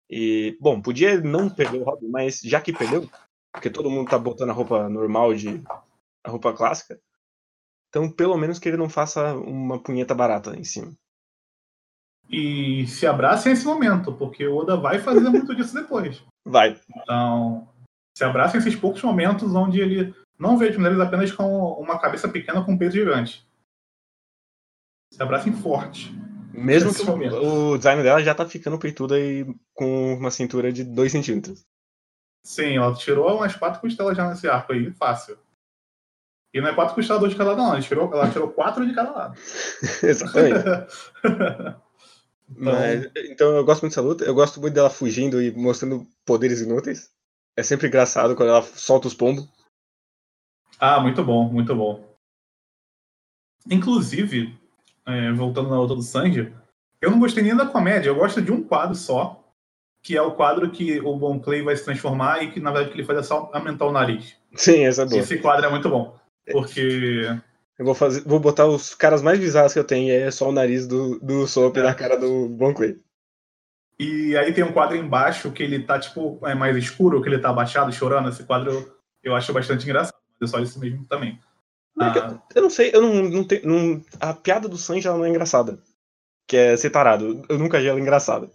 E, 0.10 0.56
bom, 0.62 0.82
podia 0.82 1.20
não 1.20 1.50
perder 1.50 1.80
o 1.80 1.84
hobby, 1.84 2.08
mas 2.08 2.40
já 2.44 2.62
que 2.62 2.72
perdeu, 2.72 3.10
porque 3.58 3.72
todo 3.72 3.90
mundo 3.90 4.08
tá 4.08 4.20
botando 4.20 4.52
a 4.52 4.54
roupa 4.54 4.88
normal 4.88 5.34
de. 5.34 5.62
a 6.24 6.30
roupa 6.30 6.54
clássica, 6.54 7.00
então 7.90 8.10
pelo 8.10 8.38
menos 8.38 8.60
que 8.60 8.70
ele 8.70 8.78
não 8.78 8.88
faça 8.88 9.34
uma 9.34 9.82
punheta 9.82 10.14
barata 10.14 10.56
em 10.56 10.64
cima. 10.64 10.94
E 12.30 12.86
se 12.88 13.08
abracem 13.08 13.54
nesse 13.54 13.66
momento, 13.66 14.14
porque 14.14 14.46
o 14.46 14.58
Oda 14.58 14.76
vai 14.76 15.00
fazer 15.00 15.30
muito 15.30 15.56
disso 15.56 15.74
depois. 15.74 16.22
Vai. 16.46 16.80
Então, 16.96 17.68
se 18.18 18.24
abracem 18.24 18.60
esses 18.60 18.76
poucos 18.76 19.02
momentos 19.02 19.54
onde 19.54 19.82
ele 19.82 20.16
não 20.40 20.58
vê 20.58 20.70
as 20.70 20.78
mulheres 20.78 21.00
apenas 21.00 21.32
com 21.32 21.74
uma 21.74 22.00
cabeça 22.00 22.30
pequena 22.30 22.64
com 22.64 22.72
um 22.72 22.78
peito 22.78 22.94
gigante. 22.94 23.46
Se 25.14 25.22
abracem 25.22 25.52
forte. 25.52 26.14
Mesmo 26.54 26.94
que 26.94 27.02
o, 27.02 27.06
momento. 27.06 27.36
o 27.36 27.78
design 27.78 28.02
dela 28.02 28.24
já 28.24 28.34
tá 28.34 28.48
ficando 28.48 28.80
peituda 28.80 29.20
e 29.20 29.46
com 29.74 30.14
uma 30.14 30.32
cintura 30.32 30.72
de 30.72 30.86
2 30.86 31.12
centímetros. 31.12 31.66
Sim, 32.44 32.78
ela 32.78 32.94
tirou 32.96 33.38
umas 33.38 33.56
quatro 33.56 33.82
costelas 33.82 34.16
já 34.16 34.30
nesse 34.30 34.48
arco 34.48 34.74
aí, 34.74 34.92
fácil. 34.92 35.38
E 36.54 36.62
não 36.62 36.70
é 36.70 36.74
quatro 36.74 36.96
custadores 36.96 37.34
de 37.34 37.38
cada 37.38 37.52
lado, 37.52 37.62
não. 37.62 37.74
Ela 37.74 37.82
tirou, 37.82 38.14
ela 38.14 38.32
tirou 38.32 38.50
quatro 38.50 38.88
de 38.88 38.94
cada 38.94 39.12
lado. 39.12 39.38
Exatamente. 40.02 40.60
então... 41.24 41.84
Mas, 42.58 43.12
então 43.30 43.56
eu 43.56 43.66
gosto 43.66 43.82
muito 43.82 43.92
dessa 43.92 44.02
luta. 44.02 44.24
Eu 44.24 44.34
gosto 44.34 44.60
muito 44.62 44.74
dela 44.74 44.90
fugindo 44.90 45.42
e 45.42 45.52
mostrando 45.52 46.08
poderes 46.26 46.62
inúteis. 46.62 47.12
É 47.56 47.64
sempre 47.64 47.88
engraçado 47.88 48.36
quando 48.36 48.50
ela 48.50 48.62
solta 48.62 49.08
os 49.08 49.14
pombos. 49.14 49.48
Ah, 50.80 51.00
muito 51.00 51.24
bom, 51.24 51.50
muito 51.50 51.76
bom. 51.76 52.08
Inclusive, 53.70 54.58
é, 55.06 55.32
voltando 55.34 55.70
na 55.70 55.80
luta 55.80 55.96
do 55.96 56.02
Sanji, 56.02 56.54
eu 57.02 57.12
não 57.12 57.20
gostei 57.20 57.44
nem 57.44 57.56
da 57.56 57.66
comédia, 57.66 58.10
eu 58.10 58.16
gosto 58.16 58.42
de 58.42 58.52
um 58.52 58.64
quadro 58.64 58.96
só, 58.96 59.44
que 60.08 60.16
é 60.16 60.22
o 60.22 60.32
quadro 60.32 60.72
que 60.72 61.02
o 61.02 61.18
Bon 61.18 61.38
Clay 61.38 61.62
vai 61.62 61.76
se 61.76 61.84
transformar 61.84 62.42
e 62.42 62.50
que 62.50 62.62
na 62.62 62.72
verdade 62.72 62.92
que 62.92 62.98
ele 62.98 63.06
faz 63.06 63.20
é 63.20 63.24
só 63.24 63.52
aumentar 63.54 63.88
o 63.88 63.92
nariz. 63.92 64.38
Sim, 64.56 64.86
essa 64.86 65.02
é 65.02 65.06
boa. 65.06 65.20
Esse 65.20 65.38
quadro 65.38 65.66
é 65.66 65.70
muito 65.70 65.90
bom, 65.90 66.18
porque 66.50 67.28
eu 67.78 67.86
vou 67.86 67.94
fazer, 67.94 68.22
vou 68.22 68.40
botar 68.40 68.68
os 68.68 68.96
caras 68.96 69.22
mais 69.22 69.38
bizarros 69.38 69.74
que 69.74 69.80
eu 69.80 69.84
tenho 69.84 70.08
e 70.08 70.12
é 70.12 70.32
só 70.32 70.48
o 70.48 70.54
nariz 70.54 70.88
do 70.88 71.20
do 71.20 71.46
Soap 71.46 71.76
é. 71.76 71.84
na 71.84 71.94
cara 71.94 72.16
do 72.16 72.48
Bon 72.48 72.74
Clay. 72.74 72.98
E 74.00 74.38
aí 74.38 74.54
tem 74.54 74.64
um 74.64 74.72
quadro 74.72 74.96
embaixo 74.96 75.52
que 75.52 75.62
ele 75.62 75.84
tá 75.84 76.00
tipo 76.00 76.40
é 76.46 76.56
mais 76.56 76.78
escuro, 76.78 77.22
que 77.22 77.28
ele 77.28 77.40
tá 77.40 77.50
abaixado 77.50 77.92
chorando. 77.92 78.30
Esse 78.30 78.46
quadro 78.46 78.96
eu, 79.22 79.36
acho 79.36 79.52
bastante 79.52 79.84
engraçado, 79.84 80.16
mas 80.40 80.50
é 80.50 80.52
só 80.56 80.64
isso 80.64 80.80
mesmo 80.80 81.06
também. 81.06 81.38
Ah, 82.00 82.40
eu, 82.56 82.62
não 82.62 82.70
sei, 82.70 82.92
eu 82.94 83.02
não, 83.02 83.24
não 83.24 83.44
tenho. 83.44 83.68
Não, 83.68 84.02
a 84.22 84.34
piada 84.34 84.70
do 84.70 84.78
Sanji 84.78 85.06
ela 85.06 85.18
não 85.18 85.26
é 85.26 85.30
engraçada. 85.30 85.78
Que 86.48 86.56
é 86.56 86.78
ser 86.78 86.92
tarado. 86.92 87.44
Eu 87.50 87.60
nunca 87.60 87.78
achei 87.78 87.90
ela 87.90 88.00
engraçada. 88.00 88.50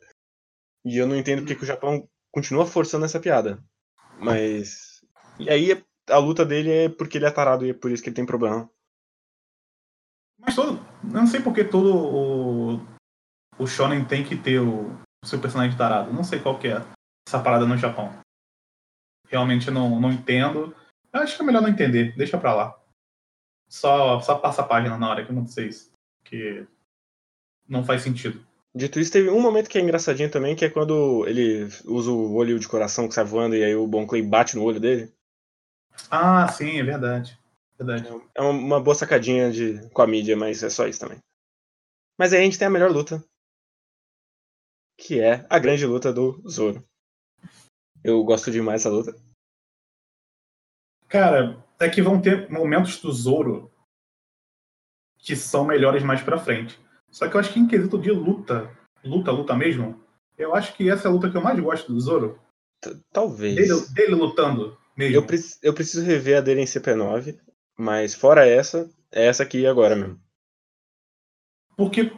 E 0.85 0.99
eu 0.99 1.07
não 1.07 1.17
entendo 1.17 1.41
porque 1.41 1.55
que 1.55 1.63
o 1.63 1.67
Japão 1.67 2.09
continua 2.33 2.67
forçando 2.67 3.05
essa 3.05 3.21
piada. 3.21 3.63
Mas. 4.19 5.05
E 5.39 5.49
aí 5.49 5.85
a 6.09 6.19
luta 6.19 6.45
dele 6.45 6.71
é 6.71 6.89
porque 6.89 7.19
ele 7.19 7.27
é 7.27 7.31
tarado 7.31 7.65
e 7.65 7.71
é 7.71 7.75
por 7.75 7.91
isso 7.91 8.03
que 8.03 8.09
ele 8.09 8.17
tem 8.17 8.27
problema. 8.27 8.69
Mas 10.39 10.55
todo. 10.55 10.79
Eu 11.05 11.11
não 11.11 11.27
sei 11.27 11.41
porque 11.41 11.65
todo 11.65 11.95
o. 11.95 12.93
O 13.59 13.67
Shonen 13.67 14.05
tem 14.05 14.25
que 14.25 14.37
ter 14.37 14.61
o, 14.61 14.91
seu 15.25 15.41
personagem 15.41 15.77
tarado. 15.77 16.13
Não 16.13 16.25
sei 16.25 16.41
qual 16.41 16.59
que 16.59 16.69
é 16.69 16.83
essa 17.27 17.41
parada 17.41 17.67
no 17.67 17.77
Japão. 17.77 18.13
Realmente 19.29 19.71
não, 19.71 20.01
não 20.01 20.11
entendo. 20.11 20.75
Eu 21.13 21.21
acho 21.21 21.37
que 21.37 21.43
é 21.43 21.45
melhor 21.45 21.63
não 21.63 21.69
entender. 21.69 22.17
Deixa 22.17 22.39
pra 22.39 22.55
lá. 22.55 22.83
Só, 23.69 24.21
só 24.21 24.39
passa 24.39 24.63
a 24.63 24.67
página 24.67 24.99
na 24.99 25.09
hora 25.09 25.25
que 25.25 25.31
acontecer 25.31 25.69
isso. 25.69 25.93
Que 26.25 26.67
não 27.69 27.85
faz 27.85 28.03
sentido. 28.03 28.45
Dito 28.75 28.99
isso, 28.99 29.13
teve 29.13 29.29
um 29.29 29.41
momento 29.41 29.69
que 29.69 29.77
é 29.77 29.81
engraçadinho 29.83 30.31
também, 30.31 30.57
que 30.57 30.65
é 30.65 30.71
quando 30.71 31.27
ele 31.27 31.65
usa 31.85 32.11
o 32.11 32.35
olho 32.35 32.59
de 32.59 32.67
coração 32.67 33.07
que 33.07 33.15
sai 33.15 33.25
voando 33.25 33.55
e 33.55 33.63
aí 33.63 33.75
o 33.75 33.87
Bon 33.87 34.07
Clay 34.07 34.23
bate 34.23 34.57
no 34.57 34.65
olho 34.65 34.81
dele. 34.81 35.13
Ah, 36.11 36.49
sim, 36.49 36.79
é 36.79 36.83
verdade. 36.83 37.39
verdade. 37.79 38.09
É 38.35 38.41
uma 38.41 38.81
boa 38.81 38.95
sacadinha 38.95 39.53
de, 39.53 39.87
com 39.91 40.01
a 40.01 40.07
mídia, 40.07 40.35
mas 40.37 40.63
é 40.63 40.71
só 40.71 40.87
isso 40.87 41.01
também. 41.01 41.19
Mas 42.19 42.33
aí 42.33 42.41
a 42.41 42.45
gente 42.45 42.59
tem 42.59 42.67
a 42.67 42.71
melhor 42.71 42.91
luta. 42.91 43.23
Que 44.97 45.21
é 45.21 45.47
a 45.51 45.59
grande 45.59 45.85
luta 45.85 46.13
do 46.13 46.43
Zoro. 46.49 46.83
Eu 48.03 48.25
gosto 48.25 48.51
demais 48.51 48.83
dessa 48.83 48.95
luta. 48.95 49.15
Cara, 51.09 51.63
é 51.79 51.91
que 51.91 52.01
vão 52.01 52.21
ter 52.21 52.51
momentos 52.51 53.01
do 53.01 53.13
Zoro 53.13 53.71
que 55.19 55.37
são 55.37 55.65
melhores 55.65 56.03
mais 56.03 56.23
pra 56.23 56.39
frente. 56.39 56.81
Só 57.13 57.29
que 57.29 57.37
eu 57.37 57.41
acho 57.41 57.53
que 57.53 57.61
em 57.61 57.69
quesito 57.69 57.99
de 57.99 58.11
luta, 58.11 58.71
luta, 59.05 59.31
luta 59.31 59.55
mesmo, 59.55 60.03
eu 60.37 60.55
acho 60.55 60.75
que 60.75 60.91
essa 60.91 61.07
é 61.07 61.11
a 61.11 61.13
luta 61.13 61.31
que 61.31 61.37
eu 61.37 61.43
mais 61.43 61.61
gosto 61.61 61.93
do 61.93 62.01
Zoro. 62.01 62.41
Talvez. 63.13 63.55
Dele, 63.55 63.87
dele 63.93 64.15
lutando 64.15 64.77
mesmo. 64.97 65.17
Eu, 65.17 65.23
pre 65.23 65.39
eu 65.63 65.75
preciso 65.75 66.05
rever 66.05 66.39
a 66.39 66.41
dele 66.41 66.63
em 66.63 66.65
CP9, 66.65 67.39
mas 67.79 68.15
fora 68.15 68.47
essa, 68.49 68.91
é 69.13 69.27
essa 69.27 69.43
aqui 69.43 69.67
agora 69.67 69.95
mesmo. 69.95 70.19
Porque, 71.77 72.11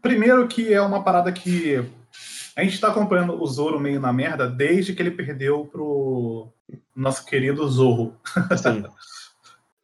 primeiro 0.00 0.48
que 0.48 0.72
é 0.72 0.80
uma 0.80 1.04
parada 1.04 1.30
que 1.30 1.76
a 2.56 2.64
gente 2.64 2.80
tá 2.80 2.88
acompanhando 2.88 3.40
o 3.40 3.46
Zoro 3.46 3.78
meio 3.78 4.00
na 4.00 4.12
merda 4.12 4.48
desde 4.48 4.94
que 4.94 5.02
ele 5.02 5.10
perdeu 5.10 5.66
pro 5.66 6.52
nosso 6.96 7.24
querido 7.26 7.68
Zorro. 7.68 8.18
Sim. 8.56 8.84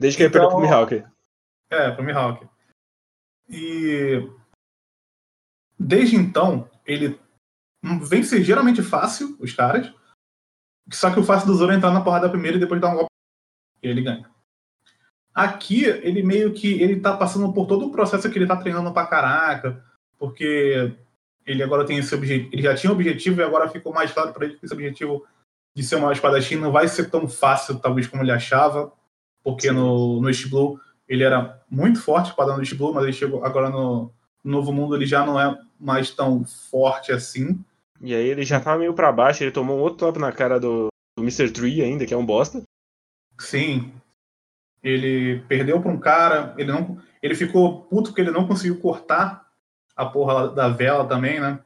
Desde 0.00 0.16
que 0.16 0.24
então, 0.24 0.42
ele 0.42 0.48
perdeu 0.48 0.48
pro 0.48 0.58
então, 0.58 0.61
Mihawk. 0.61 1.04
É, 1.70 1.90
pro 1.90 2.04
Mihawk. 2.04 2.46
E 3.48 4.22
desde 5.78 6.16
então, 6.16 6.68
ele 6.84 7.18
vence 8.02 8.42
geralmente 8.42 8.82
fácil 8.82 9.36
os 9.38 9.52
caras. 9.52 9.92
Só 10.90 11.10
que 11.12 11.20
o 11.20 11.24
fácil 11.24 11.46
do 11.46 11.54
Zoro 11.54 11.72
é 11.72 11.76
entrar 11.76 11.92
na 11.92 12.00
porrada 12.00 12.28
primeiro 12.28 12.56
e 12.56 12.60
depois 12.60 12.80
dar 12.80 12.90
um 12.90 12.94
golpe. 12.94 13.12
E 13.82 13.88
ele 13.88 14.02
ganha. 14.02 14.28
Aqui, 15.34 15.84
ele 15.84 16.22
meio 16.22 16.52
que 16.52 16.80
ele 16.82 16.98
tá 16.98 17.16
passando 17.16 17.52
por 17.52 17.66
todo 17.66 17.86
o 17.86 17.92
processo 17.92 18.28
que 18.30 18.38
ele 18.38 18.46
tá 18.46 18.56
treinando 18.56 18.92
pra 18.92 19.06
caraca. 19.06 19.84
Porque 20.18 20.92
ele 21.46 21.62
agora 21.62 21.86
tem 21.86 21.98
esse 21.98 22.14
objetivo. 22.14 22.50
Ele 22.52 22.62
já 22.62 22.74
tinha 22.74 22.90
um 22.90 22.94
objetivo 22.94 23.40
e 23.40 23.44
agora 23.44 23.68
ficou 23.68 23.92
mais 23.92 24.10
claro 24.10 24.32
para 24.32 24.46
ele 24.46 24.56
que 24.56 24.64
esse 24.64 24.74
objetivo 24.74 25.24
de 25.76 25.82
ser 25.84 25.96
uma 25.96 26.12
espadachim 26.12 26.56
não 26.56 26.72
vai 26.72 26.88
ser 26.88 27.08
tão 27.08 27.28
fácil, 27.28 27.78
talvez, 27.78 28.08
como 28.08 28.22
ele 28.22 28.32
achava. 28.32 28.92
Porque 29.44 29.70
no, 29.70 30.20
no 30.20 30.28
East 30.28 30.48
Blue 30.48 30.80
ele 31.06 31.22
era 31.22 31.62
muito 31.70 32.00
forte 32.00 32.34
para 32.34 32.56
no 32.56 32.62
East 32.62 32.74
Blue, 32.74 32.92
mas 32.92 33.04
ele 33.04 33.12
chegou 33.12 33.44
agora 33.44 33.70
no, 33.70 34.12
Novo 34.48 34.72
Mundo 34.72 34.96
ele 34.96 35.06
já 35.06 35.24
não 35.24 35.38
é 35.38 35.56
mais 35.78 36.10
tão 36.10 36.44
forte 36.44 37.12
assim. 37.12 37.58
E 38.00 38.14
aí 38.14 38.28
ele 38.28 38.44
já 38.44 38.60
tava 38.60 38.78
meio 38.78 38.94
para 38.94 39.12
baixo, 39.12 39.42
ele 39.42 39.50
tomou 39.50 39.78
um 39.78 39.80
outro 39.80 39.98
top 39.98 40.18
na 40.18 40.32
cara 40.32 40.58
do, 40.58 40.88
do 41.16 41.22
Mr. 41.22 41.50
Tree 41.50 41.82
ainda, 41.82 42.06
que 42.06 42.14
é 42.14 42.16
um 42.16 42.26
bosta. 42.26 42.62
Sim. 43.38 43.92
Ele 44.82 45.40
perdeu 45.48 45.80
para 45.80 45.90
um 45.90 45.98
cara, 45.98 46.54
ele 46.56 46.70
não 46.70 47.00
ele 47.22 47.34
ficou 47.34 47.82
puto 47.82 48.10
porque 48.10 48.20
ele 48.20 48.30
não 48.30 48.46
conseguiu 48.46 48.78
cortar 48.78 49.48
a 49.96 50.06
porra 50.06 50.48
da 50.48 50.68
vela 50.68 51.04
também, 51.04 51.40
né? 51.40 51.58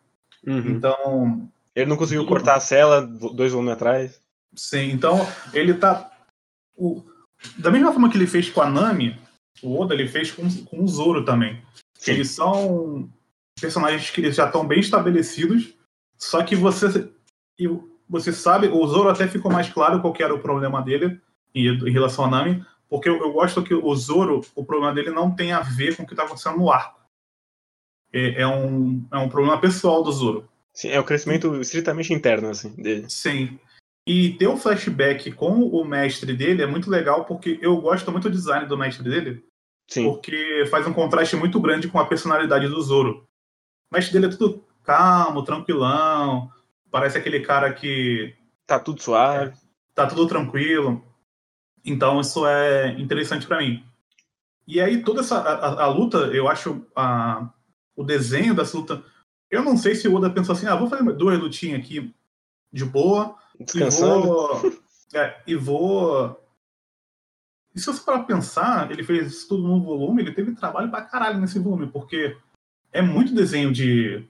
Uhum. 0.47 0.71
Então, 0.71 1.51
ele 1.75 1.91
não 1.91 1.97
conseguiu 1.97 2.27
cortar 2.27 2.57
a 2.57 2.61
cela 2.61 3.03
dois 3.03 3.53
volumes 3.53 3.75
atrás. 3.75 4.21
Sim, 4.55 4.91
então 4.91 5.19
ele 5.53 5.75
tá 5.75 6.11
o, 6.77 7.03
da 7.59 7.71
mesma 7.71 7.93
forma 7.93 8.11
que 8.11 8.17
ele 8.17 8.27
fez 8.27 8.49
com 8.49 8.61
a 8.61 8.69
Nami, 8.69 9.19
o 9.63 9.79
Oda 9.79 9.95
ele 9.95 10.09
fez 10.09 10.31
com, 10.31 10.49
com 10.65 10.83
o 10.83 10.89
Zoro 10.89 11.25
também. 11.25 11.63
Sim. 11.95 12.13
Eles 12.13 12.31
são 12.31 13.09
personagens 13.61 14.11
que 14.11 14.31
já 14.33 14.47
estão 14.47 14.67
bem 14.67 14.81
estabelecidos, 14.81 15.75
só 16.17 16.43
que 16.43 16.57
você 16.57 17.11
e 17.59 17.69
você 18.09 18.33
sabe, 18.33 18.69
o 18.69 18.87
Zoro 18.87 19.09
até 19.09 19.27
ficou 19.27 19.51
mais 19.51 19.71
claro 19.71 20.01
qual 20.01 20.15
era 20.19 20.35
o 20.35 20.41
problema 20.41 20.83
dele 20.83 21.21
em, 21.55 21.69
em 21.69 21.91
relação 21.91 22.25
a 22.25 22.29
Nami, 22.31 22.65
porque 22.89 23.09
eu, 23.09 23.17
eu, 23.19 23.33
gosto 23.33 23.63
que 23.63 23.75
o 23.75 23.95
Zoro, 23.95 24.43
o 24.55 24.65
problema 24.65 24.93
dele 24.93 25.11
não 25.11 25.35
tem 25.35 25.53
a 25.53 25.61
ver 25.61 25.97
com 25.97 26.03
o 26.03 26.07
que 26.07 26.13
está 26.13 26.25
acontecendo 26.25 26.59
no 26.59 26.71
arco. 26.71 27.01
É, 28.13 28.43
é, 28.43 28.47
um, 28.47 29.07
é 29.11 29.17
um 29.17 29.29
problema 29.31 29.59
pessoal 29.59 30.03
do 30.03 30.13
Zoro. 30.13 30.49
Sim, 30.75 30.89
é 30.89 31.01
o 31.01 31.05
crescimento 31.05 31.59
estritamente 31.61 32.13
interno 32.13 32.51
assim, 32.51 32.71
dele. 32.75 33.07
Sim. 33.09 33.59
E 34.07 34.35
ter 34.35 34.49
um 34.49 34.57
flashback 34.57 35.33
com 35.33 35.63
o 35.63 35.85
mestre 35.85 36.35
dele 36.35 36.63
é 36.63 36.67
muito 36.67 36.91
legal, 36.91 37.25
porque 37.25 37.59
eu 37.63 37.81
gosto 37.81 38.11
muito 38.11 38.29
do 38.29 38.37
design 38.37 38.67
do 38.67 38.77
mestre 38.77 39.09
dele. 39.09 39.43
Sim. 39.89 40.05
Porque 40.05 40.67
faz 40.71 40.87
um 40.87 40.93
contraste 40.93 41.37
muito 41.37 41.61
grande 41.61 41.89
com 41.89 41.99
a 41.99 42.07
personalidade 42.07 42.69
do 42.69 42.83
Zoro. 42.83 43.27
O 43.93 43.95
mestre 43.95 44.15
dele 44.15 44.33
é 44.33 44.37
tudo 44.37 44.65
calmo, 44.83 45.45
tranquilão. 45.45 46.51
Parece 46.91 47.19
aquele 47.19 47.41
cara 47.41 47.71
que. 47.75 48.35
Tá 48.67 48.79
tudo 48.79 49.03
suave. 49.03 49.51
É, 49.51 49.55
tá 49.95 50.07
tudo 50.07 50.27
tranquilo. 50.27 51.05
Então 51.85 52.19
isso 52.19 52.47
é 52.47 52.99
interessante 52.99 53.47
para 53.47 53.59
mim. 53.59 53.85
E 54.67 54.81
aí 54.81 55.03
toda 55.03 55.21
essa 55.21 55.39
a, 55.39 55.85
a, 55.85 55.87
luta, 55.89 56.17
eu 56.29 56.49
acho 56.49 56.87
a, 56.97 57.51
o 57.95 58.03
desenho 58.03 58.55
dessa 58.55 58.79
luta. 58.79 59.05
Eu 59.51 59.63
não 59.63 59.77
sei 59.77 59.95
se 59.95 60.09
o 60.09 60.15
Oda 60.15 60.31
pensou 60.31 60.55
assim, 60.55 60.67
ah, 60.67 60.75
vou 60.75 60.89
fazer 60.89 61.05
duas 61.13 61.39
lutinhas 61.39 61.81
aqui 61.81 62.15
de 62.73 62.87
boa. 62.87 63.37
Descansando. 63.61 64.25
E 64.25 64.27
vou, 64.27 64.73
é, 65.13 65.43
e 65.47 65.55
vou 65.55 66.43
e 67.75 67.81
se 67.81 67.87
você 67.87 68.03
parar 68.03 68.25
pensar, 68.25 68.91
ele 68.91 69.03
fez 69.03 69.33
isso 69.33 69.49
tudo 69.49 69.67
no 69.67 69.83
volume, 69.83 70.23
ele 70.23 70.33
teve 70.33 70.55
trabalho 70.55 70.91
pra 70.91 71.03
caralho 71.03 71.39
nesse 71.39 71.59
volume, 71.59 71.87
porque 71.87 72.37
é 72.93 73.01
muito 73.01 73.35
desenho 73.35 73.73
de, 73.73 74.25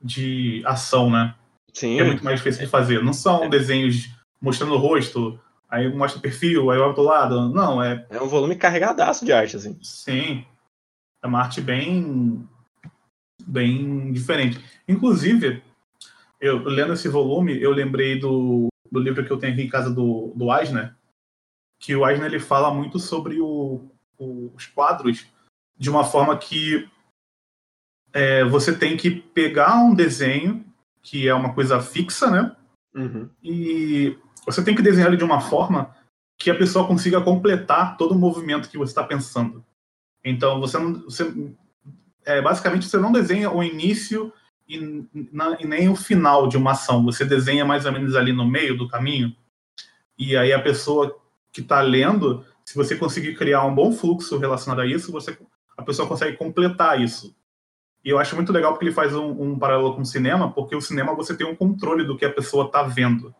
de 0.00 0.62
ação, 0.64 1.10
né? 1.10 1.34
Sim. 1.72 2.00
É 2.00 2.04
muito 2.04 2.24
mais 2.24 2.38
difícil 2.38 2.64
de 2.64 2.70
fazer. 2.70 3.02
Não 3.02 3.12
são 3.12 3.44
é. 3.44 3.48
desenhos 3.48 4.10
mostrando 4.40 4.74
o 4.74 4.78
rosto, 4.78 5.38
aí 5.68 5.88
mostra 5.92 6.18
o 6.18 6.22
perfil, 6.22 6.70
aí 6.70 6.78
vai 6.78 6.92
pro 6.92 7.02
lado. 7.02 7.48
Não, 7.50 7.82
é. 7.82 8.06
É 8.10 8.20
um 8.20 8.28
volume 8.28 8.56
carregadaço 8.56 9.24
de 9.24 9.32
arte, 9.32 9.56
assim. 9.56 9.78
Sim. 9.82 10.44
É 11.22 11.26
uma 11.26 11.40
arte 11.40 11.60
bem. 11.60 12.48
bem 13.46 14.10
diferente. 14.12 14.58
Inclusive, 14.88 15.62
eu 16.40 16.64
lendo 16.64 16.94
esse 16.94 17.08
volume, 17.08 17.60
eu 17.60 17.70
lembrei 17.70 18.18
do, 18.18 18.68
do 18.90 18.98
livro 18.98 19.24
que 19.24 19.30
eu 19.30 19.38
tenho 19.38 19.52
aqui 19.52 19.62
em 19.62 19.68
casa 19.68 19.90
do, 19.90 20.32
do 20.34 20.52
Eisner, 20.52 20.94
que 21.78 21.94
o 21.94 22.08
Eisner 22.08 22.28
ele 22.28 22.40
fala 22.40 22.72
muito 22.72 22.98
sobre 22.98 23.40
o, 23.40 23.82
o, 24.18 24.52
os 24.54 24.66
quadros 24.66 25.26
de 25.78 25.88
uma 25.88 26.04
forma 26.04 26.36
que 26.36 26.88
é, 28.12 28.44
você 28.44 28.76
tem 28.76 28.96
que 28.96 29.10
pegar 29.10 29.76
um 29.76 29.94
desenho 29.94 30.64
que 31.02 31.28
é 31.28 31.34
uma 31.34 31.54
coisa 31.54 31.80
fixa, 31.80 32.30
né? 32.30 32.54
Uhum. 32.94 33.28
E 33.42 34.16
você 34.44 34.62
tem 34.62 34.74
que 34.74 34.82
desenhar 34.82 35.08
ele 35.08 35.16
de 35.16 35.24
uma 35.24 35.40
forma 35.40 35.94
que 36.36 36.50
a 36.50 36.54
pessoa 36.54 36.86
consiga 36.86 37.20
completar 37.20 37.96
todo 37.96 38.12
o 38.12 38.18
movimento 38.18 38.68
que 38.68 38.78
você 38.78 38.90
está 38.90 39.04
pensando. 39.04 39.64
Então, 40.24 40.60
você 40.60 40.78
não. 40.78 41.02
Você, 41.02 41.32
é, 42.24 42.40
basicamente, 42.40 42.86
você 42.86 42.98
não 42.98 43.12
desenha 43.12 43.50
o 43.50 43.62
início 43.62 44.32
e, 44.68 45.06
na, 45.32 45.56
e, 45.60 45.66
nem 45.66 45.88
o 45.88 45.96
final 45.96 46.48
de 46.48 46.56
uma 46.56 46.72
ação. 46.72 47.04
Você 47.04 47.24
desenha 47.24 47.64
mais 47.64 47.86
ou 47.86 47.92
menos 47.92 48.14
ali 48.14 48.32
no 48.32 48.46
meio 48.46 48.76
do 48.76 48.88
caminho. 48.88 49.34
E 50.18 50.36
aí 50.36 50.52
a 50.52 50.60
pessoa 50.60 51.18
que 51.52 51.60
está 51.60 51.80
lendo, 51.80 52.44
se 52.64 52.74
você 52.74 52.96
conseguir 52.96 53.34
criar 53.36 53.64
um 53.64 53.74
bom 53.74 53.92
fluxo 53.92 54.38
relacionado 54.38 54.80
a 54.80 54.86
isso, 54.86 55.10
você, 55.10 55.36
a 55.76 55.82
pessoa 55.82 56.06
consegue 56.06 56.36
completar 56.36 57.00
isso. 57.00 57.34
E 58.04 58.08
eu 58.08 58.18
acho 58.18 58.34
muito 58.34 58.52
legal 58.52 58.72
porque 58.72 58.86
ele 58.86 58.94
faz 58.94 59.14
um, 59.14 59.30
um 59.30 59.58
paralelo 59.58 59.94
com 59.94 60.00
o 60.00 60.06
cinema, 60.06 60.50
porque 60.50 60.74
o 60.74 60.80
cinema 60.80 61.14
você 61.14 61.36
tem 61.36 61.46
um 61.46 61.54
controle 61.54 62.04
do 62.04 62.16
que 62.16 62.24
a 62.24 62.32
pessoa 62.32 62.66
está 62.66 62.82
vendo. 62.82 63.34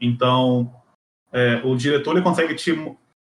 Então, 0.00 0.72
é, 1.32 1.60
o 1.64 1.76
diretor 1.76 2.12
ele 2.12 2.24
consegue 2.24 2.54
te. 2.54 2.74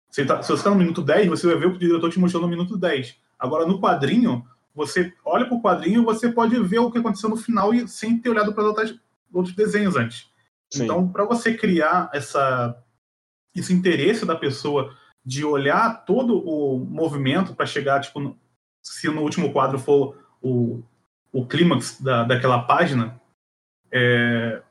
Se, 0.10 0.26
tá, 0.26 0.42
se 0.42 0.48
você 0.48 0.60
está 0.60 0.70
no 0.70 0.78
minuto 0.78 1.02
10, 1.02 1.28
você 1.28 1.48
vai 1.48 1.58
ver 1.58 1.68
o 1.68 1.72
que 1.72 1.78
o 1.78 1.88
diretor 1.88 2.10
te 2.10 2.20
mostrou 2.20 2.42
no 2.42 2.48
minuto 2.48 2.78
10. 2.78 3.18
Agora, 3.38 3.66
no 3.66 3.80
quadrinho, 3.80 4.46
você 4.74 5.14
olha 5.26 5.46
para 5.46 5.56
o 5.56 5.62
quadrinho 5.62 6.02
e 6.02 6.06
você 6.06 6.30
pode 6.30 6.58
ver 6.62 6.80
o 6.80 6.90
que 6.90 6.98
aconteceu 6.98 7.30
no 7.30 7.36
final 7.36 7.74
e 7.74 7.88
sem 7.88 8.18
ter 8.18 8.30
olhado 8.30 8.54
para 8.54 8.64
os 8.64 8.96
outros 9.34 9.56
desenhos 9.56 9.98
antes. 9.98 10.30
Sim. 10.72 10.84
Então, 10.84 11.08
para 11.10 11.26
você 11.26 11.54
criar 11.54 12.10
essa, 12.14 12.78
esse 13.54 13.74
interesse 13.74 14.26
da 14.26 14.36
pessoa 14.36 14.96
de 15.26 15.44
olhar 15.44 16.06
todo 16.06 16.38
o 16.38 16.80
movimento 16.80 17.54
para 17.54 17.66
chegar, 17.66 18.00
tipo, 18.00 18.38
se 18.82 19.10
no 19.10 19.22
último 19.22 19.52
quadro 19.52 19.80
for 19.80 20.25
o, 20.46 20.84
o 21.34 21.46
clímax 21.48 22.00
da, 22.00 22.24
daquela 22.24 22.62
página, 22.62 23.20
é, 23.92 24.62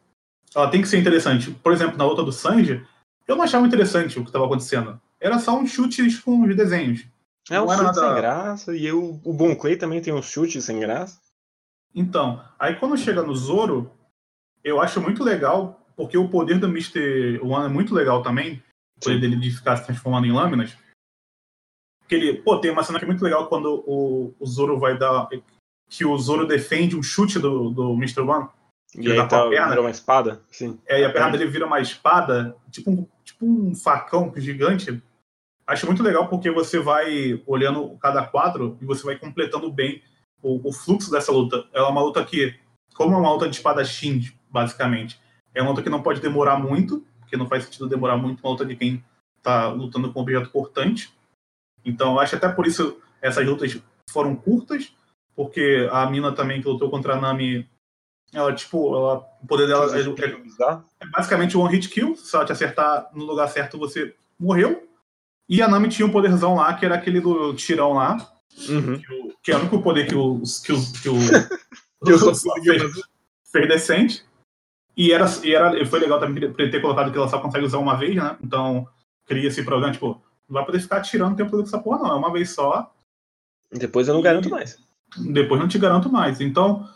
ela 0.55 0.71
tem 0.71 0.81
que 0.81 0.89
ser 0.89 0.99
interessante. 0.99 1.51
Por 1.51 1.73
exemplo, 1.73 1.99
na 1.99 2.07
luta 2.07 2.23
do 2.23 2.33
Sanji, 2.33 2.87
eu 3.27 3.35
não 3.35 3.43
achava 3.43 3.67
interessante 3.67 4.19
o 4.19 4.23
que 4.23 4.29
estava 4.29 4.47
acontecendo. 4.47 5.01
Era 5.21 5.39
só 5.41 5.59
um 5.59 5.67
chute 5.67 6.23
com 6.23 6.43
os 6.43 6.57
desenhos. 6.57 7.05
É 7.51 7.61
um 7.61 7.69
chute 7.69 7.83
nada... 7.83 8.01
sem 8.01 8.15
graça, 8.15 8.77
e 8.77 8.87
eu, 8.87 9.21
o 9.25 9.33
Bon 9.33 9.55
Clay 9.57 9.77
também 9.77 10.01
tem 10.01 10.15
um 10.15 10.23
chute 10.23 10.63
sem 10.63 10.79
graça. 10.79 11.21
Então, 11.93 12.43
aí 12.59 12.77
quando 12.77 12.97
chega 12.97 13.23
no 13.23 13.35
Zoro, 13.35 13.91
eu 14.63 14.81
acho 14.81 15.01
muito 15.01 15.25
legal, 15.25 15.85
porque 15.97 16.17
o 16.17 16.29
poder 16.29 16.59
do 16.59 16.69
Mr. 16.69 17.41
One 17.43 17.67
é 17.67 17.69
muito 17.69 17.95
legal 17.95 18.23
também, 18.23 18.63
o 18.97 19.01
poder 19.01 19.21
dele 19.21 19.37
de 19.37 19.51
ficar 19.51 19.77
se 19.77 19.87
transformando 19.87 20.27
em 20.27 20.33
lâminas. 20.33 20.77
Porque 22.01 22.15
ele, 22.15 22.35
pô, 22.43 22.59
tem 22.59 22.71
uma 22.71 22.83
cena 22.85 22.99
que 22.99 23.05
é 23.05 23.09
muito 23.09 23.25
legal 23.25 23.49
quando 23.49 23.83
o, 23.87 24.35
o 24.39 24.47
Zoro 24.47 24.79
vai 24.79 24.97
dar. 24.97 25.29
Que 25.89 26.05
o 26.05 26.17
Zoro 26.19 26.47
defende 26.47 26.97
um 26.97 27.03
chute 27.03 27.39
do, 27.39 27.71
do 27.71 27.93
Mr. 27.95 28.21
One. 28.21 28.49
E 28.97 29.11
aí 29.11 29.29
tá, 29.29 29.49
vira 29.49 29.81
uma 29.81 29.91
espada? 29.91 30.43
Sim. 30.51 30.79
É, 30.87 31.01
e 31.01 31.05
a 31.05 31.13
perna 31.13 31.31
dele 31.31 31.51
vira 31.51 31.67
uma 31.67 31.81
espada, 31.81 32.57
tipo 32.71 32.91
um, 32.91 33.07
tipo 33.25 33.45
um 33.45 33.75
facão 33.75 34.33
gigante. 34.37 35.03
Acho 35.67 35.87
muito 35.87 36.03
legal 36.03 36.29
porque 36.29 36.51
você 36.51 36.79
vai 36.79 37.43
olhando 37.47 37.97
cada 37.99 38.25
quadro 38.25 38.79
e 38.81 38.85
você 38.85 39.05
vai 39.05 39.19
completando 39.19 39.73
bem 39.73 40.03
o, 40.43 40.69
o 40.69 40.73
fluxo 40.73 41.11
dessa 41.11 41.33
luta. 41.33 41.65
É 41.73 41.83
uma 41.83 42.03
luta 42.03 42.25
que, 42.25 42.55
como 42.95 43.15
é 43.15 43.19
uma 43.19 43.33
luta 43.33 43.49
de 43.49 43.57
espadachim, 43.57 44.23
basicamente, 44.51 45.19
é 45.55 45.63
uma 45.63 45.71
luta 45.71 45.83
que 45.83 45.91
não 45.91 46.03
pode 46.03 46.21
demorar 46.21 46.59
muito, 46.59 47.05
porque 47.21 47.37
não 47.37 47.49
faz 47.49 47.65
sentido 47.65 47.89
demorar 47.89 48.17
muito 48.17 48.41
uma 48.41 48.51
luta 48.51 48.67
de 48.67 48.77
quem 48.77 49.03
tá 49.43 49.69
lutando 49.69 50.13
com 50.13 50.21
um 50.21 50.23
objeto 50.23 50.51
cortante. 50.51 51.13
Então, 51.85 52.19
acho 52.19 52.37
até 52.37 52.49
por 52.49 52.67
isso 52.67 53.01
essas 53.21 53.47
lutas 53.47 53.81
foram 54.11 54.37
curtas, 54.37 54.95
porque 55.35 55.89
a 55.91 56.09
mina 56.09 56.33
também 56.33 56.61
que 56.61 56.69
lutou 56.69 56.91
contra 56.91 57.15
a 57.15 57.21
Nami 57.21 57.69
ela, 58.35 58.53
tipo, 58.53 58.95
ela, 58.97 59.19
o 59.41 59.47
poder 59.47 59.69
dela 59.69 59.97
é, 59.97 60.01
é, 60.01 60.81
é 61.01 61.07
basicamente 61.07 61.57
one 61.57 61.73
hit 61.73 61.89
kill. 61.89 62.17
Se 62.17 62.35
ela 62.35 62.45
te 62.45 62.51
acertar 62.51 63.09
no 63.15 63.25
lugar 63.25 63.49
certo, 63.49 63.79
você 63.79 64.15
morreu. 64.39 64.89
E 65.49 65.63
a 65.63 65.69
Nami 65.69 65.89
tinha 65.89 66.05
um 66.05 66.11
poderzão 66.11 66.57
lá, 66.57 66.75
que 66.75 66.85
era 66.85 66.97
aquele 66.97 67.21
do 67.21 67.55
tirão 67.55 67.93
lá. 67.93 68.17
Uhum. 68.69 68.99
Que, 68.99 69.13
o, 69.13 69.35
que, 69.43 69.53
é 69.53 69.57
o 69.57 69.61
único 69.61 69.83
poder 69.83 70.09
que 70.09 70.17
o. 70.17 70.43
Que 70.65 70.73
o, 70.73 70.93
que 71.01 71.09
o, 71.09 71.15
que 72.05 72.13
o 72.13 72.35
fez, 72.35 72.83
fez 73.53 73.69
decente. 73.69 74.25
E, 74.97 75.13
era, 75.13 75.27
e 75.45 75.55
era, 75.55 75.87
foi 75.87 76.01
legal 76.01 76.19
também 76.19 76.43
ele 76.43 76.71
ter 76.71 76.81
colocado 76.81 77.13
que 77.13 77.19
ela 77.19 77.29
só 77.29 77.39
consegue 77.41 77.65
usar 77.65 77.79
uma 77.79 77.97
vez, 77.97 78.15
né? 78.17 78.37
Então, 78.43 78.89
cria 79.27 79.49
esse 79.49 79.65
programa, 79.65 79.93
tipo, 79.93 80.21
não 80.49 80.55
vai 80.55 80.65
poder 80.65 80.81
ficar 80.81 81.01
tirando 81.03 81.35
o 81.35 81.37
tempo 81.37 81.51
todo 81.51 81.63
dessa 81.63 81.79
porra, 81.79 81.99
não. 81.99 82.13
É 82.13 82.15
uma 82.15 82.33
vez 82.33 82.51
só. 82.51 82.93
Depois 83.73 84.09
eu 84.09 84.15
não 84.15 84.23
garanto 84.23 84.51
mais. 84.51 84.79
Depois 85.17 85.61
não 85.61 85.69
te 85.69 85.79
garanto 85.79 86.11
mais. 86.11 86.41
Então, 86.41 86.89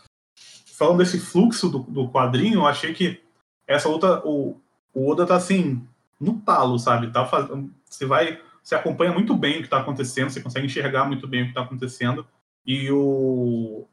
falando 0.77 0.99
desse 0.99 1.19
fluxo 1.19 1.69
do, 1.69 1.79
do 1.81 2.09
quadrinho, 2.09 2.61
eu 2.61 2.67
achei 2.67 2.93
que 2.93 3.21
essa 3.67 3.89
luta, 3.89 4.23
o, 4.25 4.57
o 4.95 5.11
Oda 5.11 5.27
tá 5.27 5.37
assim, 5.37 5.87
no 6.21 6.41
talo, 6.41 6.79
sabe? 6.79 7.11
Tá 7.13 7.27
fazendo, 7.27 7.71
você 7.85 8.07
vai, 8.07 8.41
você 8.63 8.75
acompanha 8.75 9.13
muito 9.13 9.35
bem 9.35 9.57
o 9.57 9.59
que 9.59 9.65
está 9.65 9.79
acontecendo, 9.79 10.31
você 10.31 10.41
consegue 10.41 10.67
enxergar 10.67 11.05
muito 11.05 11.27
bem 11.27 11.43
o 11.43 11.45
que 11.45 11.51
está 11.51 11.63
acontecendo 11.63 12.27
e 12.67 12.91
o 12.91 13.87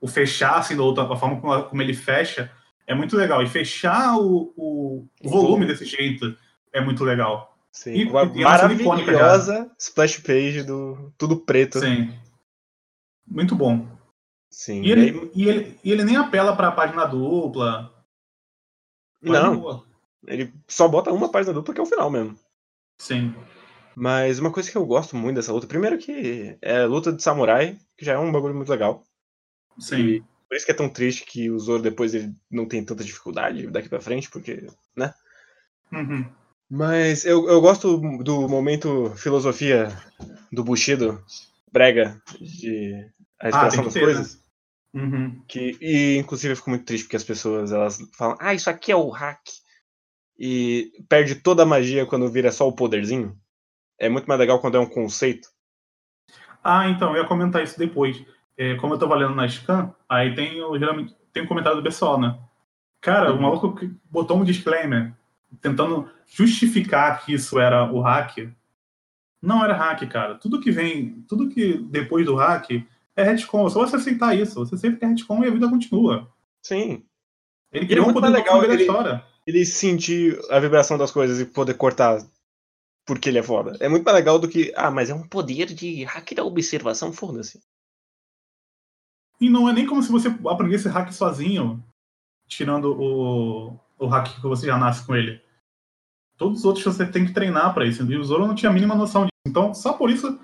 o 0.00 0.06
fechar 0.06 0.58
assim 0.58 0.76
da 0.76 0.82
luta, 0.82 1.02
a 1.02 1.16
forma 1.16 1.40
como, 1.40 1.62
como, 1.64 1.82
ele 1.82 1.94
fecha 1.94 2.50
é 2.86 2.94
muito 2.94 3.16
legal 3.16 3.42
e 3.42 3.48
fechar 3.48 4.16
o, 4.16 4.52
o, 4.56 5.08
volume 5.28 5.66
desse 5.66 5.84
jeito 5.84 6.36
é 6.72 6.80
muito 6.80 7.02
legal. 7.02 7.56
Sim, 7.72 7.94
e, 7.94 8.04
uma 8.04 8.22
e 8.22 8.42
maravilhosa 8.42 9.70
splash 9.78 10.18
page 10.18 10.62
do 10.62 11.12
tudo 11.18 11.36
preto. 11.36 11.80
Sim. 11.80 12.12
Muito 13.30 13.54
bom. 13.54 13.86
Sim. 14.50 14.82
E 14.82 14.90
ele, 14.90 15.02
aí... 15.02 15.30
e 15.34 15.48
ele, 15.48 15.80
e 15.84 15.92
ele 15.92 16.04
nem 16.04 16.16
apela 16.16 16.56
para 16.56 16.68
a 16.68 16.72
página 16.72 17.04
dupla. 17.04 17.92
Não. 19.22 19.84
Ele 20.26 20.52
só 20.66 20.88
bota 20.88 21.12
uma 21.12 21.30
página 21.30 21.52
dupla 21.52 21.74
que 21.74 21.80
é 21.80 21.82
o 21.82 21.86
final 21.86 22.10
mesmo. 22.10 22.38
Sim. 22.98 23.34
Mas 23.94 24.38
uma 24.38 24.52
coisa 24.52 24.70
que 24.70 24.76
eu 24.76 24.86
gosto 24.86 25.16
muito 25.16 25.36
dessa 25.36 25.52
luta, 25.52 25.66
primeiro 25.66 25.98
que 25.98 26.56
é 26.62 26.84
luta 26.84 27.12
de 27.12 27.22
samurai, 27.22 27.78
que 27.96 28.04
já 28.04 28.12
é 28.12 28.18
um 28.18 28.32
bagulho 28.32 28.54
muito 28.54 28.70
legal. 28.70 29.02
Sim. 29.78 29.96
E 29.96 30.20
por 30.48 30.56
isso 30.56 30.64
que 30.64 30.72
é 30.72 30.74
tão 30.74 30.88
triste 30.88 31.24
que 31.24 31.50
o 31.50 31.58
Zoro 31.58 31.82
depois 31.82 32.14
ele 32.14 32.32
não 32.50 32.66
tem 32.66 32.84
tanta 32.84 33.04
dificuldade 33.04 33.66
daqui 33.68 33.88
para 33.88 34.00
frente, 34.00 34.30
porque, 34.30 34.66
né? 34.96 35.12
Uhum. 35.92 36.26
Mas 36.70 37.24
eu, 37.24 37.48
eu 37.48 37.60
gosto 37.60 37.98
do 38.22 38.48
momento 38.48 39.10
filosofia 39.16 39.88
do 40.52 40.62
Bushido, 40.62 41.22
brega, 41.72 42.20
de 42.40 43.10
a 43.40 43.48
expressão 43.48 43.80
ah, 43.80 43.84
das 43.84 43.94
ter, 43.94 44.00
coisas. 44.00 44.34
Né? 44.34 45.02
Uhum. 45.02 45.42
Que, 45.46 45.76
e 45.80 46.16
inclusive 46.16 46.52
eu 46.52 46.56
fico 46.56 46.70
muito 46.70 46.84
triste 46.84 47.04
porque 47.04 47.16
as 47.16 47.24
pessoas 47.24 47.72
elas 47.72 47.98
falam, 48.16 48.36
ah, 48.40 48.54
isso 48.54 48.70
aqui 48.70 48.90
é 48.90 48.96
o 48.96 49.10
hack. 49.10 49.40
E 50.38 50.92
perde 51.08 51.34
toda 51.36 51.62
a 51.62 51.66
magia 51.66 52.06
quando 52.06 52.30
vira 52.30 52.52
só 52.52 52.66
o 52.66 52.72
poderzinho. 52.72 53.36
É 53.98 54.08
muito 54.08 54.26
mais 54.26 54.38
legal 54.38 54.60
quando 54.60 54.76
é 54.76 54.80
um 54.80 54.88
conceito. 54.88 55.48
Ah, 56.62 56.88
então, 56.88 57.14
eu 57.14 57.22
ia 57.22 57.28
comentar 57.28 57.62
isso 57.62 57.78
depois. 57.78 58.24
É, 58.56 58.74
como 58.76 58.94
eu 58.94 58.98
tô 58.98 59.12
lendo 59.12 59.34
na 59.34 59.48
Scan, 59.48 59.92
aí 60.08 60.34
tem, 60.34 60.62
o, 60.62 60.78
geralmente, 60.78 61.16
tem 61.32 61.42
um 61.42 61.46
comentário 61.46 61.78
do 61.78 61.84
pessoal, 61.84 62.20
né? 62.20 62.38
Cara, 63.00 63.32
uhum. 63.32 63.38
o 63.38 63.42
maluco 63.42 63.78
botou 64.10 64.36
um 64.36 64.44
disclaimer 64.44 65.12
tentando 65.60 66.10
justificar 66.26 67.24
que 67.24 67.32
isso 67.32 67.58
era 67.58 67.90
o 67.90 68.00
hack. 68.00 68.48
Não 69.40 69.64
era 69.64 69.74
hack, 69.74 70.08
cara. 70.08 70.34
Tudo 70.36 70.60
que 70.60 70.70
vem, 70.70 71.24
tudo 71.28 71.48
que 71.48 71.78
depois 71.78 72.26
do 72.26 72.34
hack 72.34 72.68
é 73.18 73.24
retcon. 73.24 73.68
Só 73.68 73.80
você 73.80 73.96
aceitar 73.96 74.36
isso. 74.36 74.54
Você 74.54 74.74
aceita 74.74 74.96
que 74.96 75.04
é 75.04 75.08
retcon 75.08 75.44
e 75.44 75.48
a 75.48 75.50
vida 75.50 75.68
continua. 75.68 76.30
Sim. 76.62 77.04
Ele 77.72 77.86
criou 77.86 78.06
é 78.06 78.10
um 78.10 78.12
poder 78.12 78.28
legal 78.28 78.64
ele, 78.64 78.86
ele 79.46 79.66
sentir 79.66 80.38
a 80.50 80.58
vibração 80.58 80.96
das 80.96 81.10
coisas 81.10 81.38
e 81.40 81.44
poder 81.44 81.74
cortar 81.74 82.18
porque 83.04 83.28
ele 83.30 83.38
é 83.38 83.42
foda. 83.42 83.76
É 83.80 83.88
muito 83.88 84.04
mais 84.04 84.16
legal 84.16 84.38
do 84.38 84.46
que, 84.46 84.70
ah, 84.76 84.90
mas 84.90 85.08
é 85.08 85.14
um 85.14 85.26
poder 85.26 85.66
de 85.66 86.04
hack 86.04 86.34
da 86.34 86.44
observação, 86.44 87.10
foda-se. 87.10 87.58
E 89.40 89.48
não 89.48 89.66
é 89.68 89.72
nem 89.72 89.86
como 89.86 90.02
se 90.02 90.12
você 90.12 90.28
aprendesse 90.46 90.88
hack 90.88 91.10
sozinho, 91.10 91.82
tirando 92.46 92.92
o, 92.92 93.80
o 93.98 94.06
hack 94.06 94.36
que 94.36 94.42
você 94.42 94.66
já 94.66 94.76
nasce 94.76 95.06
com 95.06 95.16
ele. 95.16 95.40
Todos 96.36 96.58
os 96.60 96.64
outros 96.66 96.84
você 96.84 97.06
tem 97.06 97.24
que 97.24 97.32
treinar 97.32 97.72
para 97.72 97.86
isso. 97.86 98.04
E 98.10 98.16
o 98.16 98.24
Zoro 98.24 98.46
não 98.46 98.54
tinha 98.54 98.70
a 98.70 98.72
mínima 98.74 98.94
noção 98.94 99.22
disso. 99.22 99.32
Então, 99.46 99.72
só 99.72 99.94
por 99.94 100.10
isso 100.10 100.38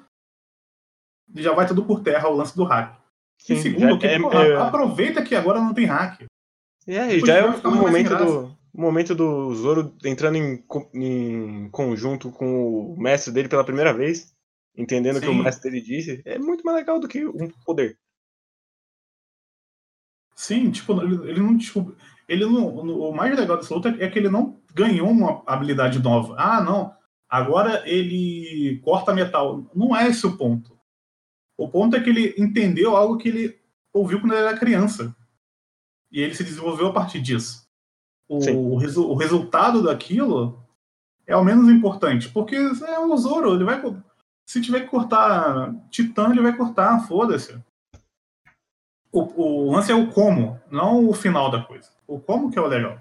já 1.35 1.53
vai 1.53 1.66
tudo 1.66 1.85
por 1.85 2.03
terra 2.03 2.29
o 2.29 2.37
lance 2.37 2.55
do 2.57 2.64
hack. 2.64 2.97
Sim, 3.38 3.55
e 3.55 3.62
segundo, 3.62 3.99
que, 3.99 4.07
é, 4.07 4.18
pô, 4.18 4.33
é... 4.33 4.57
aproveita 4.57 5.23
que 5.23 5.35
agora 5.35 5.61
não 5.61 5.75
tem 5.75 5.87
hack. 5.87 6.25
É, 6.87 7.18
já 7.20 7.35
é 7.37 7.44
o 7.44 7.75
momento 7.75 8.16
do, 8.16 8.59
o 8.73 8.81
momento 8.81 9.14
do 9.14 9.55
Zoro 9.55 9.94
entrando 10.05 10.37
em, 10.37 10.64
em 10.94 11.68
conjunto 11.70 12.31
com 12.31 12.92
o 12.92 13.01
mestre 13.01 13.33
dele 13.33 13.49
pela 13.49 13.64
primeira 13.64 13.92
vez, 13.92 14.35
entendendo 14.77 15.16
o 15.16 15.20
que 15.20 15.29
o 15.29 15.35
mestre 15.35 15.70
dele 15.70 15.83
disse, 15.83 16.23
é 16.25 16.38
muito 16.38 16.64
mais 16.64 16.79
legal 16.79 16.99
do 16.99 17.09
que 17.09 17.25
um 17.25 17.49
poder. 17.64 17.97
Sim, 20.35 20.70
tipo, 20.70 21.01
ele, 21.01 21.31
ele 21.31 21.40
não 21.40 21.57
descobriu. 21.57 21.97
Ele 22.29 22.44
não, 22.44 22.66
o 22.66 23.14
mais 23.14 23.38
legal 23.38 23.57
dessa 23.57 23.75
luta 23.75 23.94
é 23.99 24.09
que 24.09 24.18
ele 24.18 24.29
não 24.29 24.61
ganhou 24.75 25.09
uma 25.09 25.42
habilidade 25.47 26.03
nova. 26.03 26.35
Ah, 26.38 26.61
não. 26.61 26.92
Agora 27.29 27.83
ele 27.88 28.81
corta 28.83 29.14
metal. 29.14 29.70
Não 29.75 29.94
é 29.94 30.09
esse 30.09 30.27
o 30.27 30.37
ponto. 30.37 30.73
O 31.57 31.69
ponto 31.69 31.97
é 31.97 32.01
que 32.01 32.11
ele 32.11 32.35
entendeu 32.37 32.97
algo 32.97 33.17
que 33.17 33.29
ele 33.29 33.61
ouviu 33.93 34.21
quando 34.21 34.33
ele 34.33 34.43
era 34.43 34.59
criança. 34.59 35.14
E 36.11 36.21
ele 36.21 36.35
se 36.35 36.45
desenvolveu 36.45 36.88
a 36.88 36.93
partir 36.93 37.21
disso. 37.21 37.64
O, 38.29 38.77
resu 38.77 39.09
o 39.09 39.14
resultado 39.14 39.83
daquilo 39.83 40.62
é 41.27 41.37
o 41.37 41.45
menos 41.45 41.69
importante, 41.69 42.29
porque 42.29 42.57
é 42.57 42.99
o 42.99 43.17
Zoro, 43.17 43.55
ele 43.55 43.64
vai. 43.64 43.81
Se 44.47 44.61
tiver 44.61 44.81
que 44.81 44.88
cortar 44.88 45.75
Titã, 45.90 46.31
ele 46.31 46.43
vai 46.43 46.57
cortar, 46.57 47.07
foda-se. 47.07 47.59
O, 49.12 49.21
o 49.43 49.73
lance 49.73 49.93
é 49.93 49.95
o 49.95 50.11
como, 50.11 50.61
não 50.71 51.09
o 51.09 51.14
final 51.14 51.51
da 51.51 51.62
coisa. 51.62 51.90
O 52.07 52.19
como 52.19 52.51
que 52.51 52.59
é 52.59 52.62
o 52.62 52.67
legal. 52.67 53.01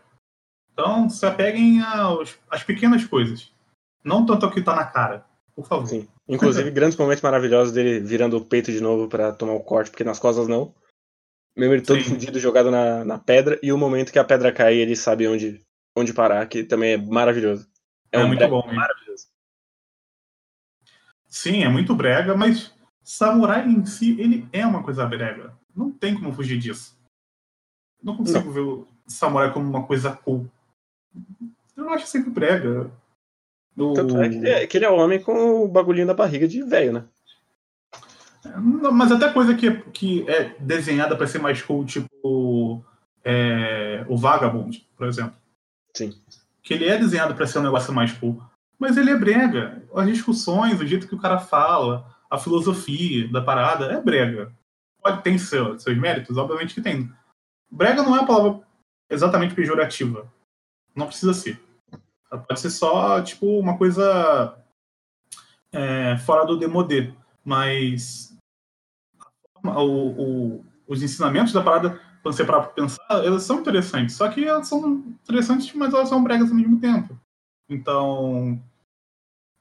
Então, 0.71 1.09
se 1.09 1.25
apeguem 1.25 1.81
aos, 1.81 2.37
às 2.49 2.63
pequenas 2.63 3.05
coisas. 3.05 3.51
Não 4.03 4.25
tanto 4.25 4.45
ao 4.45 4.51
que 4.51 4.61
tá 4.61 4.75
na 4.75 4.85
cara, 4.85 5.25
por 5.55 5.67
favor. 5.67 5.87
Sim. 5.87 6.07
Inclusive, 6.27 6.69
grandes 6.71 6.97
momentos 6.97 7.21
maravilhosos 7.21 7.73
dele 7.73 7.99
virando 7.99 8.37
o 8.37 8.45
peito 8.45 8.71
de 8.71 8.81
novo 8.81 9.07
para 9.07 9.31
tomar 9.31 9.53
o 9.53 9.63
corte, 9.63 9.91
porque 9.91 10.03
nas 10.03 10.19
costas 10.19 10.47
não. 10.47 10.73
Mesmo 11.55 11.73
ele 11.75 11.83
todo 11.83 12.01
Sim. 12.01 12.09
fudido, 12.09 12.39
jogado 12.39 12.71
na, 12.71 13.05
na 13.05 13.19
pedra, 13.19 13.59
e 13.61 13.71
o 13.71 13.77
momento 13.77 14.11
que 14.11 14.19
a 14.19 14.23
pedra 14.23 14.51
cai 14.51 14.75
ele 14.75 14.95
sabe 14.95 15.27
onde, 15.27 15.63
onde 15.95 16.13
parar, 16.13 16.47
que 16.47 16.63
também 16.63 16.93
é 16.93 16.97
maravilhoso. 16.97 17.67
É, 18.11 18.19
é 18.19 18.23
um 18.23 18.27
muito 18.27 18.47
bom, 18.47 18.65
maravilhoso. 18.73 19.27
Sim, 21.27 21.63
é 21.63 21.69
muito 21.69 21.95
brega, 21.95 22.35
mas 22.35 22.73
samurai 23.03 23.67
em 23.67 23.85
si, 23.85 24.19
ele 24.19 24.47
é 24.51 24.65
uma 24.65 24.83
coisa 24.83 25.05
brega. 25.05 25.55
Não 25.75 25.91
tem 25.91 26.15
como 26.15 26.33
fugir 26.33 26.57
disso. 26.57 26.97
Não 28.01 28.17
consigo 28.17 28.45
não. 28.45 28.51
ver 28.51 28.59
o 28.59 28.87
samurai 29.07 29.51
como 29.51 29.67
uma 29.67 29.85
coisa 29.85 30.15
cool. 30.15 30.49
Eu 31.75 31.89
acho 31.89 32.07
sempre 32.07 32.29
brega. 32.29 32.91
O... 33.77 33.93
Tanto 33.93 34.21
é 34.21 34.29
que, 34.29 34.47
é 34.47 34.67
que, 34.67 34.77
ele 34.77 34.85
é 34.85 34.89
homem 34.89 35.19
com 35.19 35.63
o 35.63 35.67
bagulhinho 35.67 36.07
da 36.07 36.13
barriga 36.13 36.47
de 36.47 36.61
velho, 36.63 36.93
né? 36.93 37.05
Mas 38.91 39.11
até 39.11 39.31
coisa 39.31 39.55
que, 39.55 39.71
que 39.91 40.29
é 40.29 40.55
desenhada 40.59 41.15
para 41.15 41.27
ser 41.27 41.39
mais 41.39 41.61
cool, 41.61 41.85
tipo 41.85 42.83
é, 43.23 44.05
o 44.07 44.17
Vagabond, 44.17 44.85
por 44.97 45.07
exemplo. 45.07 45.35
Sim. 45.95 46.13
Que 46.61 46.73
ele 46.73 46.87
é 46.87 46.97
desenhado 46.97 47.35
para 47.35 47.47
ser 47.47 47.59
um 47.59 47.63
negócio 47.63 47.93
mais 47.93 48.11
cool. 48.11 48.41
Mas 48.77 48.97
ele 48.97 49.11
é 49.11 49.17
brega. 49.17 49.81
As 49.95 50.07
discussões, 50.07 50.79
o 50.79 50.85
jeito 50.85 51.07
que 51.07 51.15
o 51.15 51.19
cara 51.19 51.39
fala, 51.39 52.05
a 52.29 52.37
filosofia 52.37 53.31
da 53.31 53.41
parada 53.41 53.85
é 53.85 54.01
brega. 54.01 54.51
Pode 55.01 55.21
ter 55.21 55.37
seu, 55.39 55.79
seus 55.79 55.97
méritos, 55.97 56.37
obviamente 56.37 56.73
que 56.73 56.81
tem. 56.81 57.09
Brega 57.71 58.03
não 58.03 58.15
é 58.15 58.21
a 58.21 58.25
palavra 58.25 58.61
exatamente 59.09 59.53
pejorativa. 59.53 60.31
Não 60.95 61.07
precisa 61.07 61.33
ser. 61.33 61.59
Pode 62.37 62.59
ser 62.59 62.69
só, 62.69 63.21
tipo, 63.21 63.59
uma 63.59 63.77
coisa 63.77 64.57
é, 65.71 66.17
fora 66.17 66.45
do 66.45 66.57
demodê. 66.57 67.13
Mas 67.43 68.35
o, 69.63 69.69
o, 69.69 70.65
os 70.87 71.03
ensinamentos 71.03 71.53
da 71.53 71.61
parada, 71.61 71.99
quando 72.21 72.35
você 72.35 72.45
parar 72.45 72.61
pra 72.61 72.71
pensar, 72.71 73.23
elas 73.23 73.43
são 73.43 73.59
interessantes. 73.59 74.15
Só 74.15 74.29
que 74.29 74.43
elas 74.43 74.67
são 74.67 75.03
interessantes, 75.23 75.73
mas 75.73 75.93
elas 75.93 76.09
são 76.09 76.23
bregas 76.23 76.49
ao 76.49 76.55
mesmo 76.55 76.79
tempo. 76.79 77.17
Então, 77.69 78.61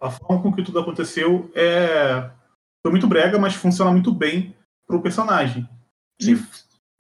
a 0.01 0.11
forma 0.11 0.43
com 0.43 0.53
que 0.53 0.63
tudo 0.63 0.79
aconteceu 0.79 1.51
é 1.55 2.31
foi 2.85 2.91
muito 2.91 3.07
brega, 3.07 3.39
mas 3.39 3.55
funciona 3.55 3.93
muito 3.93 4.13
bem 4.13 4.55
pro 4.87 5.01
personagem. 5.01 5.69
E, 6.21 6.35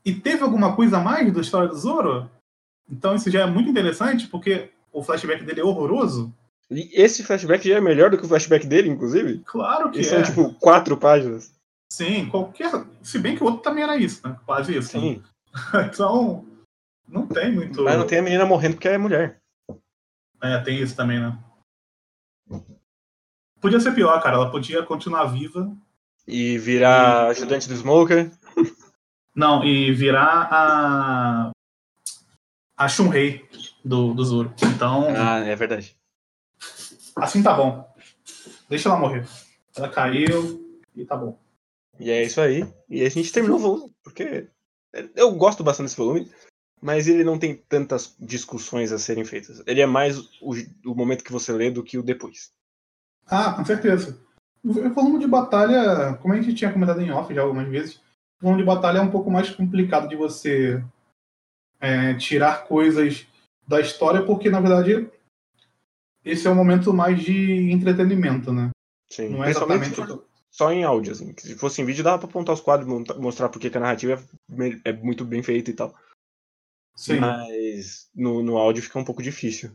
e, 0.05 0.15
teve 0.15 0.43
alguma 0.43 0.77
coisa 0.77 0.99
a 0.99 1.01
mais 1.01 1.33
da 1.33 1.41
história 1.41 1.69
do 1.69 1.77
Zoro? 1.77 2.31
Então 2.89 3.15
isso 3.15 3.31
já 3.31 3.41
é 3.43 3.47
muito 3.47 3.69
interessante, 3.69 4.29
porque 4.29 4.71
o 4.93 5.03
flashback 5.03 5.45
dele 5.45 5.61
é 5.61 5.65
horroroso. 5.65 6.33
E 6.71 6.91
esse 6.93 7.23
flashback 7.23 7.69
já 7.69 7.77
é 7.77 7.81
melhor 7.81 8.11
do 8.11 8.19
que 8.19 8.25
o 8.25 8.29
flashback 8.29 8.67
dele, 8.67 8.89
inclusive? 8.89 9.43
Claro 9.45 9.91
que 9.91 9.99
e 9.99 10.01
é. 10.01 10.05
são, 10.05 10.23
tipo, 10.23 10.55
quatro 10.55 10.97
páginas. 10.97 11.53
Sim, 11.93 12.29
qualquer. 12.31 12.71
Se 13.03 13.19
bem 13.19 13.37
que 13.37 13.43
o 13.43 13.47
outro 13.47 13.63
também 13.63 13.85
era 13.85 13.97
isso, 13.97 14.27
né? 14.27 14.37
Quase 14.47 14.77
isso. 14.77 14.89
Sim. 14.89 15.23
então, 15.87 16.47
não 17.07 17.27
tem 17.27 17.53
muito. 17.53 17.83
Mas 17.83 17.99
não 17.99 18.07
tem 18.07 18.19
a 18.19 18.23
menina 18.23 18.47
morrendo 18.47 18.77
porque 18.77 18.89
é 18.89 18.97
mulher. 18.97 19.39
É, 20.43 20.59
tem 20.59 20.81
isso 20.81 20.97
também, 20.97 21.21
né? 21.21 21.39
Podia 23.61 23.79
ser 23.79 23.93
pior, 23.93 24.21
cara. 24.23 24.37
Ela 24.37 24.51
podia 24.51 24.83
continuar 24.83 25.27
viva. 25.27 25.71
E 26.27 26.57
virar 26.59 27.29
e... 27.29 27.31
ajudante 27.31 27.69
do 27.69 27.77
Smoker. 27.77 28.31
Não, 29.37 29.65
e 29.65 29.93
virar 29.93 30.49
a. 30.51 31.51
A 32.77 32.89
Shunrei 32.89 33.49
do, 33.85 34.15
do 34.15 34.25
Zoro. 34.25 34.55
Então. 34.63 35.09
Ah, 35.17 35.39
é 35.39 35.55
verdade. 35.55 35.97
Assim 37.17 37.43
tá 37.43 37.55
bom. 37.55 37.93
Deixa 38.69 38.89
ela 38.89 38.99
morrer. 38.99 39.27
Ela 39.77 39.89
caiu 39.89 40.81
e 40.95 41.05
tá 41.05 41.17
bom. 41.17 41.39
E 41.99 42.11
é 42.11 42.25
isso 42.25 42.41
aí. 42.41 42.67
E 42.89 43.05
a 43.05 43.09
gente 43.09 43.33
terminou 43.33 43.59
o 43.59 43.63
volume, 43.63 43.95
porque 44.03 44.49
eu 45.15 45.33
gosto 45.33 45.63
bastante 45.63 45.87
desse 45.87 45.97
volume, 45.97 46.31
mas 46.81 47.07
ele 47.07 47.25
não 47.25 47.39
tem 47.39 47.55
tantas 47.55 48.17
discussões 48.19 48.93
a 48.93 48.99
serem 48.99 49.25
feitas. 49.25 49.63
Ele 49.67 49.81
é 49.81 49.87
mais 49.87 50.19
o, 50.41 50.55
o 50.85 50.95
momento 50.95 51.25
que 51.25 51.33
você 51.33 51.53
lê 51.53 51.71
do 51.71 51.83
que 51.83 51.99
o 51.99 52.03
depois. 52.03 52.51
Ah, 53.27 53.53
com 53.53 53.65
certeza. 53.65 54.19
O 54.65 54.91
volume 54.91 55.19
de 55.19 55.27
batalha, 55.27 56.15
como 56.21 56.35
a 56.35 56.41
gente 56.41 56.55
tinha 56.55 56.73
comentado 56.73 57.01
em 57.01 57.11
off 57.11 57.33
já 57.35 57.43
algumas 57.43 57.69
vezes, 57.69 57.97
o 58.41 58.45
volume 58.45 58.63
de 58.63 58.67
batalha 58.67 58.99
é 58.99 59.03
um 59.03 59.11
pouco 59.11 59.31
mais 59.31 59.51
complicado 59.51 60.09
de 60.09 60.17
você 60.17 60.83
é, 61.83 62.14
tirar 62.14 62.64
coisas 62.64 63.27
da 63.66 63.81
história, 63.81 64.25
porque 64.25 64.49
na 64.49 64.61
verdade 64.61 65.11
esse 66.25 66.47
é 66.47 66.51
o 66.51 66.55
momento 66.55 66.95
mais 66.95 67.21
de 67.21 67.71
entretenimento, 67.71 68.53
né? 68.53 68.71
Sim, 69.11 69.31
não 69.31 69.45
é 69.45 69.51
exatamente 69.51 70.01
só 70.51 70.71
em 70.71 70.85
áudio, 70.85 71.12
assim. 71.12 71.35
Se 71.38 71.57
fosse 71.57 71.81
em 71.81 71.85
vídeo, 71.85 72.05
dava 72.05 72.18
pra 72.18 72.29
apontar 72.29 72.55
os 72.55 72.61
quadros, 72.61 72.88
mostrar 73.16 73.49
porque 73.49 73.71
que 73.71 73.77
a 73.77 73.81
narrativa 73.81 74.23
é, 74.85 74.90
é 74.90 74.92
muito 74.92 75.25
bem 75.25 75.42
feita 75.42 75.71
e 75.71 75.75
tal. 75.75 75.95
Sim. 76.95 77.21
Mas 77.21 78.09
no, 78.14 78.42
no 78.42 78.59
áudio 78.59 78.83
fica 78.83 78.99
um 78.99 79.05
pouco 79.05 79.23
difícil. 79.23 79.73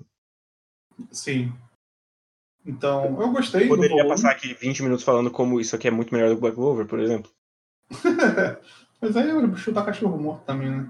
Sim. 1.12 1.52
Então, 2.63 3.20
eu 3.20 3.32
gostei 3.32 3.67
Poderia 3.67 4.08
passar 4.08 4.32
aqui 4.32 4.54
20 4.54 4.84
minutos 4.84 5.04
falando 5.04 5.32
como 5.32 5.60
isso 5.60 5.76
aqui 5.76 5.88
é 5.88 5.91
muito 5.91 6.13
melhor 6.13 6.30
do 6.30 6.36
que 6.36 6.41
Black 6.41 6.56
Clover, 6.56 6.86
por 6.86 7.00
exemplo. 7.00 7.32
Mas 9.02 9.15
aí 9.17 9.30
eu 9.30 9.56
chutar 9.56 9.86
cachorro 9.86 10.17
morto 10.17 10.46
também, 10.46 10.70
né? 10.70 10.88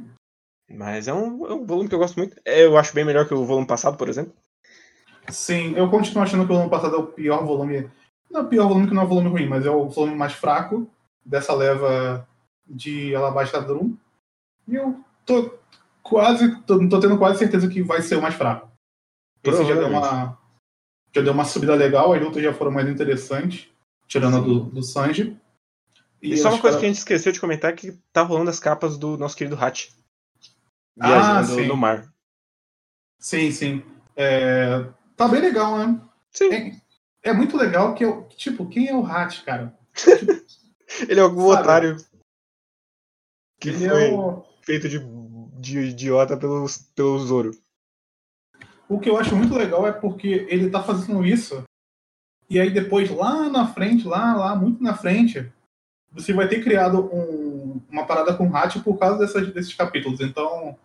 Mas 0.70 1.08
é 1.08 1.14
um, 1.14 1.48
é 1.48 1.54
um 1.54 1.66
volume 1.66 1.88
que 1.88 1.96
eu 1.96 2.00
gosto 2.00 2.18
muito. 2.18 2.36
É, 2.44 2.66
eu 2.66 2.78
acho 2.78 2.94
bem 2.94 3.06
melhor 3.06 3.28
que 3.28 3.34
o 3.34 3.46
volume 3.46 3.66
passado, 3.66 3.98
por 3.98 4.10
exemplo. 4.10 4.34
Sim, 5.30 5.74
eu 5.76 5.90
continuo 5.90 6.24
achando 6.24 6.46
que 6.46 6.52
o 6.52 6.56
volume 6.56 6.70
passado 6.70 6.96
é 6.96 7.00
o 7.00 7.08
pior 7.08 7.46
volume. 7.46 7.90
Não 8.30 8.42
é 8.42 8.44
o 8.44 8.48
pior 8.48 8.68
volume 8.68 8.88
que 8.88 8.94
não 8.94 9.04
é 9.04 9.06
um 9.06 9.10
volume 9.10 9.30
ruim, 9.30 9.48
mas 9.48 9.66
é 9.66 9.70
o 9.70 9.88
volume 9.88 10.16
mais 10.16 10.34
fraco 10.34 10.90
dessa 11.26 11.54
leva 11.54 12.28
de 12.66 13.16
Alabasta 13.16 13.62
Drum. 13.62 13.96
E 14.68 14.76
eu 14.76 15.00
tô 15.26 15.58
quase. 16.04 16.60
Tô, 16.62 16.88
tô 16.90 17.00
tendo 17.00 17.18
quase 17.18 17.40
certeza 17.40 17.70
que 17.70 17.82
vai 17.82 18.02
ser 18.02 18.18
o 18.18 18.22
mais 18.22 18.36
fraco. 18.36 18.70
Esse 19.44 19.66
já 19.66 19.76
deu 19.76 19.88
uma. 19.88 20.38
Já 21.16 21.22
deu 21.22 21.34
uma 21.34 21.46
subida 21.46 21.74
legal, 21.76 22.14
as 22.14 22.22
lutas 22.22 22.44
já 22.44 22.54
foram 22.54 22.72
mais 22.72 22.88
interessantes, 22.88 23.70
tirando 24.08 24.38
a 24.38 24.40
do, 24.42 24.60
do 24.66 24.84
Sanji. 24.84 25.38
E, 26.22 26.34
e 26.34 26.38
só 26.38 26.50
uma 26.50 26.60
coisa 26.60 26.78
que 26.78 26.86
a 26.86 26.88
gente 26.88 26.98
esqueceu 26.98 27.32
de 27.32 27.40
comentar 27.40 27.72
é 27.72 27.76
que 27.76 27.94
tá 28.12 28.22
rolando 28.22 28.50
as 28.50 28.60
capas 28.60 28.98
do 28.98 29.18
nosso 29.18 29.36
querido 29.36 29.56
Hatch 29.56 29.97
viajando 30.98 31.62
ah, 31.62 31.68
no 31.68 31.78
mar. 31.78 32.14
Sim, 33.20 33.52
sim. 33.52 33.84
É, 34.16 34.86
tá 35.16 35.28
bem 35.28 35.42
legal, 35.42 35.78
né? 35.78 36.02
Sim. 36.32 36.52
É, 36.52 37.30
é 37.30 37.34
muito 37.34 37.56
legal 37.56 37.94
que 37.94 38.04
eu. 38.04 38.28
Tipo, 38.36 38.68
quem 38.68 38.88
é 38.88 38.96
o 38.96 39.06
Hat, 39.06 39.44
cara? 39.44 39.78
Ele 41.08 41.20
é 41.20 41.24
algum 41.24 41.50
Sabe? 41.50 41.62
otário 41.62 41.98
que 43.60 43.70
Ele 43.70 43.90
foi 43.90 44.10
é 44.10 44.14
o... 44.14 44.44
feito 44.62 44.88
de, 44.88 45.00
de 45.60 45.80
idiota 45.80 46.38
pelo, 46.38 46.66
pelo 46.96 47.20
Zoro. 47.20 47.52
O 48.88 49.00
que 49.00 49.10
eu 49.10 49.18
acho 49.18 49.36
muito 49.36 49.54
legal 49.54 49.86
é 49.86 49.92
porque 49.92 50.48
ele 50.50 50.70
tá 50.70 50.82
fazendo 50.82 51.26
isso 51.26 51.64
e 52.50 52.60
aí 52.60 52.70
depois 52.70 53.10
lá 53.10 53.50
na 53.50 53.68
frente, 53.68 54.08
lá, 54.08 54.36
lá, 54.36 54.56
muito 54.56 54.82
na 54.82 54.96
frente, 54.96 55.52
você 56.12 56.32
vai 56.32 56.48
ter 56.48 56.64
criado 56.64 57.14
um, 57.14 57.82
uma 57.90 58.06
parada 58.06 58.34
com 58.34 58.48
o 58.48 58.56
Hat 58.56 58.80
por 58.80 58.98
causa 58.98 59.20
dessas, 59.20 59.54
desses 59.54 59.74
capítulos. 59.74 60.22
Então, 60.22 60.78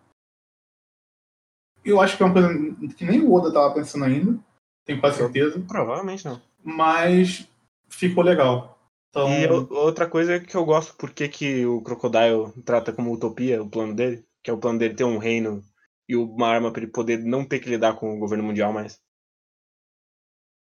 eu 1.83 2.01
acho 2.01 2.17
que 2.17 2.23
é 2.23 2.25
uma 2.25 2.33
coisa 2.33 2.49
que 2.95 3.05
nem 3.05 3.21
o 3.21 3.33
Oda 3.33 3.51
tava 3.51 3.73
pensando 3.73 4.05
ainda, 4.05 4.39
tenho 4.85 4.99
quase 4.99 5.17
certeza. 5.17 5.59
Provavelmente 5.67 6.25
não. 6.25 6.41
Mas 6.63 7.47
ficou 7.89 8.23
legal. 8.23 8.79
Então... 9.09 9.29
E 9.29 9.47
outra 9.47 10.07
coisa 10.07 10.39
que 10.39 10.55
eu 10.55 10.65
gosto, 10.65 10.95
porque 10.95 11.27
que 11.27 11.65
o 11.65 11.81
Crocodile 11.81 12.51
trata 12.65 12.91
como 12.91 13.13
utopia 13.13 13.61
o 13.61 13.69
plano 13.69 13.93
dele, 13.93 14.25
que 14.41 14.49
é 14.49 14.53
o 14.53 14.57
plano 14.57 14.79
dele 14.79 14.95
ter 14.95 15.03
um 15.03 15.17
reino 15.17 15.63
e 16.07 16.15
uma 16.15 16.47
arma 16.47 16.71
para 16.71 16.81
ele 16.81 16.91
poder 16.91 17.19
não 17.19 17.45
ter 17.45 17.59
que 17.59 17.69
lidar 17.69 17.93
com 17.93 18.15
o 18.15 18.19
governo 18.19 18.43
mundial 18.43 18.73
mais. 18.73 18.99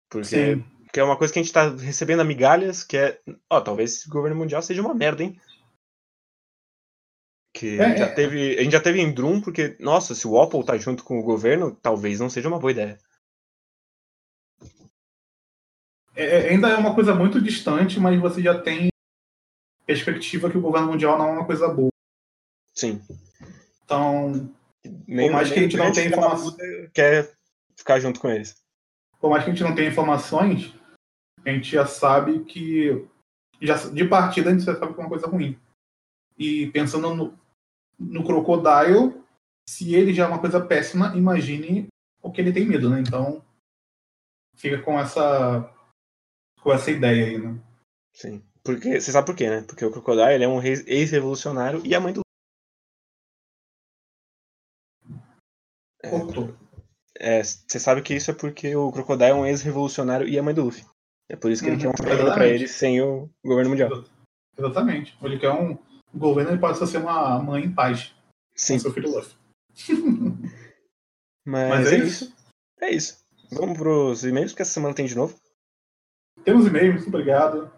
Porque, 0.10 0.62
porque 0.84 0.99
é 0.99 1.03
uma 1.03 1.18
coisa 1.18 1.34
que 1.34 1.39
a 1.39 1.43
gente 1.43 1.53
tá 1.53 1.70
recebendo 1.70 2.24
migalhas, 2.24 2.84
que 2.84 2.97
é, 2.97 3.20
ó, 3.49 3.60
talvez 3.60 4.06
o 4.06 4.10
governo 4.10 4.38
mundial 4.38 4.62
seja 4.62 4.82
uma 4.82 4.93
merda, 4.93 5.24
hein? 5.24 5.39
Que 7.56 7.80
é, 7.80 7.97
já 7.97 8.06
é. 8.08 8.14
teve, 8.14 8.60
a 8.60 8.64
gente 8.64 8.74
já 8.74 8.82
teve 8.82 8.99
em 8.99 9.14
Drum, 9.14 9.39
porque, 9.39 9.78
nossa, 9.80 10.14
se 10.14 10.28
o 10.28 10.38
Apple 10.41 10.66
tá 10.66 10.78
junto 10.78 11.06
com 11.06 11.18
o 11.18 11.24
governo, 11.24 11.74
talvez 11.74 12.20
não 12.20 12.30
seja 12.30 12.49
uma 12.49 12.60
boa 12.60 12.72
ideia. 12.72 12.99
É, 16.14 16.26
é, 16.26 16.49
ainda 16.49 16.68
é 16.68 16.76
uma 16.76 16.93
coisa 16.93 17.16
muito 17.16 17.41
distante, 17.41 17.97
mas 17.97 18.20
você 18.20 18.41
já 18.41 18.62
tem 18.62 18.89
perspectiva 19.86 20.49
que 20.51 20.58
o 20.58 20.62
governo 20.62 20.89
mundial 20.89 21.18
não 21.18 21.30
é 21.30 21.32
uma 21.32 21.45
coisa 21.45 21.70
boa. 21.70 21.91
Sim. 22.74 23.01
Então, 23.86 24.53
nem, 25.08 25.28
por 25.28 25.36
mais 25.36 25.49
que 25.49 25.60
a 25.60 25.62
gente 25.62 25.78
não 25.78 25.93
tenha 25.93 26.08
informação. 26.08 26.58
Quer 26.93 27.32
ficar 27.78 28.01
junto 28.01 28.20
com 28.20 28.30
eles. 28.30 28.62
por 29.18 29.30
mais 29.30 29.45
que 29.45 29.51
a 29.51 29.53
gente 29.53 29.64
não 29.64 29.74
tenha 29.74 29.89
informações, 29.89 30.74
a 31.45 31.49
gente 31.51 31.72
já 31.72 31.86
sabe 31.86 32.43
que 32.43 33.08
já, 33.62 33.76
de 33.76 34.03
partida 34.03 34.49
a 34.49 34.53
gente 34.53 34.66
já 34.66 34.76
sabe 34.76 34.93
que 34.93 34.99
é 34.99 35.03
uma 35.03 35.10
coisa 35.10 35.28
ruim. 35.28 35.58
E 36.38 36.68
pensando 36.72 37.16
no, 37.16 37.44
no 37.99 38.23
Crocodile, 38.23 39.21
se 39.67 39.95
ele 39.95 40.13
já 40.13 40.25
é 40.25 40.27
uma 40.27 40.39
coisa 40.39 40.63
péssima, 40.63 41.15
imagine 41.15 41.87
o 42.21 42.31
que 42.31 42.41
ele 42.41 42.53
tem 42.53 42.65
medo, 42.65 42.89
né? 42.89 42.99
Então 42.99 43.43
fica 44.55 44.81
com 44.81 44.99
essa 44.99 45.71
com 46.61 46.73
essa 46.73 46.89
ideia 46.89 47.25
aí, 47.25 47.37
né? 47.37 47.59
Sim. 48.13 48.43
Porque, 48.63 48.99
você 48.99 49.11
sabe 49.11 49.27
por 49.27 49.35
quê, 49.35 49.47
né? 49.47 49.61
Porque 49.61 49.85
o 49.85 49.91
Crocodile 49.91 50.33
ele 50.33 50.43
é 50.43 50.47
um 50.47 50.59
ex-revolucionário 50.63 51.85
e 51.85 51.93
a 51.93 51.99
mãe 52.01 52.11
do. 52.11 52.21
É, 57.17 57.43
você 57.43 57.79
sabe 57.79 58.01
que 58.01 58.15
isso 58.15 58.31
é 58.31 58.33
porque 58.33 58.75
o 58.75 58.91
Crocodile 58.91 59.29
é 59.29 59.33
um 59.35 59.45
ex-revolucionário 59.45 60.27
e 60.27 60.37
a 60.39 60.43
mãe 60.43 60.53
do 60.53 60.63
Luffy. 60.63 60.83
É 61.29 61.35
por 61.35 61.51
isso 61.51 61.63
que 61.63 61.69
uhum, 61.69 61.75
ele 61.75 61.81
quer 61.83 61.89
um 61.89 61.91
governo 61.91 62.33
pra 62.33 62.47
ele 62.47 62.67
sem 62.67 63.01
o 63.01 63.29
governo 63.43 63.69
mundial. 63.69 64.03
Exatamente. 64.57 65.17
Ele 65.21 65.39
quer 65.39 65.51
um 65.51 65.77
governo 66.20 66.51
ele 66.51 66.59
pode 66.59 66.78
só 66.78 66.86
ser 66.86 66.97
uma 66.97 67.39
mãe 67.39 67.66
em 67.66 67.74
paz. 67.74 68.13
Sim. 68.55 68.76
Com 68.76 68.80
seu 68.80 68.93
filho 68.93 69.11
Luffy. 69.11 69.36
Mas, 71.45 71.70
Mas 71.70 71.91
é, 71.91 71.95
é 71.95 71.97
isso. 71.99 72.24
isso. 72.26 72.36
É 72.82 72.89
isso. 72.91 73.26
Vamos 73.51 73.78
pros 73.78 74.24
e-mails 74.24 74.53
que 74.53 74.61
essa 74.61 74.72
semana 74.72 74.95
tem 74.95 75.05
de 75.05 75.16
novo. 75.16 75.36
Temos 76.43 76.66
e-mails, 76.66 76.95
muito 76.95 77.09
obrigado. 77.09 77.72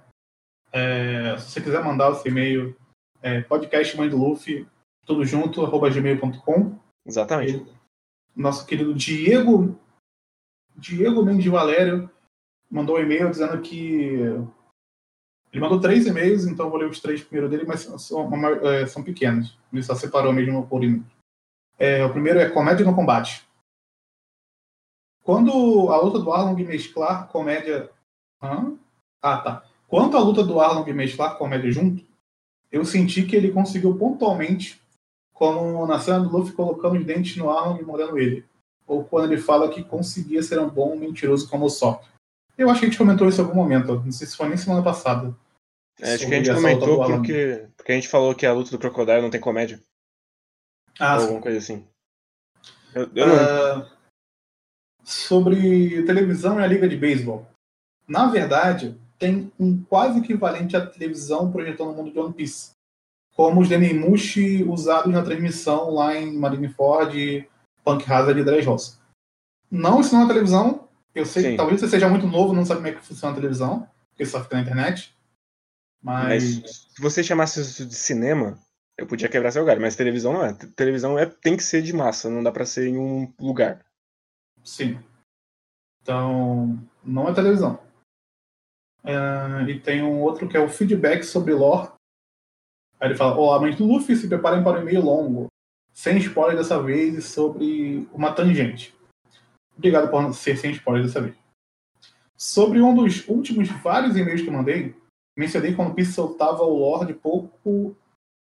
É, 0.72 1.38
se 1.38 1.52
você 1.52 1.62
quiser 1.62 1.84
mandar 1.84 2.10
o 2.10 2.16
seu 2.16 2.32
e-mail, 2.32 2.76
é 3.22 3.42
podcast 3.42 3.96
mãe 3.98 4.10
do 4.10 4.18
Luffy, 4.18 4.68
tudo 5.06 5.26
junto, 5.26 5.64
arroba 5.64 5.90
gmail.com. 5.90 6.78
Exatamente. 7.06 7.66
nosso 8.36 8.66
querido 8.66 8.94
Diego, 8.94 9.80
Diego 10.76 11.24
Mendes 11.24 11.46
Valério, 11.48 12.10
mandou 12.70 12.98
um 12.98 13.02
e-mail 13.02 13.30
dizendo 13.30 13.62
que. 13.62 14.20
Ele 15.52 15.62
mandou 15.62 15.80
três 15.80 16.06
e-mails, 16.06 16.46
então 16.46 16.66
eu 16.66 16.70
vou 16.70 16.80
ler 16.80 16.90
os 16.90 17.00
três 17.00 17.24
primeiro 17.24 17.50
dele, 17.50 17.66
mas 17.66 17.82
são, 17.82 18.30
é, 18.66 18.86
são 18.86 19.04
pequenos. 19.04 19.58
Ele 19.72 19.84
só 19.84 19.96
separou 19.96 20.34
mesmo 20.34 20.68
por 20.68 20.84
e-mail. 20.84 21.06
É, 21.80 22.04
o 22.04 22.12
primeiro 22.12 22.40
é 22.40 22.50
Comédia 22.50 22.86
no 22.86 22.96
Combate. 22.96 23.48
Quando 25.24 25.90
a 25.90 26.02
luta 26.02 26.20
do 26.20 26.32
Arlong 26.32 26.56
mesclar 26.64 27.28
comédia. 27.28 27.90
Hã? 28.42 28.74
Ah, 29.22 29.38
tá. 29.38 29.66
Quanto 29.88 30.16
à 30.16 30.22
luta 30.22 30.44
do 30.44 30.60
Arlong 30.60 30.90
mesclar 30.94 31.38
comédia 31.38 31.72
junto, 31.72 32.04
eu 32.72 32.86
senti 32.86 33.26
que 33.26 33.36
ele 33.36 33.52
conseguiu 33.52 33.98
pontualmente, 33.98 34.82
como 35.34 35.86
na 35.86 36.00
cena 36.00 36.22
do 36.22 36.30
Luffy 36.30 36.54
colocando 36.54 36.98
os 36.98 37.06
dentes 37.06 37.36
no 37.38 37.50
Arlong 37.50 37.80
e 37.80 37.86
mordendo 37.86 38.18
ele. 38.18 38.46
Ou 38.86 39.04
quando 39.04 39.32
ele 39.32 39.42
fala 39.42 39.70
que 39.70 39.84
conseguia 39.84 40.42
ser 40.42 40.60
um 40.60 40.70
bom 40.70 40.96
mentiroso 40.96 41.50
como 41.50 41.66
o 41.66 41.70
Sop. 41.70 42.04
Eu 42.58 42.70
acho 42.70 42.80
que 42.80 42.88
a 42.88 42.90
gente 42.90 42.98
comentou 42.98 43.28
isso 43.28 43.40
em 43.40 43.44
algum 43.44 43.56
momento, 43.56 44.02
não 44.04 44.12
sei 44.12 44.26
se 44.26 44.36
foi 44.36 44.48
nem 44.48 44.58
semana 44.58 44.84
passada. 44.84 45.36
É, 46.00 46.14
acho 46.14 46.28
que 46.28 46.34
a 46.34 46.38
gente 46.38 46.54
comentou 46.54 47.06
porque, 47.06 47.68
porque 47.76 47.92
a 47.92 47.96
gente 47.96 48.08
falou 48.08 48.34
que 48.36 48.46
a 48.46 48.54
luta 48.54 48.72
do 48.72 48.80
Crocodile 48.80 49.22
não 49.22 49.30
tem 49.30 49.42
comédia. 49.42 49.82
Ah, 51.00 51.18
ou 51.18 51.22
alguma 51.24 51.42
coisa 51.42 51.58
assim. 51.58 51.86
Eu, 52.94 53.10
eu 53.14 53.28
não... 53.28 53.82
uh, 53.82 53.88
sobre 55.04 56.04
televisão 56.04 56.60
e 56.60 56.64
a 56.64 56.68
liga 56.68 56.88
de 56.88 56.98
beisebol. 56.98 57.46
Na 58.08 58.28
verdade, 58.28 59.00
tem 59.20 59.52
um 59.60 59.84
quase 59.84 60.20
equivalente 60.20 60.76
à 60.76 60.86
televisão 60.86 61.52
projetando 61.52 61.92
o 61.92 61.94
mundo 61.94 62.12
de 62.12 62.20
One 62.20 62.34
Piece. 62.34 62.72
Como 63.36 63.62
os 63.62 63.70
Denimushi 63.70 64.64
usados 64.64 65.12
na 65.12 65.24
transmissão 65.24 65.92
lá 65.92 66.16
em 66.16 66.36
Marineford, 66.36 67.48
Punk 67.84 68.12
Hazard 68.12 68.40
e 68.40 68.44
Dressrosa. 68.44 68.98
Não 69.70 70.02
isso 70.02 70.16
não 70.16 70.24
é 70.24 70.28
televisão. 70.28 70.87
Eu 71.18 71.26
sei 71.26 71.42
Sim. 71.42 71.52
que 71.52 71.58
talvez 71.58 71.80
você 71.80 71.88
seja 71.88 72.08
muito 72.08 72.28
novo, 72.28 72.54
não 72.54 72.64
sabe 72.64 72.82
como 72.82 72.88
é 72.88 72.92
que 72.92 73.06
funciona 73.06 73.34
a 73.34 73.36
televisão, 73.36 73.90
porque 74.10 74.24
só 74.26 74.44
fica 74.44 74.56
na 74.56 74.62
internet. 74.62 75.18
Mas... 76.02 76.60
mas 76.62 76.88
se 76.96 77.02
você 77.02 77.24
chamasse 77.24 77.60
isso 77.60 77.86
de 77.86 77.96
cinema, 77.96 78.60
eu 78.96 79.08
podia 79.08 79.28
quebrar 79.28 79.52
seu 79.52 79.62
lugar, 79.62 79.80
mas 79.80 79.96
televisão 79.96 80.34
não 80.34 80.46
é. 80.46 80.54
Televisão 80.54 81.18
é, 81.18 81.26
tem 81.26 81.58
que 81.58 81.64
ser 81.64 81.82
de 81.82 81.92
massa, 81.92 82.30
não 82.30 82.44
dá 82.44 82.52
para 82.52 82.68
ser 82.68 82.88
em 82.88 82.98
um 82.98 83.34
lugar. 83.40 83.84
Sim. 84.64 85.00
Então, 86.04 86.78
não 87.04 87.28
é 87.28 87.34
televisão. 87.34 87.80
Uh, 89.04 89.68
e 89.70 89.80
tem 89.80 90.04
um 90.04 90.22
outro 90.22 90.48
que 90.48 90.56
é 90.56 90.60
o 90.60 90.70
feedback 90.70 91.24
sobre 91.24 91.54
lore. 91.54 91.92
Aí 93.00 93.10
ele 93.10 93.16
fala: 93.16 93.36
Olá, 93.36 93.60
mãe 93.60 93.76
do 93.76 93.86
Luffy, 93.86 94.16
se 94.16 94.28
preparem 94.28 94.64
para 94.64 94.80
um 94.80 94.82
e-mail 94.82 95.02
longo, 95.02 95.48
sem 95.94 96.18
spoiler 96.18 96.58
dessa 96.58 96.82
vez 96.82 97.16
e 97.16 97.22
sobre 97.22 98.08
uma 98.12 98.32
tangente. 98.34 98.97
Obrigado 99.78 100.10
por 100.10 100.34
ser 100.34 100.58
sem 100.58 100.72
spoiler 100.72 101.06
dessa 101.06 101.22
vez. 101.22 101.36
Sobre 102.36 102.82
um 102.82 102.94
dos 102.94 103.28
últimos 103.28 103.70
vários 103.70 104.16
e-mails 104.16 104.42
que 104.42 104.50
mandei, 104.50 104.96
mencionei 105.36 105.76
quando 105.76 105.92
o 105.92 105.94
Piece 105.94 106.14
soltava 106.14 106.64
o 106.64 106.78
lore 106.78 107.08
de 107.08 107.14
pouco 107.14 107.96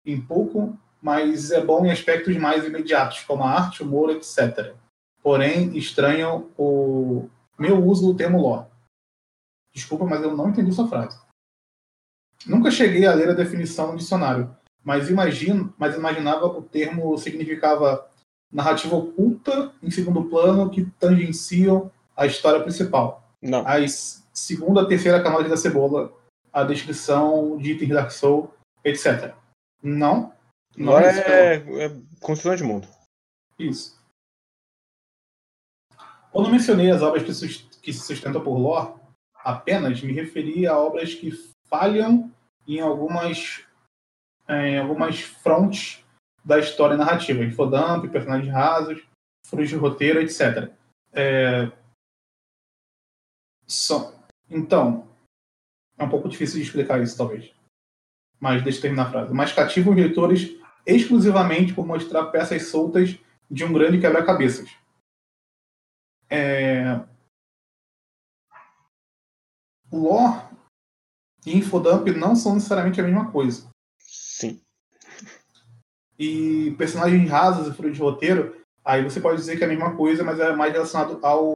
em 0.05 0.19
pouco, 0.19 0.77
mas 1.01 1.51
é 1.51 1.63
bom 1.63 1.85
em 1.85 1.91
aspectos 1.91 2.35
mais 2.37 2.65
imediatos, 2.65 3.21
como 3.21 3.43
a 3.43 3.51
arte, 3.51 3.83
humor, 3.83 4.09
etc. 4.09 4.73
Porém, 5.21 5.77
estranham 5.77 6.49
o 6.57 7.29
meu 7.57 7.83
uso 7.83 8.07
do 8.07 8.17
termo 8.17 8.41
lore. 8.41 8.67
Desculpa, 9.73 10.05
mas 10.05 10.23
eu 10.23 10.35
não 10.35 10.49
entendi 10.49 10.71
sua 10.71 10.87
frase. 10.87 11.19
Nunca 12.45 12.71
cheguei 12.71 13.05
a 13.05 13.13
ler 13.13 13.29
a 13.29 13.33
definição 13.33 13.91
no 13.91 13.97
dicionário, 13.97 14.55
mas 14.83 15.09
imagino, 15.09 15.73
mas 15.77 15.95
imaginava 15.95 16.45
o 16.45 16.61
termo 16.61 17.17
significava 17.17 18.09
narrativa 18.51 18.95
oculta 18.95 19.73
em 19.81 19.91
segundo 19.91 20.25
plano 20.25 20.69
que 20.69 20.85
tangenciam 20.99 21.91
a 22.15 22.25
história 22.25 22.61
principal. 22.61 23.23
Não. 23.41 23.65
As 23.67 24.25
segunda, 24.37 24.87
terceira 24.87 25.21
camada 25.21 25.49
da 25.49 25.57
cebola, 25.57 26.13
a 26.53 26.63
descrição 26.63 27.57
de 27.57 27.71
itens 27.71 27.89
Dark 27.89 28.11
Soul, 28.11 28.53
etc. 28.83 29.33
Não. 29.81 30.33
Não 30.75 30.97
é, 30.99 31.55
é, 31.55 31.85
é 31.85 31.97
construção 32.19 32.55
de 32.55 32.63
mundo. 32.63 32.87
Isso. 33.57 33.97
Quando 36.31 36.51
mencionei 36.51 36.91
as 36.91 37.01
obras 37.01 37.23
que, 37.23 37.81
que 37.81 37.93
se 37.93 37.99
sustentam 37.99 38.43
por 38.43 38.57
lore, 38.57 38.93
apenas 39.43 40.01
me 40.03 40.13
referi 40.13 40.67
a 40.67 40.77
obras 40.77 41.15
que 41.15 41.31
falham 41.67 42.31
em 42.67 42.79
algumas, 42.79 43.65
em 44.47 44.77
algumas 44.77 45.19
frontes 45.19 46.05
da 46.47 46.59
história 46.59 46.95
narrativa, 46.95 47.43
infodump, 47.43 48.07
personagens 48.09 48.51
rasos, 48.51 49.05
furos 49.45 49.69
de 49.69 49.75
roteiro, 49.75 50.21
etc. 50.21 50.71
É... 51.11 51.71
Então, 54.49 55.07
é 55.97 56.03
um 56.03 56.09
pouco 56.09 56.29
difícil 56.29 56.57
de 56.57 56.65
explicar 56.65 57.01
isso, 57.01 57.17
talvez 57.17 57.57
mas 58.39 58.63
deixa 58.63 58.77
eu 58.77 58.81
terminar 58.83 59.07
a 59.07 59.11
frase, 59.11 59.33
mas 59.33 59.53
cativam 59.53 59.93
os 59.93 59.99
leitores 59.99 60.55
exclusivamente 60.85 61.73
por 61.73 61.85
mostrar 61.85 62.27
peças 62.27 62.67
soltas 62.67 63.17
de 63.49 63.63
um 63.63 63.73
grande 63.73 63.99
quebra-cabeças. 63.99 64.69
É... 66.29 66.99
Lore 69.91 70.47
e 71.45 71.57
infodump 71.57 72.07
não 72.09 72.35
são 72.35 72.55
necessariamente 72.55 72.99
a 72.99 73.03
mesma 73.03 73.31
coisa. 73.31 73.69
Sim. 73.97 74.61
E 76.19 76.71
personagens 76.77 77.29
rasos 77.29 77.67
e 77.67 77.73
furos 77.73 77.93
de 77.93 78.01
roteiro, 78.01 78.55
aí 78.83 79.03
você 79.03 79.19
pode 79.21 79.37
dizer 79.37 79.57
que 79.57 79.63
é 79.63 79.65
a 79.65 79.69
mesma 79.69 79.95
coisa, 79.95 80.23
mas 80.23 80.39
é 80.39 80.55
mais 80.55 80.73
relacionado 80.73 81.19
ao, 81.23 81.53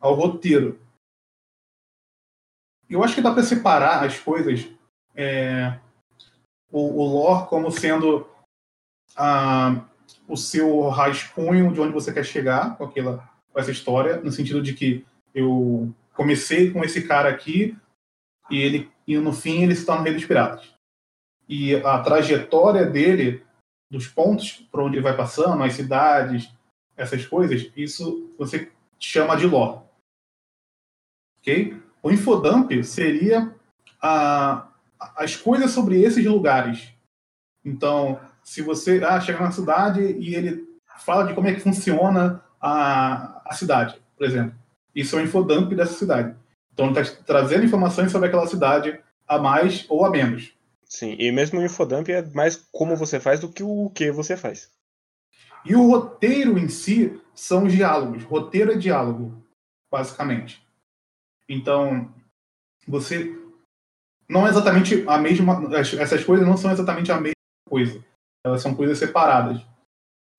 ao 0.00 0.14
roteiro. 0.14 0.80
Eu 2.88 3.02
acho 3.02 3.14
que 3.14 3.20
dá 3.20 3.32
para 3.32 3.42
separar 3.42 4.04
as 4.04 4.18
coisas 4.18 4.68
é, 5.14 5.78
o, 6.70 7.02
o 7.02 7.06
lore 7.06 7.48
como 7.48 7.70
sendo 7.70 8.26
a, 9.16 9.84
o 10.26 10.36
seu 10.36 10.88
rascunho 10.88 11.72
de 11.72 11.80
onde 11.80 11.92
você 11.92 12.12
quer 12.12 12.24
chegar 12.24 12.76
com, 12.76 12.84
aquela, 12.84 13.30
com 13.52 13.60
essa 13.60 13.70
história, 13.70 14.16
no 14.20 14.32
sentido 14.32 14.60
de 14.60 14.74
que 14.74 15.06
eu 15.34 15.94
comecei 16.14 16.70
com 16.70 16.82
esse 16.82 17.06
cara 17.06 17.28
aqui 17.28 17.76
e 18.50 18.58
ele 18.58 18.90
e 19.06 19.16
no 19.18 19.32
fim 19.32 19.62
ele 19.62 19.76
se 19.76 19.84
torna 19.84 20.00
o 20.00 20.04
rei 20.04 20.14
dos 20.14 20.24
piratas. 20.24 20.73
E 21.48 21.76
a 21.76 21.98
trajetória 22.00 22.86
dele, 22.86 23.44
dos 23.90 24.08
pontos 24.08 24.66
por 24.70 24.80
onde 24.80 24.96
ele 24.96 25.02
vai 25.02 25.16
passando, 25.16 25.62
as 25.62 25.74
cidades, 25.74 26.50
essas 26.96 27.26
coisas, 27.26 27.70
isso 27.76 28.30
você 28.38 28.70
chama 28.98 29.36
de 29.36 29.46
lore. 29.46 29.80
Ok? 31.38 31.80
O 32.02 32.10
infodump 32.10 32.70
seria 32.82 33.54
a, 34.00 34.68
as 35.16 35.36
coisas 35.36 35.70
sobre 35.70 36.00
esses 36.02 36.24
lugares. 36.24 36.92
Então, 37.64 38.20
se 38.42 38.62
você 38.62 39.02
ah, 39.04 39.20
chega 39.20 39.40
na 39.40 39.50
cidade 39.50 40.00
e 40.02 40.34
ele 40.34 40.66
fala 40.98 41.24
de 41.24 41.34
como 41.34 41.48
é 41.48 41.54
que 41.54 41.60
funciona 41.60 42.42
a, 42.60 43.42
a 43.44 43.54
cidade, 43.54 44.00
por 44.16 44.26
exemplo. 44.26 44.54
Isso 44.94 45.16
é 45.16 45.22
o 45.22 45.24
infodump 45.24 45.74
dessa 45.74 45.94
cidade. 45.94 46.34
Então, 46.72 46.86
ele 46.86 47.00
está 47.00 47.22
trazendo 47.24 47.64
informações 47.64 48.12
sobre 48.12 48.28
aquela 48.28 48.46
cidade 48.46 49.00
a 49.26 49.38
mais 49.38 49.86
ou 49.88 50.04
a 50.04 50.10
menos. 50.10 50.53
Sim, 50.94 51.16
e 51.18 51.32
mesmo 51.32 51.58
o 51.58 51.64
infodump 51.64 52.08
é 52.08 52.22
mais 52.30 52.54
como 52.70 52.94
você 52.94 53.18
faz 53.18 53.40
do 53.40 53.50
que 53.50 53.64
o 53.64 53.90
que 53.90 54.12
você 54.12 54.36
faz. 54.36 54.70
E 55.66 55.74
o 55.74 55.90
roteiro 55.90 56.56
em 56.56 56.68
si 56.68 57.20
são 57.34 57.64
os 57.64 57.72
diálogos. 57.72 58.22
Roteiro 58.22 58.70
é 58.70 58.76
diálogo. 58.76 59.42
basicamente. 59.90 60.64
Então, 61.48 62.14
você 62.86 63.36
não 64.28 64.46
é 64.46 64.50
exatamente 64.50 65.04
a 65.08 65.18
mesma. 65.18 65.68
Essas 65.76 66.22
coisas 66.22 66.46
não 66.46 66.56
são 66.56 66.70
exatamente 66.70 67.10
a 67.10 67.20
mesma 67.20 67.34
coisa. 67.68 68.04
Elas 68.46 68.62
são 68.62 68.72
coisas 68.72 68.96
separadas. 68.96 69.66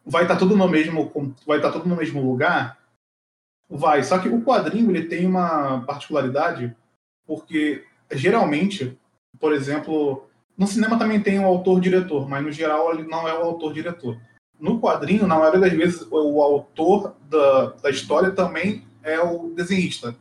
Vai 0.06 0.24
estar 0.24 0.36
tá 0.36 0.40
tudo 0.40 0.56
no 0.56 0.70
mesmo, 0.70 1.12
vai 1.46 1.58
estar 1.58 1.70
tá 1.70 1.80
tudo 1.80 1.90
no 1.90 1.98
mesmo 1.98 2.26
lugar? 2.26 2.80
Vai. 3.70 4.06
Só 4.06 4.20
que 4.20 4.30
o 4.30 4.42
quadrinho 4.42 4.90
ele 4.90 5.10
tem 5.10 5.26
uma 5.26 5.86
particularidade 5.86 6.74
porque 7.28 7.86
geralmente, 8.10 8.98
por 9.38 9.52
exemplo, 9.52 10.30
no 10.58 10.68
cinema 10.68 10.98
também 10.98 11.22
tem 11.22 11.40
o 11.40 11.46
autor-diretor, 11.46 12.30
mas 12.30 12.44
no 12.44 12.52
geral 12.52 12.94
ele 12.94 13.08
não 13.08 13.28
é 13.28 13.34
o 13.34 13.44
autor-diretor. 13.44 14.18
No 14.60 14.80
quadrinho, 14.80 15.28
na 15.28 15.38
maioria 15.38 15.60
das 15.60 15.74
vezes, 15.74 16.08
o 16.10 16.42
autor 16.42 17.14
da, 17.30 17.72
da 17.72 17.90
história 17.90 18.32
também 18.32 18.86
é 19.04 19.20
o 19.20 19.54
desenhista. 19.54 20.16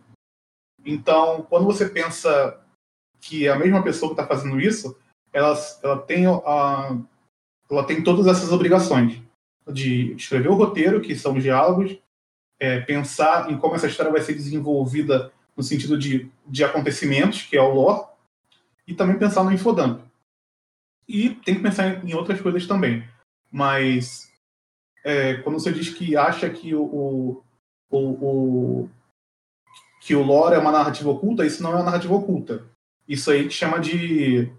Então, 0.84 1.46
quando 1.48 1.64
você 1.64 1.88
pensa 1.88 2.60
que 3.20 3.48
a 3.48 3.56
mesma 3.56 3.82
pessoa 3.82 4.12
que 4.12 4.20
está 4.20 4.26
fazendo 4.26 4.60
isso, 4.60 4.96
ela, 5.32 5.54
ela, 5.82 5.98
tem 6.02 6.26
a, 6.26 6.98
ela 7.70 7.84
tem 7.84 8.02
todas 8.02 8.26
essas 8.26 8.52
obrigações 8.52 9.22
de 9.66 10.12
escrever 10.14 10.48
o 10.48 10.54
roteiro, 10.54 11.00
que 11.00 11.16
são 11.16 11.34
os 11.34 11.42
diálogos, 11.42 11.96
é, 12.58 12.80
pensar 12.80 13.50
em 13.50 13.56
como 13.56 13.74
essa 13.74 13.86
história 13.86 14.12
vai 14.12 14.20
ser 14.20 14.34
desenvolvida 14.34 15.32
no 15.56 15.62
sentido 15.62 15.96
de, 15.96 16.30
de 16.46 16.64
acontecimentos, 16.64 17.42
que 17.42 17.56
é 17.56 17.62
o 17.62 17.72
lore, 17.72 18.06
e 18.86 18.94
também 18.94 19.18
pensar 19.18 19.44
no 19.44 19.52
infodump. 19.52 20.00
E 21.08 21.30
tem 21.30 21.56
que 21.56 21.62
pensar 21.62 22.04
em 22.04 22.14
outras 22.14 22.40
coisas 22.40 22.66
também. 22.66 23.06
Mas 23.50 24.30
é, 25.04 25.34
quando 25.34 25.58
você 25.58 25.72
diz 25.72 25.90
que 25.90 26.16
acha 26.16 26.48
que 26.48 26.74
o, 26.74 27.42
o, 27.90 27.98
o, 27.98 28.90
que 30.00 30.14
o 30.14 30.22
lore 30.22 30.54
é 30.54 30.58
uma 30.58 30.72
narrativa 30.72 31.10
oculta, 31.10 31.46
isso 31.46 31.62
não 31.62 31.72
é 31.72 31.76
uma 31.76 31.84
narrativa 31.84 32.14
oculta. 32.14 32.64
Isso 33.06 33.30
aí 33.30 33.46
que 33.46 33.54
chama 33.54 33.78
de 33.78 34.50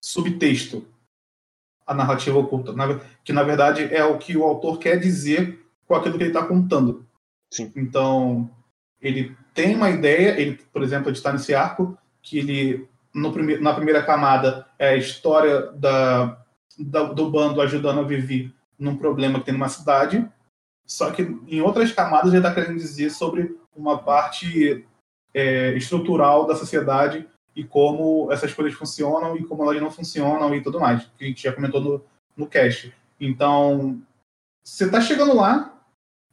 subtexto, 0.00 0.86
a 1.86 1.94
narrativa 1.94 2.38
oculta, 2.38 2.72
que 3.24 3.32
na 3.32 3.42
verdade 3.42 3.82
é 3.94 4.04
o 4.04 4.18
que 4.18 4.36
o 4.36 4.44
autor 4.44 4.78
quer 4.78 4.98
dizer 4.98 5.64
com 5.86 5.94
aquilo 5.94 6.16
que 6.16 6.24
ele 6.24 6.30
está 6.30 6.46
contando. 6.46 7.06
Sim. 7.50 7.72
Então, 7.74 8.50
ele 9.00 9.36
tem 9.54 9.76
uma 9.76 9.90
ideia, 9.90 10.38
ele, 10.38 10.56
por 10.72 10.82
exemplo, 10.82 11.10
está 11.10 11.32
nesse 11.32 11.54
arco, 11.54 11.96
que 12.22 12.38
ele, 12.38 12.88
prime 13.32 13.58
na 13.58 13.74
primeira 13.74 14.02
camada, 14.02 14.66
é 14.78 14.90
a 14.90 14.96
história 14.96 15.72
da, 15.72 16.38
da, 16.78 17.04
do 17.04 17.30
bando 17.30 17.60
ajudando 17.60 18.00
a 18.00 18.04
Vivi 18.04 18.54
num 18.78 18.96
problema 18.96 19.38
que 19.38 19.46
tem 19.46 19.54
numa 19.54 19.68
cidade, 19.68 20.28
só 20.86 21.10
que 21.10 21.22
em 21.22 21.60
outras 21.60 21.92
camadas 21.92 22.32
ele 22.32 22.38
está 22.38 22.52
querendo 22.52 22.76
dizer 22.76 23.10
sobre 23.10 23.56
uma 23.74 23.98
parte 23.98 24.86
é, 25.32 25.72
estrutural 25.74 26.46
da 26.46 26.54
sociedade 26.54 27.26
e 27.54 27.64
como 27.64 28.30
essas 28.32 28.52
coisas 28.52 28.74
funcionam 28.74 29.36
e 29.36 29.44
como 29.44 29.62
elas 29.62 29.80
não 29.80 29.90
funcionam 29.90 30.54
e 30.54 30.62
tudo 30.62 30.80
mais, 30.80 31.04
que 31.16 31.24
a 31.24 31.28
gente 31.28 31.42
já 31.42 31.52
comentou 31.52 31.80
no, 31.80 32.04
no 32.36 32.46
cast. 32.46 32.92
Então, 33.20 34.00
você 34.62 34.86
está 34.86 35.00
chegando 35.00 35.36
lá, 35.36 35.80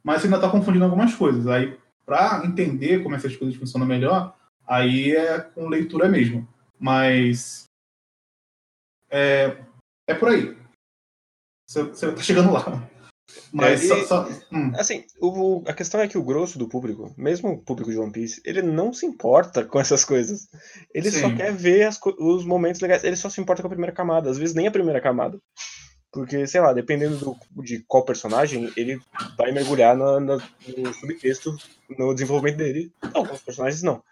mas 0.02 0.20
você 0.20 0.26
ainda 0.26 0.36
está 0.36 0.50
confundindo 0.50 0.84
algumas 0.84 1.14
coisas. 1.14 1.46
Aí, 1.46 1.78
para 2.04 2.42
entender 2.44 3.02
como 3.02 3.14
essas 3.14 3.36
coisas 3.36 3.56
funcionam 3.56 3.86
melhor, 3.86 4.36
aí 4.66 5.14
é 5.14 5.40
com 5.40 5.68
leitura 5.68 6.08
mesmo. 6.08 6.46
Mas 6.82 7.66
é, 9.08 9.56
é 10.08 10.14
por 10.14 10.30
aí. 10.30 10.56
Você 11.68 11.82
está 11.82 12.16
chegando 12.16 12.52
lá. 12.52 12.88
Mas 13.52 13.84
é, 13.84 13.88
só, 13.88 14.04
só, 14.04 14.28
hum. 14.50 14.72
assim, 14.74 15.04
o, 15.20 15.62
a 15.66 15.72
questão 15.72 16.00
é 16.00 16.08
que 16.08 16.18
o 16.18 16.24
grosso 16.24 16.58
do 16.58 16.68
público, 16.68 17.14
mesmo 17.16 17.50
o 17.50 17.58
público 17.58 17.90
de 17.90 17.98
One 17.98 18.12
Piece, 18.12 18.42
ele 18.44 18.60
não 18.62 18.92
se 18.92 19.06
importa 19.06 19.64
com 19.64 19.78
essas 19.78 20.04
coisas. 20.04 20.48
Ele 20.92 21.10
Sim. 21.10 21.20
só 21.20 21.36
quer 21.36 21.52
ver 21.52 21.84
as, 21.84 22.00
os 22.18 22.44
momentos 22.44 22.80
legais. 22.80 23.04
Ele 23.04 23.16
só 23.16 23.30
se 23.30 23.40
importa 23.40 23.62
com 23.62 23.68
a 23.68 23.70
primeira 23.70 23.94
camada, 23.94 24.28
às 24.28 24.38
vezes 24.38 24.54
nem 24.54 24.66
a 24.66 24.72
primeira 24.72 25.00
camada. 25.00 25.38
Porque, 26.10 26.46
sei 26.46 26.60
lá, 26.60 26.74
dependendo 26.74 27.16
do, 27.16 27.62
de 27.62 27.82
qual 27.86 28.04
personagem, 28.04 28.70
ele 28.76 29.00
vai 29.38 29.50
mergulhar 29.50 29.96
no, 29.96 30.38
subtexto, 30.92 31.56
no 31.96 32.12
desenvolvimento 32.12 32.58
dele. 32.58 32.92
Os 33.32 33.40
personagens 33.40 33.82
não. 33.82 34.02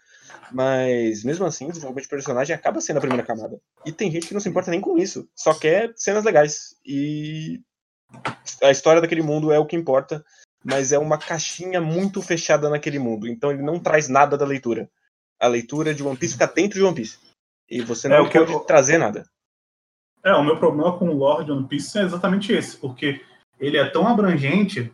Mas, 0.51 1.23
mesmo 1.23 1.45
assim, 1.45 1.65
o 1.65 1.69
desenvolvimento 1.69 2.03
de 2.03 2.09
personagem 2.09 2.55
acaba 2.55 2.81
sendo 2.81 2.97
a 2.97 3.01
primeira 3.01 3.25
camada. 3.25 3.59
E 3.85 3.91
tem 3.91 4.11
gente 4.11 4.27
que 4.27 4.33
não 4.33 4.41
se 4.41 4.49
importa 4.49 4.71
nem 4.71 4.81
com 4.81 4.97
isso. 4.97 5.27
Só 5.35 5.53
quer 5.53 5.93
cenas 5.95 6.23
legais. 6.23 6.75
E 6.85 7.61
a 8.61 8.71
história 8.71 9.01
daquele 9.01 9.21
mundo 9.21 9.51
é 9.51 9.59
o 9.59 9.65
que 9.65 9.75
importa. 9.75 10.23
Mas 10.63 10.91
é 10.91 10.99
uma 10.99 11.17
caixinha 11.17 11.81
muito 11.81 12.21
fechada 12.21 12.69
naquele 12.69 12.99
mundo. 12.99 13.27
Então 13.27 13.51
ele 13.51 13.63
não 13.63 13.79
traz 13.79 14.07
nada 14.07 14.37
da 14.37 14.45
leitura. 14.45 14.89
A 15.39 15.47
leitura 15.47 15.93
de 15.93 16.03
One 16.03 16.17
Piece 16.17 16.33
fica 16.33 16.47
dentro 16.47 16.77
de 16.77 16.85
One 16.85 16.95
Piece. 16.95 17.17
E 17.69 17.81
você 17.81 18.07
não 18.07 18.25
é, 18.25 18.29
pode 18.29 18.51
eu... 18.51 18.59
trazer 18.59 18.97
nada. 18.97 19.25
É, 20.23 20.33
o 20.33 20.43
meu 20.43 20.57
problema 20.57 20.97
com 20.97 21.09
o 21.09 21.17
Lord 21.17 21.51
One 21.51 21.67
Piece 21.67 21.97
é 21.97 22.03
exatamente 22.03 22.53
esse, 22.53 22.77
porque 22.77 23.21
ele 23.59 23.77
é 23.77 23.89
tão 23.89 24.07
abrangente 24.07 24.91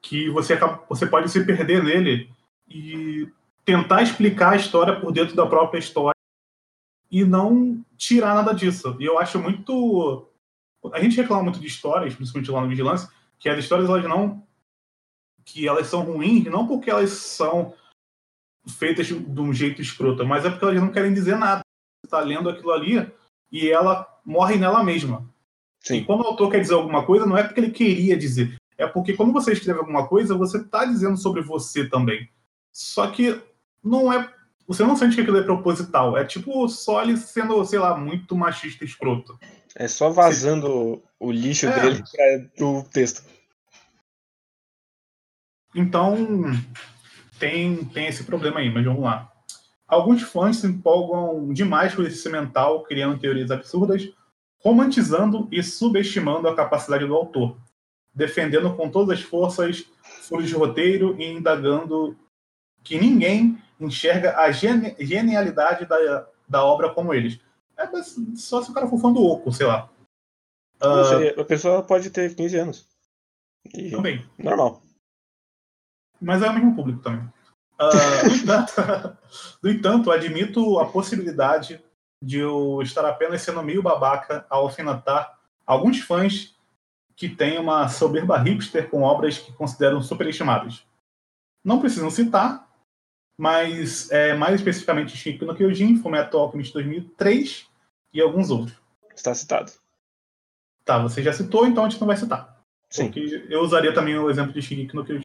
que 0.00 0.30
você, 0.30 0.52
acaba, 0.52 0.84
você 0.88 1.04
pode 1.04 1.28
se 1.30 1.44
perder 1.44 1.82
nele 1.82 2.30
e 2.68 3.28
tentar 3.66 4.02
explicar 4.02 4.52
a 4.52 4.56
história 4.56 4.98
por 4.98 5.12
dentro 5.12 5.34
da 5.34 5.44
própria 5.44 5.80
história 5.80 6.14
e 7.10 7.24
não 7.24 7.84
tirar 7.96 8.34
nada 8.34 8.54
disso. 8.54 8.96
E 9.00 9.04
eu 9.04 9.18
acho 9.18 9.40
muito. 9.40 10.30
A 10.92 11.00
gente 11.00 11.16
reclama 11.16 11.42
muito 11.42 11.58
de 11.58 11.66
histórias, 11.66 12.14
principalmente 12.14 12.50
lá 12.50 12.60
no 12.60 12.68
Vigilância, 12.68 13.10
que 13.40 13.48
as 13.48 13.58
histórias 13.58 13.88
elas 13.88 14.04
não. 14.04 14.46
que 15.44 15.66
elas 15.66 15.88
são 15.88 16.02
ruins, 16.02 16.44
não 16.44 16.66
porque 16.66 16.88
elas 16.88 17.10
são 17.10 17.74
feitas 18.68 19.08
de 19.08 19.40
um 19.40 19.52
jeito 19.52 19.82
escroto, 19.82 20.24
mas 20.24 20.44
é 20.44 20.50
porque 20.50 20.64
elas 20.64 20.80
não 20.80 20.92
querem 20.92 21.12
dizer 21.12 21.36
nada. 21.36 21.60
Você 21.60 22.06
está 22.06 22.20
lendo 22.20 22.48
aquilo 22.48 22.72
ali 22.72 23.12
e 23.50 23.68
ela 23.68 24.06
morre 24.24 24.56
nela 24.56 24.84
mesma. 24.84 25.28
Sim. 25.80 25.98
E 25.98 26.04
quando 26.04 26.20
o 26.20 26.26
autor 26.26 26.50
quer 26.50 26.60
dizer 26.60 26.74
alguma 26.74 27.04
coisa, 27.04 27.26
não 27.26 27.36
é 27.36 27.42
porque 27.42 27.60
ele 27.60 27.70
queria 27.70 28.16
dizer. 28.16 28.56
É 28.78 28.86
porque 28.86 29.14
quando 29.14 29.32
você 29.32 29.52
escreve 29.52 29.80
alguma 29.80 30.06
coisa, 30.06 30.36
você 30.36 30.58
está 30.58 30.84
dizendo 30.84 31.16
sobre 31.16 31.42
você 31.42 31.88
também. 31.88 32.28
Só 32.72 33.10
que 33.10 33.40
não 33.86 34.12
é. 34.12 34.32
Você 34.66 34.82
não 34.82 34.96
sente 34.96 35.14
que 35.14 35.20
aquilo 35.20 35.38
é 35.38 35.42
proposital. 35.42 36.16
É 36.16 36.24
tipo 36.24 36.68
só 36.68 37.02
ele 37.02 37.16
sendo, 37.16 37.64
sei 37.64 37.78
lá, 37.78 37.96
muito 37.96 38.36
machista 38.36 38.84
e 38.84 38.86
escroto. 38.86 39.38
É 39.74 39.86
só 39.86 40.10
vazando 40.10 40.66
Sim. 40.66 41.02
o 41.20 41.30
lixo 41.30 41.66
é. 41.66 41.80
dele 41.80 42.02
para 42.56 42.66
o 42.66 42.82
texto. 42.82 43.22
Então, 45.74 46.16
tem, 47.38 47.84
tem 47.84 48.06
esse 48.06 48.24
problema 48.24 48.60
aí, 48.60 48.72
mas 48.72 48.84
vamos 48.84 49.02
lá. 49.02 49.30
Alguns 49.86 50.22
fãs 50.22 50.56
se 50.56 50.66
empolgam 50.66 51.52
demais 51.52 51.94
com 51.94 52.02
esse 52.02 52.28
mental, 52.28 52.82
criando 52.82 53.20
teorias 53.20 53.50
absurdas, 53.50 54.10
romantizando 54.58 55.46
e 55.52 55.62
subestimando 55.62 56.48
a 56.48 56.56
capacidade 56.56 57.06
do 57.06 57.14
autor, 57.14 57.56
defendendo 58.12 58.74
com 58.74 58.90
todas 58.90 59.18
as 59.18 59.24
forças 59.24 59.84
furos 60.22 60.48
de 60.48 60.54
roteiro 60.54 61.14
e 61.20 61.26
indagando 61.26 62.16
que 62.82 62.98
ninguém 62.98 63.58
enxerga 63.80 64.36
a 64.38 64.50
genialidade 64.50 65.86
da, 65.86 66.26
da 66.48 66.64
obra 66.64 66.92
como 66.92 67.12
eles. 67.12 67.40
É 67.76 67.86
só 68.36 68.62
se 68.62 68.70
o 68.70 68.74
cara 68.74 68.86
for 68.86 68.98
fã 68.98 69.12
do 69.12 69.22
Oco, 69.22 69.52
sei 69.52 69.66
lá. 69.66 69.88
Uh, 70.82 71.40
a 71.40 71.44
pessoa 71.44 71.82
pode 71.82 72.10
ter 72.10 72.34
15 72.34 72.58
anos. 72.58 72.88
E 73.74 73.90
também. 73.90 74.24
Normal. 74.38 74.82
Mas 76.20 76.42
é 76.42 76.48
o 76.48 76.54
mesmo 76.54 76.74
público 76.74 77.02
também. 77.02 77.20
Uh, 77.78 78.28
no, 78.28 78.32
entanto, 78.36 78.72
no 79.62 79.70
entanto, 79.70 80.10
admito 80.10 80.78
a 80.78 80.86
possibilidade 80.86 81.82
de 82.22 82.38
eu 82.38 82.80
estar 82.82 83.04
apenas 83.04 83.42
sendo 83.42 83.62
meio 83.62 83.82
babaca 83.82 84.46
ao 84.48 84.62
alfinetar 84.62 85.38
alguns 85.66 86.00
fãs 86.00 86.56
que 87.14 87.28
têm 87.28 87.58
uma 87.58 87.88
soberba 87.88 88.38
hipster 88.38 88.90
com 88.90 89.02
obras 89.02 89.38
que 89.38 89.52
consideram 89.52 90.02
superestimadas. 90.02 90.86
Não 91.64 91.80
precisam 91.80 92.10
citar, 92.10 92.68
mas 93.38 94.10
é, 94.10 94.34
mais 94.34 94.54
especificamente 94.54 95.16
Shingeki 95.16 95.44
no 95.44 95.54
Kyojin, 95.54 95.96
Fullmetal 95.96 96.40
Alchemist 96.40 96.72
2003 96.72 97.66
e 98.12 98.20
alguns 98.20 98.50
outros. 98.50 98.76
Está 99.14 99.34
citado. 99.34 99.72
Tá, 100.84 100.98
você 100.98 101.22
já 101.22 101.32
citou, 101.32 101.66
então 101.66 101.84
a 101.84 101.88
gente 101.88 102.00
não 102.00 102.06
vai 102.06 102.16
citar. 102.16 102.62
Sim. 102.88 103.06
Porque 103.06 103.46
eu 103.50 103.60
usaria 103.60 103.92
também 103.92 104.16
o 104.16 104.30
exemplo 104.30 104.52
de 104.52 104.62
Shingeki 104.62 104.94
no 104.94 105.04
Kyojin. 105.04 105.22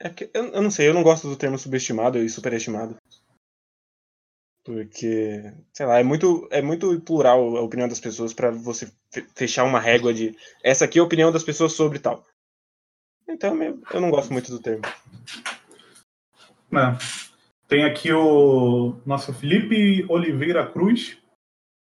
É 0.00 0.08
que, 0.08 0.30
eu, 0.32 0.44
eu 0.46 0.62
não 0.62 0.70
sei, 0.70 0.88
eu 0.88 0.94
não 0.94 1.02
gosto 1.02 1.28
do 1.28 1.36
termo 1.36 1.58
subestimado 1.58 2.18
e 2.18 2.28
superestimado. 2.28 2.96
Porque, 4.64 5.52
sei 5.74 5.84
lá, 5.84 5.98
é 5.98 6.02
muito, 6.02 6.48
é 6.50 6.62
muito 6.62 6.98
plural 7.02 7.56
a 7.56 7.60
opinião 7.60 7.86
das 7.86 8.00
pessoas 8.00 8.32
para 8.32 8.50
você 8.50 8.90
fechar 9.34 9.64
uma 9.64 9.78
régua 9.78 10.12
de 10.14 10.34
essa 10.62 10.86
aqui 10.86 10.98
é 10.98 11.02
a 11.02 11.04
opinião 11.04 11.30
das 11.30 11.44
pessoas 11.44 11.74
sobre 11.74 11.98
tal. 11.98 12.24
Então 13.28 13.62
eu 13.62 14.00
não 14.00 14.10
gosto 14.10 14.32
muito 14.32 14.50
do 14.50 14.58
termo. 14.58 14.82
Não. 16.70 16.96
Tem 17.66 17.84
aqui 17.84 18.12
o 18.12 18.96
nosso 19.06 19.32
Felipe 19.32 20.04
Oliveira 20.08 20.66
Cruz, 20.66 21.18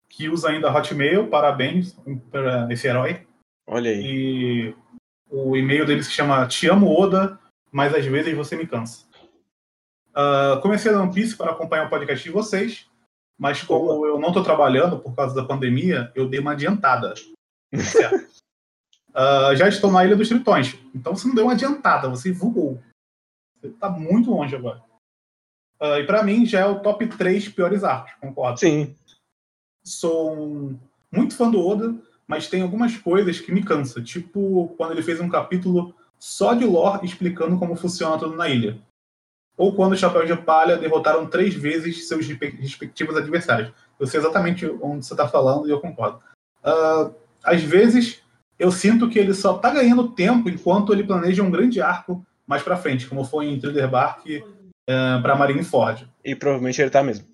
que 0.09 0.29
usa 0.29 0.49
ainda 0.49 0.71
Hotmail. 0.71 1.27
Parabéns 1.27 1.97
para 2.31 2.71
esse 2.71 2.87
herói. 2.87 3.27
Olha 3.67 3.91
aí. 3.91 4.01
E 4.03 4.75
o 5.29 5.55
e-mail 5.57 5.85
dele 5.85 6.03
se 6.03 6.11
chama 6.11 6.47
Te 6.47 6.67
amo 6.67 6.89
Oda, 6.89 7.37
mas 7.71 7.93
às 7.93 8.05
vezes 8.05 8.35
você 8.35 8.55
me 8.55 8.65
cansa. 8.65 9.05
Uh, 10.11 10.61
comecei 10.61 10.93
a 10.93 11.01
One 11.01 11.13
Piece 11.13 11.35
para 11.35 11.51
acompanhar 11.51 11.87
o 11.87 11.89
podcast 11.89 12.23
de 12.23 12.31
vocês, 12.31 12.89
mas 13.37 13.61
como 13.61 14.05
eu 14.05 14.17
não 14.17 14.29
estou 14.29 14.43
trabalhando 14.43 14.97
por 14.97 15.13
causa 15.13 15.35
da 15.35 15.43
pandemia, 15.43 16.09
eu 16.15 16.29
dei 16.29 16.39
uma 16.39 16.53
adiantada. 16.53 17.13
Uh, 17.73 19.55
já 19.57 19.67
estou 19.67 19.91
na 19.91 20.05
Ilha 20.05 20.15
dos 20.15 20.29
Tritões. 20.29 20.79
Então 20.95 21.13
você 21.13 21.27
não 21.27 21.35
deu 21.35 21.43
uma 21.45 21.53
adiantada, 21.53 22.07
você 22.07 22.31
voou. 22.31 22.81
Você 23.59 23.67
está 23.67 23.89
muito 23.89 24.31
longe 24.31 24.55
agora. 24.55 24.81
Uh, 25.85 25.99
e 25.99 26.05
para 26.05 26.23
mim 26.23 26.45
já 26.45 26.61
é 26.61 26.65
o 26.65 26.79
top 26.79 27.05
3 27.05 27.49
piores 27.49 27.83
arcos, 27.83 28.13
concordo? 28.19 28.59
Sim. 28.59 28.95
Sou 29.83 30.35
um, 30.35 30.79
muito 31.11 31.35
fã 31.35 31.49
do 31.49 31.63
Oda, 31.63 31.93
mas 32.27 32.47
tem 32.47 32.61
algumas 32.61 32.97
coisas 32.97 33.39
que 33.39 33.51
me 33.51 33.63
cansa. 33.63 34.01
Tipo, 34.01 34.73
quando 34.77 34.91
ele 34.93 35.03
fez 35.03 35.19
um 35.19 35.29
capítulo 35.29 35.93
só 36.17 36.53
de 36.53 36.65
lore 36.65 37.05
explicando 37.05 37.59
como 37.59 37.75
funciona 37.75 38.17
tudo 38.17 38.35
na 38.35 38.49
ilha. 38.49 38.79
Ou 39.57 39.75
quando 39.75 39.93
o 39.93 39.97
Chapéu 39.97 40.25
de 40.25 40.35
Palha 40.35 40.77
derrotaram 40.77 41.27
três 41.27 41.53
vezes 41.53 42.07
seus 42.07 42.25
respectivos 42.27 43.15
adversários. 43.15 43.71
Eu 43.99 44.07
sei 44.07 44.19
exatamente 44.19 44.65
onde 44.81 45.05
você 45.05 45.13
está 45.13 45.27
falando 45.27 45.67
e 45.67 45.71
eu 45.71 45.79
concordo. 45.79 46.19
Uh, 46.63 47.13
às 47.43 47.61
vezes, 47.61 48.21
eu 48.57 48.71
sinto 48.71 49.07
que 49.07 49.19
ele 49.19 49.33
só 49.33 49.55
está 49.55 49.69
ganhando 49.69 50.09
tempo 50.09 50.49
enquanto 50.49 50.91
ele 50.91 51.03
planeja 51.03 51.43
um 51.43 51.51
grande 51.51 51.79
arco 51.79 52.25
mais 52.47 52.63
para 52.63 52.77
frente, 52.77 53.07
como 53.07 53.23
foi 53.23 53.47
em 53.47 53.59
Thriller 53.59 53.89
Bark 53.89 54.25
uh, 54.89 55.21
para 55.21 55.35
Marineford. 55.35 56.09
E 56.23 56.35
provavelmente 56.35 56.81
ele 56.81 56.87
está 56.87 57.03
mesmo. 57.03 57.27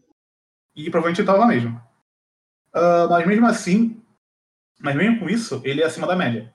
E 0.76 0.90
provavelmente 0.90 1.22
ele 1.22 1.30
estava 1.30 1.48
mesmo. 1.48 1.78
Uh, 2.74 3.10
mas 3.10 3.28
mesmo 3.28 3.48
assim, 3.48 4.02
mas 4.80 4.96
mesmo 4.96 5.20
com 5.20 5.30
isso, 5.30 5.62
ele 5.64 5.82
é 5.82 5.86
acima 5.86 6.08
da 6.08 6.16
média. 6.16 6.54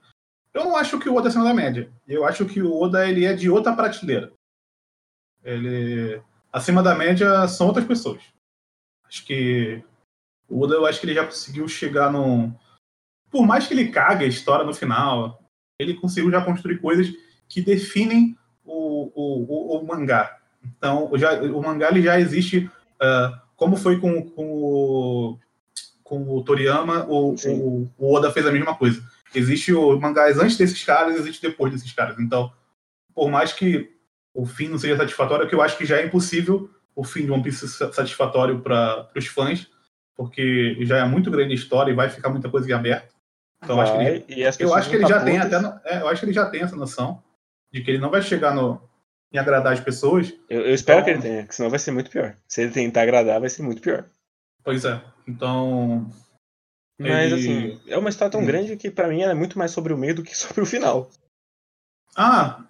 Eu 0.53 0.65
não 0.65 0.75
acho 0.75 0.99
que 0.99 1.07
o 1.07 1.15
Oda 1.15 1.27
é 1.27 1.29
acima 1.29 1.43
da 1.43 1.53
média. 1.53 1.91
Eu 2.07 2.25
acho 2.25 2.45
que 2.45 2.61
o 2.61 2.81
Oda 2.81 3.07
ele 3.07 3.25
é 3.25 3.33
de 3.33 3.49
outra 3.49 3.75
prateleira. 3.75 4.33
Ele 5.43 6.21
acima 6.51 6.81
da 6.81 6.95
média 6.95 7.47
são 7.47 7.67
outras 7.67 7.85
pessoas. 7.85 8.21
Acho 9.05 9.23
que 9.25 9.83
o 10.49 10.61
Oda, 10.61 10.75
eu 10.75 10.85
acho 10.85 10.99
que 10.99 11.05
ele 11.05 11.13
já 11.13 11.25
conseguiu 11.25 11.67
chegar 11.67 12.11
no 12.11 12.53
por 13.29 13.45
mais 13.45 13.67
que 13.67 13.73
ele 13.73 13.91
cague 13.91 14.25
a 14.25 14.27
história 14.27 14.65
no 14.65 14.73
final, 14.73 15.43
ele 15.79 15.93
conseguiu 15.93 16.31
já 16.31 16.43
construir 16.43 16.79
coisas 16.79 17.07
que 17.47 17.61
definem 17.61 18.37
o, 18.63 19.11
o, 19.13 19.75
o, 19.75 19.77
o 19.77 19.85
mangá. 19.85 20.36
Então, 20.77 21.09
já, 21.15 21.33
o 21.41 21.61
mangá 21.61 21.89
ele 21.89 22.01
já 22.01 22.19
existe, 22.19 22.69
uh, 23.01 23.37
como 23.55 23.75
foi 23.75 23.99
com, 23.99 24.23
com, 24.31 24.45
o, 24.45 25.39
com 26.03 26.29
o 26.29 26.43
Toriyama, 26.43 27.05
o, 27.07 27.35
o, 27.35 27.91
o, 27.97 28.13
Oda 28.13 28.31
fez 28.31 28.45
a 28.45 28.51
mesma 28.51 28.75
coisa. 28.75 29.01
Existe 29.33 29.73
o 29.73 29.99
mangás 29.99 30.39
antes 30.39 30.57
desses 30.57 30.83
caras 30.83 31.15
e 31.15 31.19
existe 31.19 31.41
depois 31.41 31.71
desses 31.71 31.91
caras. 31.91 32.17
Então, 32.19 32.51
por 33.13 33.29
mais 33.29 33.53
que 33.53 33.91
o 34.33 34.45
fim 34.45 34.67
não 34.67 34.77
seja 34.77 34.97
satisfatório, 34.97 35.47
que 35.47 35.55
eu 35.55 35.61
acho 35.61 35.77
que 35.77 35.85
já 35.85 35.97
é 35.97 36.05
impossível 36.05 36.69
o 36.95 37.03
fim 37.03 37.25
de 37.25 37.31
One 37.31 37.43
Piece 37.43 37.67
satisfatório 37.67 38.59
para 38.59 39.09
os 39.15 39.27
fãs, 39.27 39.67
porque 40.15 40.77
já 40.81 40.97
é 40.97 41.05
muito 41.05 41.29
grande 41.29 41.51
a 41.51 41.55
história 41.55 41.91
e 41.91 41.95
vai 41.95 42.09
ficar 42.09 42.29
muita 42.29 42.49
coisa 42.49 42.69
em 42.69 42.73
aberto. 42.73 43.15
Então 43.63 43.75
vai, 43.75 43.85
acho 43.85 43.97
que 43.97 44.33
ele, 44.33 44.43
eu 44.59 44.73
acho 44.73 44.89
que 44.89 44.95
ele 44.95 45.07
já 45.07 45.23
tem 45.23 45.37
até, 45.37 45.55
é, 45.85 46.01
eu 46.01 46.07
acho 46.07 46.19
que 46.19 46.25
ele 46.25 46.33
já 46.33 46.49
tem 46.49 46.61
essa 46.61 46.75
noção 46.75 47.21
de 47.71 47.81
que 47.81 47.91
ele 47.91 47.99
não 47.99 48.09
vai 48.09 48.21
chegar 48.21 48.53
no 48.53 48.81
em 49.31 49.37
agradar 49.37 49.73
as 49.73 49.79
pessoas. 49.79 50.33
Eu, 50.49 50.61
eu 50.61 50.73
espero 50.73 50.99
então, 50.99 51.05
que 51.05 51.11
ele 51.11 51.21
tenha, 51.21 51.41
porque 51.43 51.55
senão 51.55 51.69
vai 51.69 51.79
ser 51.79 51.91
muito 51.91 52.09
pior. 52.09 52.35
Se 52.47 52.61
ele 52.61 52.71
tentar 52.71 53.03
agradar, 53.03 53.39
vai 53.39 53.49
ser 53.49 53.63
muito 53.63 53.81
pior. 53.81 54.09
Pois 54.63 54.85
é. 54.85 55.01
Então. 55.27 56.09
Mas 56.99 57.31
ele... 57.31 57.35
assim, 57.35 57.81
é 57.87 57.97
uma 57.97 58.09
história 58.09 58.31
tão 58.31 58.41
hum. 58.41 58.45
grande 58.45 58.75
que 58.77 58.89
para 58.89 59.07
mim 59.07 59.21
é 59.21 59.33
muito 59.33 59.57
mais 59.57 59.71
sobre 59.71 59.93
o 59.93 59.97
meio 59.97 60.15
do 60.15 60.23
que 60.23 60.35
sobre 60.37 60.61
o 60.61 60.65
final. 60.65 61.09
Ah, 62.15 62.65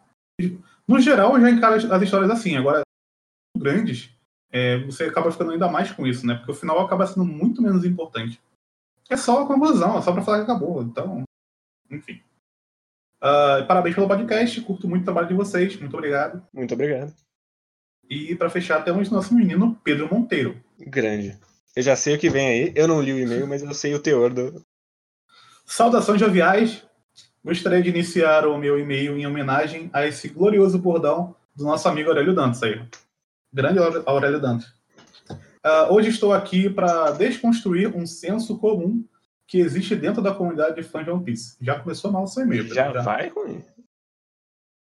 no 0.88 1.00
geral, 1.00 1.36
eu 1.36 1.42
já 1.42 1.50
encaro 1.50 1.76
as 1.76 2.02
histórias 2.02 2.30
assim. 2.30 2.58
Agora, 2.58 2.82
grandes, 3.58 4.10
é, 4.52 4.78
você 4.80 5.06
acaba 5.06 5.32
ficando 5.32 5.52
ainda 5.52 5.70
mais 5.70 5.92
com 5.92 6.06
isso, 6.06 6.26
né? 6.26 6.36
Porque 6.36 6.52
o 6.52 6.56
final 6.56 6.80
acaba 6.80 7.08
sendo 7.08 7.26
muito 7.26 7.62
menos 7.62 7.86
importante. 7.86 8.42
É 9.10 9.16
só 9.16 9.44
a 9.44 9.48
conclusão, 9.48 9.98
é 9.98 10.02
só 10.02 10.12
pra 10.12 10.22
falar 10.22 10.38
que 10.40 10.44
acabou. 10.52 10.82
Então, 10.82 11.24
enfim. 11.90 12.22
Uh, 13.18 13.66
parabéns 13.66 13.96
pelo 13.96 14.08
podcast, 14.08 14.62
curto 14.62 14.88
muito 14.88 15.02
o 15.02 15.06
trabalho 15.06 15.28
de 15.28 15.34
vocês. 15.34 15.76
Muito 15.80 15.96
obrigado. 15.96 16.42
Muito 16.54 16.74
obrigado. 16.74 17.14
E 18.10 18.36
para 18.36 18.50
fechar, 18.50 18.84
temos 18.84 19.10
nosso 19.10 19.34
menino 19.34 19.80
Pedro 19.84 20.08
Monteiro. 20.14 20.62
Grande. 20.80 21.38
Eu 21.76 21.84
já 21.84 21.96
sei 21.96 22.16
o 22.16 22.20
que 22.20 22.30
vem 22.30 22.48
aí. 22.48 22.72
Eu 22.76 22.88
não 22.88 23.02
li 23.02 23.12
o 23.14 23.20
e-mail, 23.20 23.48
mas 23.48 23.62
eu 23.62 23.74
sei 23.74 23.94
o 23.94 24.00
teor 24.00 24.34
do. 24.34 24.64
Saudações 25.66 26.20
joviais. 26.20 26.84
Gostaria 27.44 27.82
de 27.82 27.90
iniciar 27.90 28.46
o 28.46 28.58
meu 28.58 28.80
e-mail 28.80 29.18
em 29.18 29.26
homenagem 29.26 29.90
a 29.94 30.06
esse 30.06 30.28
glorioso 30.30 30.78
bordão 30.78 31.36
do 31.56 31.64
nosso 31.64 31.88
amigo 31.88 32.10
Aurélio 32.10 32.36
Dantas 32.36 32.62
aí. 32.64 32.82
Grande 33.52 33.80
Aurélio 34.06 34.40
Dantas. 34.40 34.68
Uh, 35.30 35.92
hoje 35.92 36.10
estou 36.10 36.34
aqui 36.34 36.70
para 36.70 37.12
desconstruir 37.12 37.96
um 37.96 38.06
senso 38.06 38.58
comum 38.58 39.04
que 39.48 39.60
existe 39.60 39.96
dentro 39.96 40.22
da 40.22 40.36
comunidade 40.36 40.76
de 40.76 40.84
fãs 40.84 41.06
de 41.06 41.12
One 41.12 41.24
Piece. 41.24 41.58
Já 41.62 41.80
começou 41.80 42.12
mal 42.12 42.24
o 42.24 42.28
seu 42.28 42.44
e-mail. 42.44 42.68
Já, 42.68 42.92
já 42.92 43.02
vai 43.02 43.30
ruim. 43.30 43.64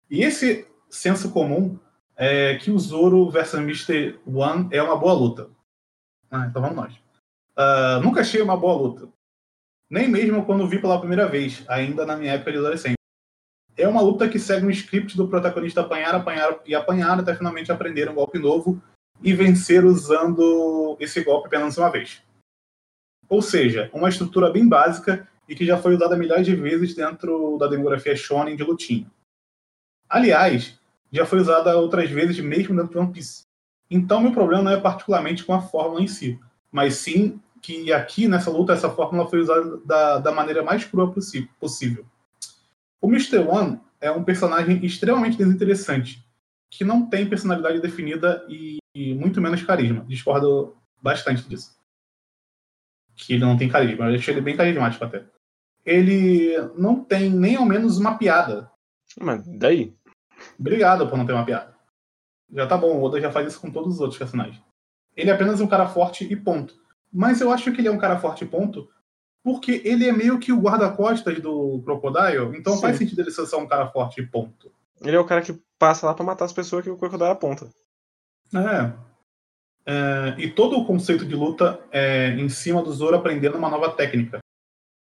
E 0.09 0.23
esse 0.23 0.67
senso 0.89 1.33
comum 1.33 1.79
é 2.17 2.57
que 2.57 2.71
o 2.71 2.79
Zoro 2.79 3.29
versus 3.29 3.59
Mr. 3.59 4.19
One 4.25 4.69
é 4.71 4.81
uma 4.81 4.97
boa 4.97 5.13
luta. 5.13 5.51
Ah, 6.31 6.47
então 6.49 6.63
vamos 6.63 6.77
nós. 6.77 6.95
Uh, 7.57 8.01
nunca 8.03 8.21
achei 8.21 8.41
uma 8.41 8.57
boa 8.57 8.75
luta. 8.75 9.09
Nem 9.91 10.09
mesmo 10.09 10.45
quando 10.45 10.69
vi 10.69 10.81
pela 10.81 10.99
primeira 10.99 11.29
vez, 11.29 11.65
ainda 11.69 12.07
na 12.07 12.17
minha 12.17 12.33
época 12.33 12.53
de 12.53 12.59
adolescente. 12.59 12.95
É 13.77 13.89
uma 13.89 14.01
luta 14.01 14.29
que 14.29 14.39
segue 14.39 14.67
um 14.67 14.71
script 14.71 15.17
do 15.17 15.29
protagonista 15.29 15.81
apanhar, 15.81 16.15
apanhar 16.15 16.61
e 16.65 16.75
apanhar 16.77 17.19
até 17.19 17.35
finalmente 17.35 17.73
aprender 17.73 18.09
um 18.09 18.15
golpe 18.15 18.39
novo 18.39 18.81
e 19.21 19.33
vencer 19.33 19.85
usando 19.85 20.97
esse 21.01 21.23
golpe 21.25 21.49
apenas 21.49 21.77
uma 21.77 21.91
vez. 21.91 22.24
Ou 23.29 23.43
seja, 23.43 23.91
uma 23.93 24.09
estrutura 24.09 24.51
bem 24.51 24.69
básica 24.69 25.29
e 25.49 25.55
que 25.55 25.65
já 25.65 25.77
foi 25.77 25.95
usada 25.95 26.17
milhares 26.17 26.47
de 26.47 26.55
vezes 26.55 26.95
dentro 26.95 27.57
da 27.59 27.67
demografia 27.67 28.17
shonen 28.17 28.57
de 28.57 28.63
lutinha. 28.63 29.11
Aliás, 30.09 30.79
já 31.11 31.25
foi 31.25 31.41
usada 31.41 31.77
outras 31.77 32.11
vezes 32.11 32.39
mesmo 32.41 32.75
dentro 32.75 32.93
de 32.93 32.99
One 32.99 33.13
Piece. 33.13 33.45
Então, 33.91 34.21
meu 34.21 34.33
problema 34.33 34.63
não 34.63 34.73
é 34.73 34.81
particularmente 34.81 35.45
com 35.45 35.55
a 35.55 35.61
fórmula 35.61 36.03
em 36.03 36.09
si, 36.09 36.39
mas 36.73 36.97
sim 36.97 37.41
que 37.61 37.93
aqui 37.93 38.29
nessa 38.29 38.51
luta 38.51 38.73
essa 38.73 38.91
fórmula 38.91 39.29
foi 39.29 39.41
usada 39.41 39.79
da, 39.85 40.19
da 40.19 40.33
maneira 40.33 40.63
mais 40.63 40.85
crua 40.85 41.13
possível. 41.59 42.05
O 43.01 43.09
Mr. 43.09 43.39
One 43.39 43.81
é 44.01 44.11
um 44.11 44.25
personagem 44.25 44.85
extremamente 44.85 45.39
desinteressante, 45.39 46.23
que 46.71 46.85
não 46.85 47.07
tem 47.07 47.29
personalidade 47.29 47.81
definida 47.81 48.45
e, 48.49 48.79
e 48.95 49.15
muito 49.15 49.41
menos 49.41 49.63
carisma. 49.63 50.05
Discordo 50.07 50.77
bastante 51.01 51.49
disso. 51.49 51.75
Que 53.17 53.35
ele 53.35 53.45
não 53.45 53.57
tem 53.57 53.69
carisma. 53.69 54.11
Eu 54.11 54.17
achei 54.17 54.35
ele 54.35 54.41
bem 54.41 54.57
carismático 54.57 55.05
até. 55.05 55.25
Ele 55.85 56.57
não 56.77 57.05
tem 57.05 57.31
nem 57.31 57.57
ao 57.57 57.67
menos 57.67 57.99
uma 57.99 58.17
piada. 58.17 58.71
Mas 59.21 59.47
daí? 59.47 59.95
Obrigado 60.59 61.09
por 61.09 61.17
não 61.17 61.27
ter 61.27 61.33
uma 61.33 61.45
piada. 61.45 61.75
Já 62.53 62.67
tá 62.67 62.77
bom, 62.77 62.97
o 62.97 63.03
Oda 63.03 63.21
já 63.21 63.31
faz 63.31 63.49
isso 63.49 63.61
com 63.61 63.71
todos 63.71 63.95
os 63.95 64.01
outros 64.01 64.19
personagens. 64.19 64.63
Ele 65.17 65.31
é 65.31 65.33
apenas 65.33 65.61
um 65.61 65.67
cara 65.67 65.87
forte 65.87 66.25
e 66.25 66.37
ponto. 66.37 66.75
Mas 67.13 67.41
eu 67.41 67.53
acho 67.53 67.71
que 67.73 67.81
ele 67.81 67.89
é 67.89 67.93
um 67.93 67.99
cara 67.99 68.19
forte, 68.19 68.45
ponto, 68.45 68.89
porque 69.43 69.83
ele 69.85 70.09
é 70.09 70.13
meio 70.13 70.39
que 70.39 70.53
o 70.53 70.61
guarda-costas 70.61 71.41
do 71.41 71.81
Crocodile, 71.85 72.57
então 72.57 72.75
Sim. 72.75 72.81
faz 72.81 72.97
sentido 72.97 73.21
ele 73.21 73.31
ser 73.31 73.47
só 73.47 73.59
um 73.59 73.69
cara 73.69 73.89
forte, 73.89 74.23
ponto. 74.23 74.73
Ele 75.01 75.15
é 75.15 75.21
o 75.21 75.25
cara 75.25 75.43
que 75.43 75.61
passa 75.79 76.07
lá 76.07 76.15
para 76.15 76.25
matar 76.25 76.47
as 76.47 76.53
pessoas 76.53 76.83
que 76.83 76.91
o 76.91 76.97
Crocodile 76.97 77.31
aponta. 77.31 77.69
É. 78.55 78.93
é. 79.87 80.35
E 80.39 80.51
todo 80.51 80.79
o 80.79 80.85
conceito 80.85 81.25
de 81.25 81.35
luta 81.35 81.81
é 81.91 82.31
em 82.31 82.49
cima 82.49 82.83
do 82.83 82.93
Zoro 82.93 83.17
aprendendo 83.17 83.59
uma 83.59 83.69
nova 83.69 83.91
técnica. 83.91 84.39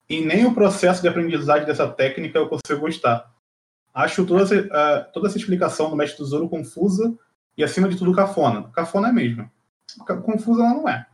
E 0.09 0.21
nem 0.21 0.47
o 0.47 0.55
processo 0.55 1.03
de 1.03 1.09
aprendizagem 1.09 1.67
dessa 1.67 1.89
técnica 1.89 2.39
eu 2.39 2.49
consigo 2.49 2.81
gostar. 2.81 3.31
Acho 3.93 4.25
toda 4.25 4.43
essa, 4.43 4.55
uh, 4.55 5.13
toda 5.13 5.29
essa 5.29 5.37
explicação 5.37 5.91
do 5.91 5.97
mestre 5.97 6.19
do 6.19 6.25
Zoro 6.25 6.49
confusa 6.49 7.15
e, 7.57 7.65
acima 7.65 7.89
de 7.89 7.97
tudo, 7.97 8.15
cafona. 8.15 8.71
Cafona 8.71 9.09
é 9.09 9.13
mesmo. 9.13 9.51
Confusa 10.25 10.63
ela 10.63 10.75
não 10.75 10.89
é. 10.89 11.07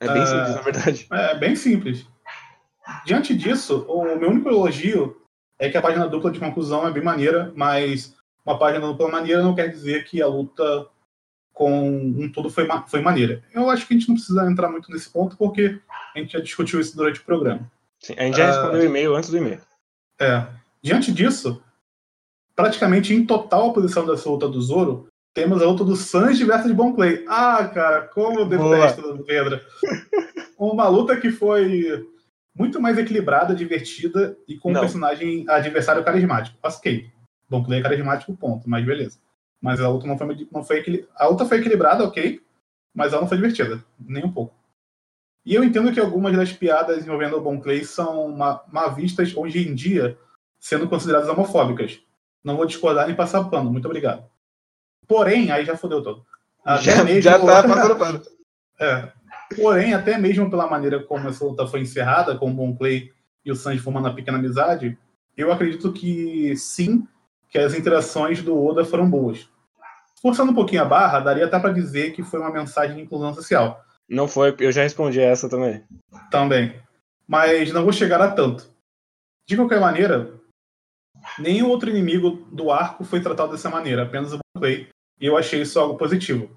É 0.00 0.12
bem 0.12 0.26
simples, 0.26 0.54
na 0.54 0.62
verdade. 0.62 1.06
É 1.12 1.34
bem 1.36 1.56
simples. 1.56 2.06
Diante 3.04 3.34
disso, 3.36 3.84
o 3.88 4.16
meu 4.16 4.30
único 4.30 4.48
elogio 4.48 5.16
é 5.58 5.68
que 5.68 5.76
a 5.76 5.82
página 5.82 6.08
dupla 6.08 6.30
de 6.30 6.40
conclusão 6.40 6.88
é 6.88 6.90
bem 6.90 7.02
maneira, 7.02 7.52
mas 7.54 8.16
uma 8.44 8.58
página 8.58 8.86
dupla 8.86 9.08
maneira 9.08 9.42
não 9.42 9.54
quer 9.54 9.68
dizer 9.68 10.04
que 10.04 10.20
a 10.20 10.26
luta 10.26 10.88
com 11.60 11.90
um 11.90 12.32
todo 12.32 12.48
foi, 12.48 12.66
foi 12.86 13.02
maneira. 13.02 13.42
Eu 13.52 13.68
acho 13.68 13.86
que 13.86 13.92
a 13.92 13.98
gente 13.98 14.08
não 14.08 14.14
precisa 14.14 14.50
entrar 14.50 14.70
muito 14.70 14.90
nesse 14.90 15.10
ponto, 15.10 15.36
porque 15.36 15.78
a 16.16 16.18
gente 16.18 16.32
já 16.32 16.40
discutiu 16.40 16.80
isso 16.80 16.96
durante 16.96 17.20
o 17.20 17.22
programa. 17.22 17.70
Sim, 17.98 18.14
a 18.16 18.22
gente 18.22 18.38
já 18.38 18.46
respondeu 18.46 18.80
o 18.80 18.84
e-mail 18.86 19.14
antes 19.14 19.28
do 19.28 19.36
e-mail. 19.36 19.60
É. 20.18 20.46
Diante 20.82 21.12
disso, 21.12 21.62
praticamente 22.56 23.12
em 23.12 23.26
total 23.26 23.68
oposição 23.68 24.06
dessa 24.06 24.30
luta 24.30 24.48
do 24.48 24.58
Zoro, 24.62 25.06
temos 25.34 25.60
a 25.60 25.66
luta 25.66 25.84
do 25.84 25.96
Sanji 25.96 26.44
versus 26.44 26.72
Bon 26.72 26.94
Clay. 26.94 27.26
Ah, 27.28 27.68
cara, 27.68 28.08
como 28.08 28.40
eu 28.40 28.48
detesto, 28.48 29.22
Pedro. 29.26 29.60
Uma 30.58 30.88
luta 30.88 31.20
que 31.20 31.30
foi 31.30 32.08
muito 32.56 32.80
mais 32.80 32.96
equilibrada, 32.96 33.54
divertida 33.54 34.34
e 34.48 34.56
com 34.56 34.72
Não. 34.72 34.80
um 34.80 34.84
personagem 34.84 35.44
adversário 35.46 36.02
carismático. 36.02 36.56
Ok. 36.62 37.10
Bon 37.50 37.62
Clay 37.62 37.80
é 37.80 37.82
carismático, 37.82 38.34
ponto, 38.34 38.66
mas 38.66 38.82
beleza. 38.82 39.18
Mas 39.60 39.80
a 39.80 39.88
luta 39.88 40.06
não 40.06 40.16
foi, 40.16 40.48
não 40.50 40.64
foi. 40.64 41.08
A 41.16 41.26
luta 41.26 41.44
foi 41.44 41.58
equilibrada, 41.58 42.04
ok, 42.04 42.40
mas 42.94 43.12
ela 43.12 43.22
não 43.22 43.28
foi 43.28 43.36
divertida, 43.36 43.84
nem 43.98 44.24
um 44.24 44.32
pouco. 44.32 44.54
E 45.44 45.54
eu 45.54 45.64
entendo 45.64 45.92
que 45.92 46.00
algumas 46.00 46.36
das 46.36 46.52
piadas 46.52 47.04
envolvendo 47.04 47.36
o 47.36 47.40
Bon 47.40 47.60
Clay 47.60 47.84
são 47.84 48.28
mal 48.28 48.94
vistas 48.94 49.34
hoje 49.36 49.66
em 49.66 49.74
dia, 49.74 50.18
sendo 50.58 50.88
consideradas 50.88 51.28
homofóbicas. 51.28 52.00
Não 52.42 52.56
vou 52.56 52.66
discordar 52.66 53.06
nem 53.06 53.16
passar 53.16 53.44
pano, 53.44 53.70
muito 53.70 53.86
obrigado. 53.86 54.24
Porém, 55.06 55.50
aí 55.50 55.64
já 55.64 55.76
fodeu 55.76 56.02
todo. 56.02 56.24
Até 56.64 56.96
já, 56.96 57.04
mesmo... 57.04 57.22
já 57.22 57.38
tá 57.38 57.62
passando 57.68 57.96
pano. 57.96 58.22
É. 58.78 59.12
Porém, 59.56 59.94
até 59.94 60.16
mesmo 60.16 60.48
pela 60.48 60.68
maneira 60.68 61.02
como 61.02 61.28
essa 61.28 61.44
luta 61.44 61.66
foi 61.66 61.80
encerrada, 61.80 62.36
com 62.36 62.50
o 62.50 62.54
Bon 62.54 62.76
Clay 62.76 63.12
e 63.44 63.50
o 63.50 63.56
Sanji 63.56 63.80
formando 63.80 64.06
uma 64.06 64.14
pequena 64.14 64.38
amizade, 64.38 64.96
eu 65.36 65.50
acredito 65.52 65.92
que 65.92 66.54
sim, 66.56 67.06
que 67.50 67.58
as 67.58 67.74
interações 67.74 68.42
do 68.42 68.56
Oda 68.56 68.84
foram 68.84 69.10
boas. 69.10 69.48
Forçando 70.22 70.52
um 70.52 70.54
pouquinho 70.54 70.82
a 70.82 70.84
barra, 70.84 71.20
daria 71.20 71.46
até 71.46 71.58
para 71.58 71.72
dizer 71.72 72.12
que 72.12 72.22
foi 72.22 72.40
uma 72.40 72.52
mensagem 72.52 72.96
de 72.96 73.02
inclusão 73.02 73.34
social. 73.34 73.84
Não 74.08 74.28
foi, 74.28 74.54
eu 74.58 74.70
já 74.70 74.82
respondi 74.82 75.20
essa 75.20 75.48
também. 75.48 75.82
Também. 76.30 76.80
Mas 77.26 77.72
não 77.72 77.82
vou 77.82 77.92
chegar 77.92 78.20
a 78.20 78.30
tanto. 78.30 78.70
De 79.48 79.56
qualquer 79.56 79.80
maneira, 79.80 80.34
nenhum 81.38 81.68
outro 81.68 81.90
inimigo 81.90 82.46
do 82.52 82.70
arco 82.70 83.04
foi 83.04 83.20
tratado 83.20 83.52
dessa 83.52 83.70
maneira, 83.70 84.02
apenas 84.02 84.32
o 84.32 84.38
Clay, 84.56 84.88
e 85.20 85.26
eu 85.26 85.36
achei 85.36 85.62
isso 85.62 85.78
algo 85.80 85.96
positivo. 85.96 86.50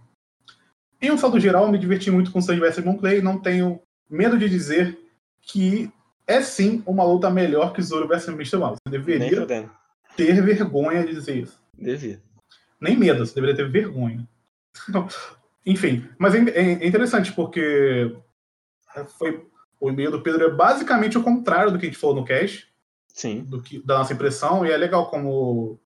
Em 1.02 1.12
um 1.12 1.18
saldo 1.18 1.40
geral, 1.40 1.70
me 1.72 1.78
diverti 1.78 2.12
muito 2.12 2.32
com 2.32 2.40
o 2.40 2.42
Sanji 2.42 2.60
vs 2.60 2.84
Clay, 3.00 3.22
não 3.22 3.40
tenho 3.40 3.82
medo 4.10 4.38
de 4.38 4.48
dizer 4.48 5.00
que 5.42 5.92
é 6.26 6.42
sim 6.42 6.82
uma 6.86 7.04
luta 7.04 7.30
melhor 7.30 7.74
que 7.74 7.82
Zoro 7.82 8.08
vs 8.08 8.28
Mr. 8.30 8.58
Mouse. 8.58 8.78
Você 8.88 8.98
deveria 8.98 9.46
ter 10.16 10.42
vergonha 10.42 11.06
de 11.06 11.14
dizer 11.14 11.38
isso. 11.38 11.62
Devia. 11.78 12.22
Nem 12.80 12.98
medo, 12.98 13.26
você 13.26 13.34
deveria 13.36 13.56
ter 13.56 13.70
vergonha. 13.70 14.28
Enfim, 15.66 16.08
mas 16.18 16.36
é, 16.36 16.40
é, 16.50 16.88
interessante 16.88 17.32
porque 17.32 18.16
foi 19.18 19.46
o 19.80 19.90
e-mail 19.90 20.12
do 20.12 20.22
Pedro 20.22 20.46
é 20.46 20.50
basicamente 20.50 21.18
o 21.18 21.24
contrário 21.24 21.72
do 21.72 21.80
que 21.80 21.86
a 21.86 21.90
gente 21.90 22.00
falou 22.00 22.16
no 22.16 22.26
cast. 22.26 22.68
Sim. 23.14 23.44
Do 23.44 23.62
que, 23.62 23.86
da 23.86 24.00
nossa 24.00 24.14
impressão, 24.14 24.66
e 24.66 24.72
é 24.72 24.78
legal 24.78 25.10
como. 25.10 25.80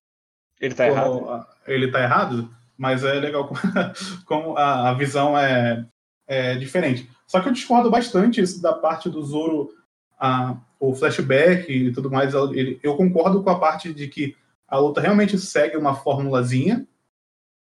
Ele 0.60 0.74
tá 0.74 0.88
como 0.88 0.98
errado. 0.98 1.46
Ele 1.66 1.90
tá 1.90 2.02
errado, 2.02 2.50
mas 2.76 3.04
é 3.04 3.14
legal 3.14 3.46
como, 3.46 3.60
como 4.24 4.56
a, 4.56 4.90
a, 4.90 4.94
visão 4.94 5.38
é, 5.38 5.86
é 6.26 6.54
diferente. 6.56 7.08
Só 7.26 7.40
que 7.40 7.48
eu 7.48 7.52
discordo 7.52 7.90
bastante 7.90 8.42
da 8.60 8.72
parte 8.72 9.10
do 9.10 9.22
Zoro 9.22 9.70
a, 10.18 10.56
o 10.80 10.94
flashback 10.94 11.70
e 11.70 11.92
tudo 11.92 12.10
mais, 12.10 12.34
ele, 12.34 12.78
eu 12.82 12.96
concordo 12.96 13.42
com 13.42 13.50
a 13.50 13.58
parte 13.58 13.92
de 13.92 14.08
que 14.08 14.36
a 14.66 14.78
luta 14.78 15.00
realmente 15.00 15.38
segue 15.38 15.76
uma 15.76 15.94
formulazinha, 15.94 16.86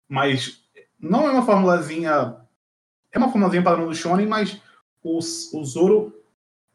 mas 0.08 0.64
não 1.00 1.28
é 1.28 1.32
uma 1.32 1.46
formulazinha. 1.46 2.38
É 3.12 3.18
uma 3.18 3.30
formulazinha 3.30 3.64
padrão 3.64 3.88
do 3.88 3.94
Shonen, 3.94 4.26
mas 4.26 4.60
o, 5.04 5.18
o 5.18 5.66
Zoro. 5.66 6.20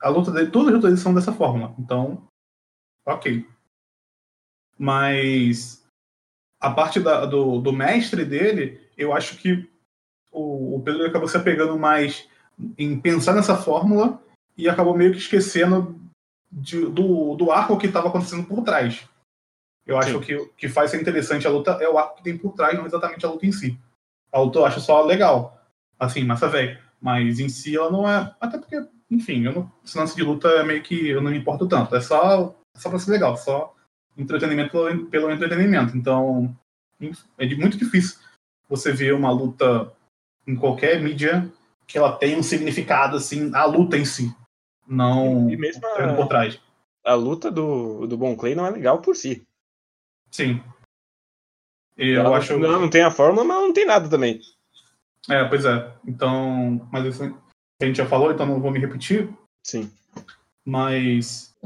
A 0.00 0.08
luta 0.08 0.30
dele, 0.30 0.50
todas 0.50 0.68
as 0.68 0.74
lutas 0.74 1.00
são 1.00 1.12
dessa 1.12 1.32
fórmula. 1.32 1.74
Então, 1.78 2.28
ok. 3.04 3.44
Mas 4.78 5.84
a 6.60 6.70
parte 6.70 7.00
da, 7.00 7.26
do, 7.26 7.58
do 7.60 7.72
mestre 7.72 8.24
dele, 8.24 8.80
eu 8.96 9.12
acho 9.12 9.36
que 9.38 9.68
o, 10.30 10.76
o 10.76 10.82
Pedro 10.82 11.04
acabou 11.04 11.26
se 11.26 11.36
apegando 11.36 11.76
mais 11.76 12.28
em 12.76 13.00
pensar 13.00 13.34
nessa 13.34 13.56
fórmula 13.56 14.22
e 14.58 14.68
acabou 14.68 14.96
meio 14.96 15.12
que 15.12 15.18
esquecendo 15.18 15.98
de, 16.50 16.84
do, 16.86 17.36
do 17.36 17.52
arco 17.52 17.78
que 17.78 17.86
estava 17.86 18.08
acontecendo 18.08 18.44
por 18.44 18.64
trás. 18.64 19.08
Eu 19.86 19.96
acho 19.96 20.20
que 20.20 20.34
o 20.34 20.48
que 20.48 20.68
faz 20.68 20.90
ser 20.90 21.00
interessante 21.00 21.46
a 21.46 21.50
luta 21.50 21.70
é 21.80 21.88
o 21.88 21.96
arco 21.96 22.16
que 22.16 22.24
tem 22.24 22.36
por 22.36 22.52
trás, 22.52 22.76
não 22.76 22.84
exatamente 22.84 23.24
a 23.24 23.30
luta 23.30 23.46
em 23.46 23.52
si. 23.52 23.78
A 24.32 24.40
luta 24.40 24.58
eu 24.58 24.66
acho 24.66 24.80
só 24.80 25.02
legal, 25.02 25.58
assim, 25.98 26.24
massa 26.24 26.48
velho. 26.48 26.78
Mas 27.00 27.38
em 27.38 27.48
si 27.48 27.76
ela 27.76 27.90
não 27.90 28.06
é. 28.06 28.34
Até 28.40 28.58
porque, 28.58 28.84
enfim, 29.10 29.46
eu 29.46 29.52
não, 29.52 29.72
esse 29.82 29.96
lance 29.96 30.16
de 30.16 30.22
luta 30.22 30.48
é 30.48 30.64
meio 30.64 30.82
que 30.82 31.08
eu 31.08 31.22
não 31.22 31.30
me 31.30 31.38
importo 31.38 31.66
tanto. 31.66 31.94
É 31.94 32.00
só, 32.00 32.54
é 32.76 32.78
só 32.78 32.90
pra 32.90 32.98
ser 32.98 33.12
legal, 33.12 33.36
só 33.36 33.74
entretenimento 34.16 34.72
pelo, 34.72 35.06
pelo 35.06 35.30
entretenimento. 35.30 35.96
Então, 35.96 36.54
é 37.38 37.54
muito 37.54 37.78
difícil 37.78 38.18
você 38.68 38.92
ver 38.92 39.14
uma 39.14 39.30
luta 39.30 39.90
em 40.46 40.56
qualquer 40.56 41.00
mídia 41.00 41.50
que 41.86 41.96
ela 41.96 42.12
tenha 42.12 42.36
um 42.36 42.42
significado, 42.42 43.16
assim, 43.16 43.54
a 43.54 43.64
luta 43.64 43.96
em 43.96 44.04
si 44.04 44.34
não 44.88 45.50
e 45.50 45.56
mesmo 45.56 45.86
a, 45.86 46.14
por 46.14 46.26
trás. 46.26 46.58
A 47.04 47.14
luta 47.14 47.50
do, 47.50 48.06
do 48.06 48.16
Bon 48.16 48.34
Clay 48.34 48.54
não 48.54 48.66
é 48.66 48.70
legal 48.70 49.00
por 49.00 49.14
si. 49.14 49.46
Sim. 50.30 50.62
Eu 51.96 52.20
Ela 52.20 52.38
acho. 52.38 52.56
Não, 52.58 52.80
não 52.80 52.88
tem 52.88 53.02
a 53.02 53.10
fórmula, 53.10 53.44
mas 53.44 53.58
não 53.58 53.72
tem 53.72 53.84
nada 53.84 54.08
também. 54.08 54.40
É, 55.28 55.44
pois 55.44 55.64
é. 55.64 55.92
Então. 56.06 56.88
Mas 56.92 57.06
isso 57.06 57.24
a 57.80 57.84
gente 57.84 57.96
já 57.96 58.06
falou, 58.06 58.30
então 58.32 58.46
não 58.46 58.60
vou 58.60 58.70
me 58.70 58.78
repetir. 58.78 59.28
Sim. 59.62 59.90
Mas. 60.64 61.56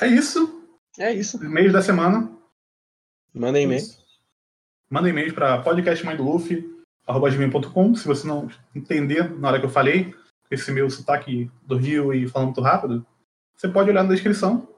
É 0.00 0.06
isso. 0.06 0.64
É 0.98 1.12
isso. 1.12 1.44
E-mails 1.44 1.72
da 1.72 1.82
semana. 1.82 2.30
Manda 3.34 3.60
e-mail. 3.60 3.82
Manda 4.88 5.08
e-mail 5.08 5.34
para 5.34 5.60
podcastmãedoLuffy.com. 5.62 7.94
Se 7.94 8.06
você 8.06 8.26
não 8.26 8.48
entender 8.74 9.30
na 9.38 9.48
hora 9.48 9.60
que 9.60 9.66
eu 9.66 9.70
falei, 9.70 10.14
esse 10.50 10.72
meu 10.72 10.90
sotaque 10.90 11.50
do 11.62 11.76
Rio 11.76 12.12
e 12.12 12.28
falando 12.28 12.48
muito 12.48 12.60
rápido, 12.60 13.06
você 13.54 13.68
pode 13.68 13.90
olhar 13.90 14.02
na 14.02 14.12
descrição, 14.12 14.68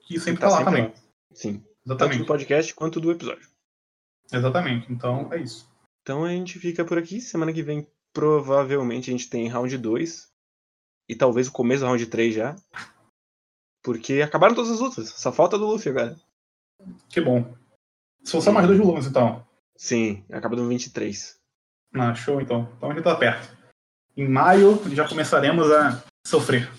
que 0.00 0.20
sempre 0.20 0.40
tá, 0.40 0.48
tá 0.48 0.58
lá 0.58 0.64
também. 0.64 0.84
Lá. 0.84 0.92
Sim. 1.32 1.64
Exatamente. 1.84 2.18
Tanto 2.18 2.24
do 2.24 2.26
podcast 2.26 2.74
quanto 2.74 3.00
do 3.00 3.10
episódio. 3.10 3.48
Exatamente. 4.32 4.92
Então 4.92 5.32
é 5.32 5.40
isso. 5.40 5.68
Então 6.02 6.24
a 6.24 6.28
gente 6.28 6.58
fica 6.58 6.84
por 6.84 6.98
aqui. 6.98 7.20
Semana 7.20 7.52
que 7.52 7.62
vem, 7.62 7.86
provavelmente, 8.12 9.10
a 9.10 9.12
gente 9.12 9.30
tem 9.30 9.48
round 9.48 9.76
2. 9.78 10.30
E 11.08 11.16
talvez 11.16 11.48
o 11.48 11.52
começo 11.52 11.80
do 11.80 11.86
round 11.86 12.06
3 12.06 12.34
já. 12.34 12.56
Porque 13.82 14.22
acabaram 14.22 14.54
todas 14.54 14.70
as 14.70 14.80
lutas. 14.80 15.08
Só 15.10 15.32
falta 15.32 15.58
do 15.58 15.66
Luffy 15.66 15.90
agora. 15.90 16.16
Que 17.08 17.20
bom. 17.20 17.54
São 18.22 18.40
só 18.40 18.52
mais 18.52 18.66
dois 18.66 18.78
volumes, 18.78 19.06
então. 19.06 19.44
Sim, 19.76 20.24
acaba 20.30 20.54
no 20.54 20.68
23. 20.68 21.40
Ah, 21.94 22.14
show 22.14 22.40
então. 22.40 22.72
Então 22.76 22.90
a 22.90 22.94
gente 22.94 23.02
tá 23.02 23.16
perto 23.16 23.61
em 24.16 24.28
maio 24.28 24.80
já 24.94 25.08
começaremos 25.08 25.70
a 25.70 26.02
sofrer. 26.26 26.70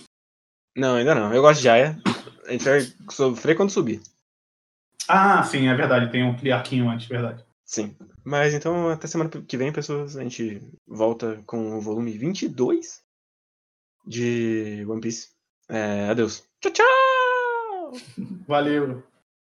Não, 0.75 0.95
ainda 0.95 1.13
não. 1.13 1.33
Eu 1.33 1.41
gosto 1.41 1.59
de 1.59 1.65
Jaya. 1.65 1.97
A 2.45 2.51
gente 2.51 2.65
vai 2.65 2.81
sofrer 3.09 3.55
quando 3.55 3.69
subir. 3.69 4.01
Ah, 5.07 5.43
sim, 5.43 5.67
é 5.67 5.75
verdade. 5.75 6.11
Tem 6.11 6.23
um 6.23 6.53
arquinho 6.53 6.89
antes, 6.89 7.07
verdade. 7.07 7.43
Sim. 7.65 7.95
Mas 8.23 8.53
então, 8.53 8.89
até 8.89 9.07
semana 9.07 9.29
que 9.29 9.57
vem, 9.57 9.71
pessoas, 9.71 10.15
a 10.15 10.23
gente 10.23 10.61
volta 10.87 11.41
com 11.45 11.77
o 11.77 11.81
volume 11.81 12.17
22 12.17 13.01
de 14.05 14.85
One 14.87 15.01
Piece. 15.01 15.29
É, 15.69 16.09
adeus. 16.09 16.43
Tchau, 16.61 16.71
tchau! 16.71 17.91
Valeu! 18.47 19.03